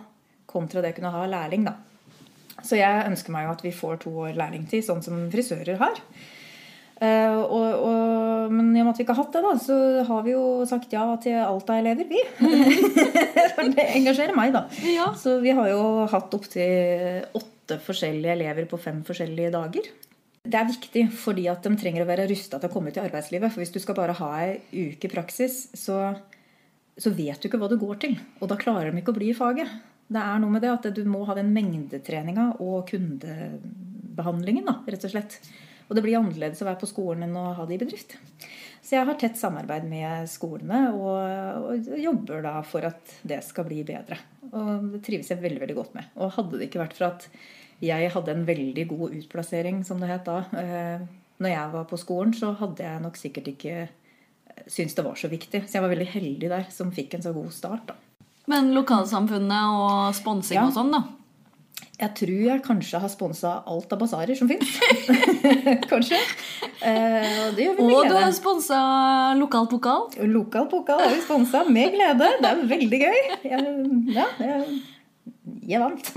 kontra 0.47 0.81
det 0.81 0.93
å 0.93 0.95
kunne 0.95 1.11
ha 1.11 1.25
lærling, 1.27 1.65
da. 1.65 1.75
Så 2.61 2.77
jeg 2.77 3.07
ønsker 3.07 3.31
meg 3.31 3.45
jo 3.47 3.51
at 3.55 3.63
vi 3.63 3.71
får 3.71 4.01
to 4.03 4.11
år 4.27 4.35
lærlingtid, 4.37 4.83
sånn 4.85 5.01
som 5.03 5.29
frisører 5.31 5.79
har. 5.81 6.01
Eh, 7.01 7.33
og, 7.33 7.79
og, 7.81 8.51
men 8.53 8.67
i 8.75 8.81
og 8.83 8.85
med 8.85 8.91
at 8.91 8.99
vi 8.99 9.05
ikke 9.07 9.15
har 9.17 9.23
hatt 9.23 9.33
det, 9.33 9.41
da, 9.41 9.53
så 9.57 9.77
har 10.05 10.25
vi 10.25 10.35
jo 10.35 10.43
sagt 10.69 10.91
ja 10.93 11.07
til 11.23 11.39
alt 11.41 11.71
av 11.73 11.79
elever, 11.81 12.05
vi. 12.11 12.21
For 13.55 13.71
det 13.73 13.87
engasjerer 13.97 14.37
meg, 14.37 14.53
da. 14.53 14.67
Ja. 14.85 15.09
Så 15.17 15.39
vi 15.41 15.55
har 15.57 15.71
jo 15.71 16.05
hatt 16.11 16.37
opptil 16.37 17.25
åtte 17.37 17.79
forskjellige 17.81 18.35
elever 18.37 18.69
på 18.69 18.77
fem 18.81 19.01
forskjellige 19.07 19.53
dager. 19.55 19.89
Det 20.41 20.57
er 20.57 20.69
viktig 20.69 21.03
fordi 21.13 21.47
at 21.49 21.65
de 21.65 21.71
trenger 21.77 22.03
å 22.05 22.09
være 22.09 22.27
rusta 22.29 22.59
til 22.59 22.69
å 22.69 22.73
komme 22.73 22.93
ut 22.93 22.97
i 22.97 23.03
arbeidslivet. 23.03 23.49
For 23.49 23.63
hvis 23.63 23.73
du 23.73 23.81
skal 23.81 23.97
bare 23.97 24.17
ha 24.21 24.29
ei 24.43 24.85
uke 24.91 25.09
praksis, 25.09 25.63
så, 25.77 25.97
så 26.97 27.13
vet 27.17 27.41
du 27.41 27.49
ikke 27.49 27.61
hva 27.61 27.69
du 27.71 27.77
går 27.81 27.97
til. 28.05 28.15
Og 28.41 28.49
da 28.49 28.59
klarer 28.61 28.93
de 28.93 29.01
ikke 29.01 29.13
å 29.13 29.17
bli 29.17 29.31
i 29.33 29.37
faget. 29.37 29.73
Det 30.11 30.21
er 30.21 30.39
noe 30.43 30.53
med 30.53 30.61
det 30.61 30.73
at 30.73 30.87
du 30.93 31.01
må 31.09 31.23
ha 31.25 31.33
den 31.37 31.49
mengdetreninga 31.55 32.47
og 32.61 32.89
kundebehandlingen, 32.89 34.69
da, 34.69 34.81
rett 34.85 35.05
og 35.07 35.13
slett. 35.13 35.41
Og 35.91 35.97
det 35.97 36.03
blir 36.05 36.15
annerledes 36.21 36.61
å 36.63 36.67
være 36.69 36.79
på 36.79 36.87
skolen 36.87 37.25
enn 37.27 37.35
å 37.35 37.49
ha 37.57 37.65
det 37.67 37.75
i 37.75 37.81
bedrift. 37.81 38.15
Så 38.81 38.95
jeg 38.95 39.05
har 39.05 39.17
tett 39.19 39.35
samarbeid 39.37 39.83
med 39.91 40.29
skolene 40.31 40.85
og, 40.95 41.67
og 41.67 41.89
jobber 41.99 42.41
da 42.45 42.53
for 42.63 42.87
at 42.87 43.11
det 43.27 43.41
skal 43.43 43.67
bli 43.67 43.81
bedre. 43.85 44.17
Og 44.55 44.87
det 44.95 45.01
trives 45.05 45.29
jeg 45.29 45.43
veldig 45.43 45.59
veldig 45.65 45.75
godt 45.77 45.97
med. 45.99 46.07
Og 46.15 46.31
hadde 46.37 46.57
det 46.61 46.69
ikke 46.69 46.81
vært 46.81 46.95
for 46.97 47.09
at 47.11 47.27
jeg 47.83 48.09
hadde 48.13 48.31
en 48.37 48.45
veldig 48.47 48.87
god 48.87 49.17
utplassering, 49.19 49.83
som 49.85 49.99
det 50.01 50.09
het 50.13 50.25
da, 50.29 50.39
eh, 50.57 51.03
når 51.41 51.49
jeg 51.53 51.71
var 51.75 51.85
på 51.91 51.99
skolen, 51.99 52.33
så 52.37 52.53
hadde 52.59 52.83
jeg 52.87 53.03
nok 53.03 53.19
sikkert 53.19 53.51
ikke 53.51 53.75
syntes 54.69 54.95
det 54.95 55.05
var 55.05 55.15
så 55.19 55.29
viktig. 55.31 55.63
Så 55.67 55.77
jeg 55.77 55.83
var 55.85 55.91
veldig 55.93 56.09
heldig 56.15 56.49
der 56.51 56.67
som 56.73 56.91
fikk 56.95 57.15
en 57.17 57.25
så 57.25 57.33
god 57.35 57.51
start. 57.55 57.87
da. 57.91 57.95
Men 58.51 58.71
lokalsamfunnet 58.73 59.75
og 59.77 60.15
sponsing 60.17 60.57
Ja. 60.59 60.65
og 60.67 60.73
sånn, 60.75 60.91
da? 60.93 61.03
Jeg 62.01 62.13
tror 62.17 62.37
jeg 62.47 62.61
kanskje 62.65 62.99
har 63.03 63.11
sponsa 63.13 63.49
alt 63.69 63.91
av 63.93 63.99
basarer 64.01 64.37
som 64.37 64.49
fins. 64.49 64.71
kanskje. 65.91 66.17
Eh, 66.81 67.27
og 67.45 67.57
det 67.57 67.67
gjør 67.67 67.75
vi 67.77 67.85
med 67.85 67.93
Og 67.93 68.07
du 68.07 68.15
har 68.15 68.23
glede. 68.23 68.37
sponsa 68.39 68.79
lokal 69.37 69.67
pokal. 69.69 70.07
Lokal 70.31 70.65
pokal 70.71 71.03
har 71.03 71.13
vi 71.13 71.21
sponsa 71.21 71.61
med 71.69 71.93
glede. 71.93 72.31
Det 72.41 72.49
er 72.49 72.63
veldig 72.71 73.01
gøy. 73.03 73.19
Jeg, 73.51 73.75
ja, 74.17 74.25
jeg, 74.41 74.79
jeg 75.69 75.83
vant. 75.83 76.09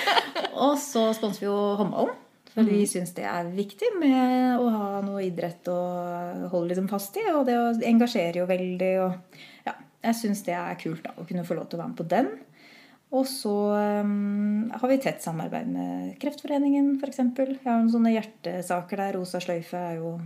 og 0.68 0.76
så 0.78 1.08
sponser 1.18 1.42
vi 1.42 1.50
jo 1.50 1.58
håndballen. 1.82 2.20
For 2.54 2.70
vi 2.70 2.84
syns 2.86 3.10
det 3.16 3.24
er 3.26 3.48
viktig 3.50 3.88
med 3.98 4.60
å 4.62 4.68
ha 4.70 4.88
noe 5.02 5.24
idrett 5.26 5.66
å 5.66 5.80
holde 6.52 6.68
liksom 6.70 6.86
fast 6.92 7.18
i. 7.18 7.26
Og 7.34 7.42
det 7.48 7.58
engasjerer 7.90 8.44
jo 8.44 8.46
veldig. 8.46 8.92
Og 9.02 9.40
ja, 9.66 9.74
jeg 10.06 10.20
syns 10.20 10.46
det 10.46 10.54
er 10.54 10.78
kult 10.78 11.02
da, 11.02 11.16
å 11.18 11.26
kunne 11.26 11.42
få 11.42 11.58
lov 11.58 11.66
til 11.66 11.80
å 11.80 11.82
være 11.82 11.90
med 11.90 11.98
på 11.98 12.06
den. 12.14 12.30
Og 13.14 13.26
så 13.30 13.54
um, 14.02 14.70
har 14.72 14.90
vi 14.90 14.96
tett 15.02 15.22
samarbeid 15.22 15.68
med 15.70 16.14
Kreftforeningen 16.22 16.96
f.eks. 16.98 17.20
Jeg 17.20 17.60
har 17.66 17.78
noen 17.78 17.92
sånne 17.92 18.14
hjertesaker 18.14 19.02
der. 19.02 19.18
Rosa 19.18 19.42
sløyfe 19.42 19.78
er 19.78 20.00
jo 20.00 20.16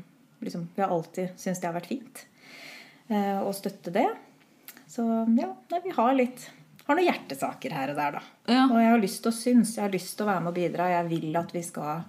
liksom, 0.44 0.68
Vi 0.76 0.84
har 0.84 0.94
alltid 0.94 1.34
syntes 1.36 1.60
det 1.60 1.68
har 1.68 1.76
vært 1.76 1.90
fint 1.90 2.22
uh, 3.10 3.42
å 3.44 3.52
støtte 3.56 3.92
det. 3.92 4.06
Så 4.88 5.04
ja, 5.36 5.50
nei, 5.52 5.82
vi 5.84 5.92
har 5.98 6.14
litt 6.16 6.48
har 6.88 6.96
noen 6.96 7.10
hjertesaker 7.10 7.74
her 7.76 7.90
og 7.92 7.98
der, 7.98 8.14
da. 8.16 8.22
Ja. 8.48 8.62
Og 8.64 8.78
jeg 8.80 8.92
har 8.94 9.02
lyst 9.02 9.20
til 9.20 9.28
å 9.28 9.36
synes, 9.36 9.74
jeg 9.76 9.84
har 9.84 9.92
lyst 9.92 10.14
til 10.16 10.24
å 10.24 10.30
være 10.30 10.44
med 10.44 10.54
og 10.54 10.56
bidra. 10.56 10.86
Jeg 10.94 11.08
vil 11.10 11.36
at 11.36 11.50
vi 11.52 11.62
skal 11.66 12.06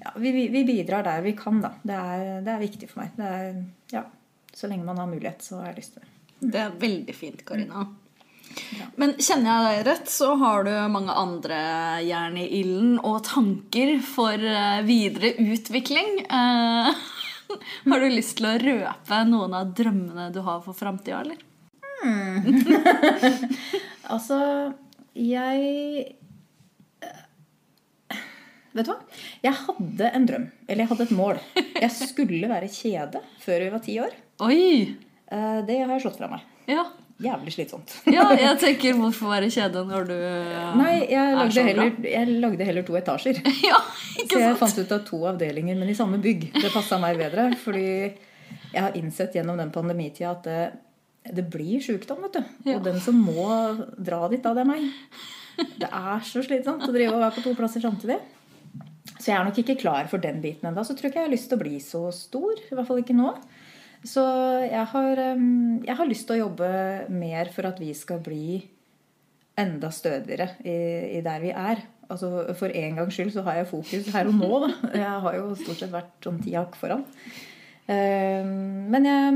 ja, 0.00 0.14
vi, 0.18 0.32
vi 0.50 0.64
bidrar 0.66 1.06
der 1.06 1.22
vi 1.22 1.36
kan, 1.38 1.60
da. 1.62 1.70
Det 1.82 1.98
er, 2.00 2.24
det 2.42 2.54
er 2.56 2.64
viktig 2.64 2.88
for 2.90 3.04
meg. 3.04 3.12
Det 3.14 3.28
er, 3.30 3.60
ja, 3.94 4.02
så 4.50 4.70
lenge 4.70 4.88
man 4.88 4.98
har 4.98 5.10
mulighet, 5.10 5.46
så 5.46 5.60
har 5.60 5.70
jeg 5.70 5.78
lyst 5.78 5.94
til 5.94 6.02
det. 6.02 6.10
Det 6.44 6.64
er 6.64 6.74
veldig 6.80 7.14
fint, 7.14 7.44
Karina. 7.46 7.84
Men 9.00 9.14
kjenner 9.18 9.50
jeg 9.50 9.64
deg 9.66 9.86
rett, 9.88 10.10
så 10.12 10.34
har 10.38 10.64
du 10.66 10.70
mange 10.92 11.14
andre 11.18 11.58
jern 12.06 12.36
i 12.38 12.46
ilden 12.60 12.98
og 13.02 13.22
tanker 13.26 13.96
for 14.06 14.34
eh, 14.38 14.82
videre 14.86 15.32
utvikling. 15.42 16.20
Eh, 16.24 16.90
har 17.90 18.04
du 18.04 18.08
lyst 18.12 18.36
til 18.38 18.46
å 18.50 18.54
røpe 18.62 19.22
noen 19.30 19.56
av 19.58 19.72
drømmene 19.76 20.28
du 20.34 20.40
har 20.46 20.62
for 20.66 20.76
framtida, 20.78 21.22
eller? 21.24 21.42
Altså, 24.12 24.36
jeg 25.16 26.16
Vet 28.74 28.88
du 28.88 28.90
hva? 28.90 28.96
Jeg 29.44 29.54
hadde 29.54 30.08
en 30.18 30.24
drøm. 30.28 30.44
Eller 30.66 30.82
jeg 30.82 30.90
hadde 30.90 31.04
et 31.06 31.14
mål. 31.14 31.38
Jeg 31.78 31.92
skulle 31.94 32.48
være 32.50 32.68
kjede 32.74 33.20
før 33.44 33.62
vi 33.62 33.68
var 33.70 33.82
ti 33.84 33.94
år. 34.02 34.16
Oi! 34.42 34.58
Eh, 35.30 35.60
Det 35.68 35.76
har 35.78 35.92
jeg 35.94 36.02
slått 36.04 36.18
fra 36.18 36.28
meg. 36.32 36.42
Ja. 36.68 36.82
Jævlig 37.22 37.52
slitsomt. 37.54 37.92
ja, 38.16 38.24
jeg 38.34 38.58
tenker 38.58 38.96
hvorfor 38.98 39.30
være 39.30 39.50
kjede 39.52 39.84
når 39.86 40.08
du 40.08 40.14
Nei, 40.80 40.94
jeg 41.06 41.20
er 41.20 41.36
lagde, 41.38 41.62
heller, 41.68 41.92
jeg 42.10 42.38
lagde 42.42 42.66
heller 42.66 42.86
to 42.86 42.96
etasjer. 42.98 43.38
Ja, 43.68 43.78
ikke 44.18 44.24
sant? 44.24 44.32
Så 44.32 44.40
jeg 44.42 44.56
fant 44.62 44.80
ut 44.80 44.94
av 44.96 45.04
to 45.06 45.20
avdelinger, 45.30 45.78
men 45.78 45.92
i 45.92 45.96
samme 45.98 46.18
bygg. 46.22 46.48
Det 46.56 46.72
passa 46.74 46.98
meg 47.02 47.20
bedre. 47.20 47.52
Fordi 47.62 47.86
jeg 48.74 48.80
har 48.80 48.98
innsett 48.98 49.38
gjennom 49.38 49.60
den 49.60 49.70
pandemitida 49.74 50.34
at 50.34 50.48
det, 50.48 50.60
det 51.38 51.46
blir 51.54 51.82
sjukdom, 51.84 52.26
vet 52.26 52.40
du. 52.40 52.52
Ja. 52.66 52.78
Og 52.80 52.84
den 52.88 52.98
som 53.04 53.22
må 53.22 53.46
dra 53.94 54.24
dit, 54.32 54.42
da, 54.42 54.56
det 54.56 54.64
er 54.64 54.72
meg. 54.74 54.90
Det 55.78 55.86
er 55.86 56.24
så 56.26 56.42
slitsomt 56.42 56.82
å 56.82 56.94
drive 56.94 57.14
og 57.14 57.22
være 57.22 57.36
på 57.38 57.46
to 57.46 57.54
plasser 57.58 57.84
samtidig. 57.84 58.18
Så 59.14 59.30
jeg 59.30 59.38
er 59.38 59.46
nok 59.46 59.58
ikke 59.62 59.78
klar 59.78 60.08
for 60.10 60.20
den 60.20 60.42
biten 60.42 60.66
ennå. 60.68 60.82
Så 60.82 60.96
tror 60.96 61.08
jeg 61.08 61.14
ikke 61.14 61.22
jeg 61.22 61.28
har 61.30 61.36
lyst 61.36 61.46
til 61.52 61.60
å 61.60 61.62
bli 61.62 61.78
så 61.80 62.08
stor. 62.12 62.58
I 62.58 62.74
hvert 62.74 62.88
fall 62.90 63.04
ikke 63.04 63.16
nå. 63.16 63.30
Så 64.04 64.22
jeg 64.64 64.84
har, 64.92 65.20
jeg 65.24 65.96
har 65.96 66.08
lyst 66.08 66.26
til 66.28 66.36
å 66.36 66.42
jobbe 66.46 66.68
mer 67.12 67.48
for 67.54 67.70
at 67.70 67.78
vi 67.80 67.90
skal 67.96 68.20
bli 68.24 68.58
enda 69.60 69.88
stødigere 69.94 70.50
i, 70.66 70.76
i 71.18 71.22
der 71.24 71.40
vi 71.40 71.52
er. 71.54 71.84
Altså 72.10 72.54
For 72.58 72.68
en 72.68 72.98
gangs 72.98 73.16
skyld 73.16 73.32
så 73.32 73.44
har 73.46 73.62
jeg 73.62 73.70
fokus 73.70 74.10
her 74.12 74.28
og 74.28 74.36
nå. 74.36 74.50
Da. 74.66 74.70
Jeg 75.04 75.20
har 75.24 75.36
jo 75.38 75.54
stort 75.56 75.80
sett 75.80 75.94
vært 75.94 76.12
sånn 76.26 76.42
ti 76.44 76.52
hakk 76.56 76.76
foran. 76.76 77.04
Men 77.88 79.04
jeg, 79.04 79.32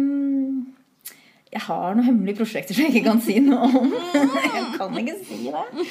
jeg 1.52 1.62
har 1.66 1.96
noen 1.96 2.06
hemmelige 2.06 2.38
prosjekter 2.38 2.76
som 2.76 2.86
jeg 2.86 2.94
ikke 2.94 3.10
kan 3.10 3.20
si 3.24 3.36
noe 3.44 3.68
om. 3.80 3.90
Jeg 4.56 4.62
kan 4.76 5.00
ikke 5.02 5.16
si 5.20 5.40
det. 5.52 5.86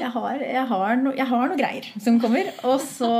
Jeg 0.00 0.10
har, 0.16 0.44
jeg 0.44 0.66
har, 0.72 0.96
no, 1.00 1.14
jeg 1.16 1.28
har 1.30 1.52
noe 1.52 1.60
greier 1.60 1.88
som 2.04 2.18
kommer. 2.20 2.52
Og 2.68 2.80
så 2.84 3.12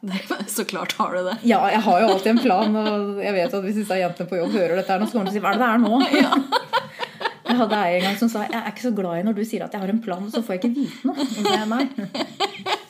Så 0.54 0.64
klart 0.64 0.92
har 0.98 1.14
du 1.14 1.24
det. 1.26 1.36
Ja, 1.48 1.58
jeg 1.72 1.80
har 1.84 2.02
jo 2.02 2.10
alltid 2.12 2.30
en 2.36 2.42
plan. 2.42 2.76
Og 2.78 3.18
jeg 3.22 3.34
vet 3.34 3.54
at 3.58 3.64
hvis 3.64 3.80
disse 3.80 3.98
jentene 3.98 4.30
på 4.30 4.38
jobb 4.38 4.54
hører 4.54 4.78
dette, 4.78 4.92
her 4.94 5.06
så 5.06 5.16
kommer 5.16 5.30
de 5.30 5.34
til 5.34 5.38
å 5.38 5.40
si 5.40 5.44
hva 5.44 5.54
er 5.54 5.58
det 5.58 5.64
det 5.64 5.72
er 5.74 5.80
nå? 5.84 6.58
Jeg 7.48 7.56
hadde 7.56 7.76
ei 7.80 7.92
en 7.96 8.02
gang 8.04 8.16
som 8.20 8.28
sa 8.28 8.42
jeg 8.44 8.52
er 8.58 8.66
ikke 8.68 8.82
så 8.84 8.90
glad 8.92 9.18
i 9.18 9.22
når 9.24 9.36
du 9.38 9.40
sier 9.48 9.62
at 9.64 9.72
jeg 9.72 9.80
har 9.80 9.88
en 9.88 10.00
plan, 10.04 10.26
så 10.28 10.42
får 10.44 10.58
jeg 10.58 10.60
ikke 10.60 10.82
vite 10.82 11.08
noe. 11.08 11.24
om 11.24 11.46
det 11.46 11.54
er 11.56 11.70
meg. 11.70 11.94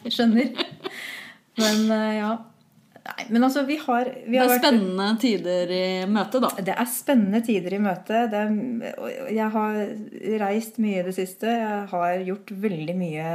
Jeg 0.03 0.15
skjønner. 0.17 0.49
Men 1.63 1.85
eh, 1.95 2.17
ja. 2.17 2.33
Nei, 3.09 3.27
men 3.31 3.47
altså, 3.47 3.63
vi 3.69 3.77
har, 3.81 4.11
vi 4.27 4.35
Det 4.35 4.41
er 4.43 4.49
er 4.49 4.51
vært 4.51 4.65
spennende 4.67 5.07
tider 5.23 5.71
i 5.73 5.85
møte, 6.11 6.43
da. 6.43 6.51
det 6.67 6.75
er 6.75 6.91
spennende 6.91 7.41
tider 7.47 7.77
i 7.79 7.81
møte. 7.87 8.25
Det 8.35 8.43
er, 8.43 9.31
jeg 9.39 9.55
har 9.55 9.79
reist 10.43 10.83
mye 10.83 10.99
i 11.01 11.07
det 11.07 11.15
siste. 11.17 11.55
Jeg 11.55 11.87
har 11.95 12.27
gjort 12.27 12.53
veldig 12.67 12.99
mye 12.99 13.31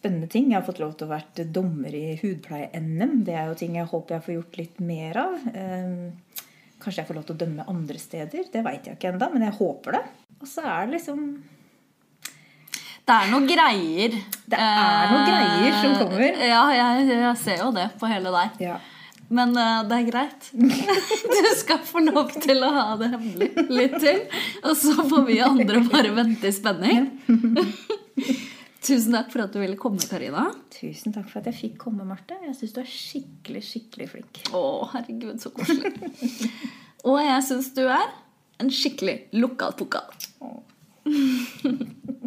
spennende 0.00 0.28
ting. 0.32 0.48
Jeg 0.50 0.56
har 0.58 0.66
fått 0.66 0.80
lov 0.80 0.94
til 0.96 1.06
å 1.08 1.12
være 1.12 1.44
dommer 1.52 1.92
i 1.94 2.16
hudpleie-NM. 2.22 3.18
Det 3.26 3.34
er 3.36 3.50
jo 3.50 3.56
ting 3.60 3.76
jeg 3.76 3.88
håper 3.90 4.16
jeg 4.16 4.24
får 4.26 4.36
gjort 4.38 4.60
litt 4.62 4.80
mer 4.92 5.20
av. 5.26 5.48
Eh, 5.52 6.36
Kanskje 6.80 7.02
jeg 7.02 7.08
får 7.10 7.16
lov 7.18 7.24
til 7.28 7.34
å 7.36 7.40
dømme 7.42 7.64
andre 7.68 7.98
steder. 8.00 8.46
Det 8.48 8.60
veit 8.64 8.86
jeg 8.88 8.96
ikke 8.96 9.10
ennå, 9.10 9.26
men 9.34 9.42
jeg 9.44 9.52
håper 9.58 9.98
det. 9.98 10.04
Og 10.40 10.48
så 10.48 10.62
er 10.64 10.86
det 10.86 10.94
liksom 10.94 11.26
Det 13.04 13.16
er 13.18 13.28
noen 13.28 13.48
greier. 13.50 14.14
Det 14.48 14.60
er 14.64 15.10
noen 15.12 15.26
greier 15.28 15.76
som 15.82 15.98
kommer. 16.00 16.24
Eh, 16.30 16.46
Ja, 16.48 16.62
jeg, 16.72 17.10
jeg 17.10 17.36
ser 17.42 17.60
jo 17.66 17.68
det 17.76 17.90
på 18.00 18.08
hele 18.08 18.32
deg. 18.32 18.56
Ja. 18.64 18.78
Men 19.30 19.52
uh, 19.54 19.82
det 19.86 19.98
er 19.98 20.06
greit. 20.08 20.48
Du 21.36 21.50
skal 21.60 21.84
få 21.86 22.00
lov 22.02 22.32
til 22.42 22.64
å 22.66 22.70
ha 22.74 22.86
det 22.98 23.12
hemmelig 23.12 23.50
litt 23.68 23.98
til. 24.02 24.24
Og 24.64 24.72
så 24.80 24.96
får 25.04 25.26
vi 25.28 25.36
andre 25.44 25.84
bare 25.86 26.14
vente 26.16 26.48
i 26.48 26.56
spenning. 26.56 27.10
Tusen 28.80 29.12
takk 29.12 29.28
for 29.32 29.44
at 29.44 29.52
du 29.52 29.60
ville 29.60 29.76
komme, 29.80 30.00
Karina. 30.08 30.46
Tusen 30.72 31.12
takk 31.12 31.28
for 31.28 31.42
at 31.42 31.50
jeg 31.50 31.58
fikk 31.58 31.76
komme, 31.82 32.06
Marte. 32.08 32.38
Jeg 32.46 32.56
syns 32.56 32.72
du 32.76 32.80
er 32.80 32.88
skikkelig, 32.88 33.62
skikkelig 33.66 34.08
flink. 34.14 34.40
Å, 34.56 34.62
herregud, 34.94 35.36
så 35.42 35.52
koselig. 35.52 35.92
Og 37.08 37.20
jeg 37.20 37.44
syns 37.48 37.70
du 37.76 37.84
er 37.84 38.08
en 38.60 38.72
skikkelig 38.72 39.18
lokal 39.36 39.76
pokal. 39.76 40.08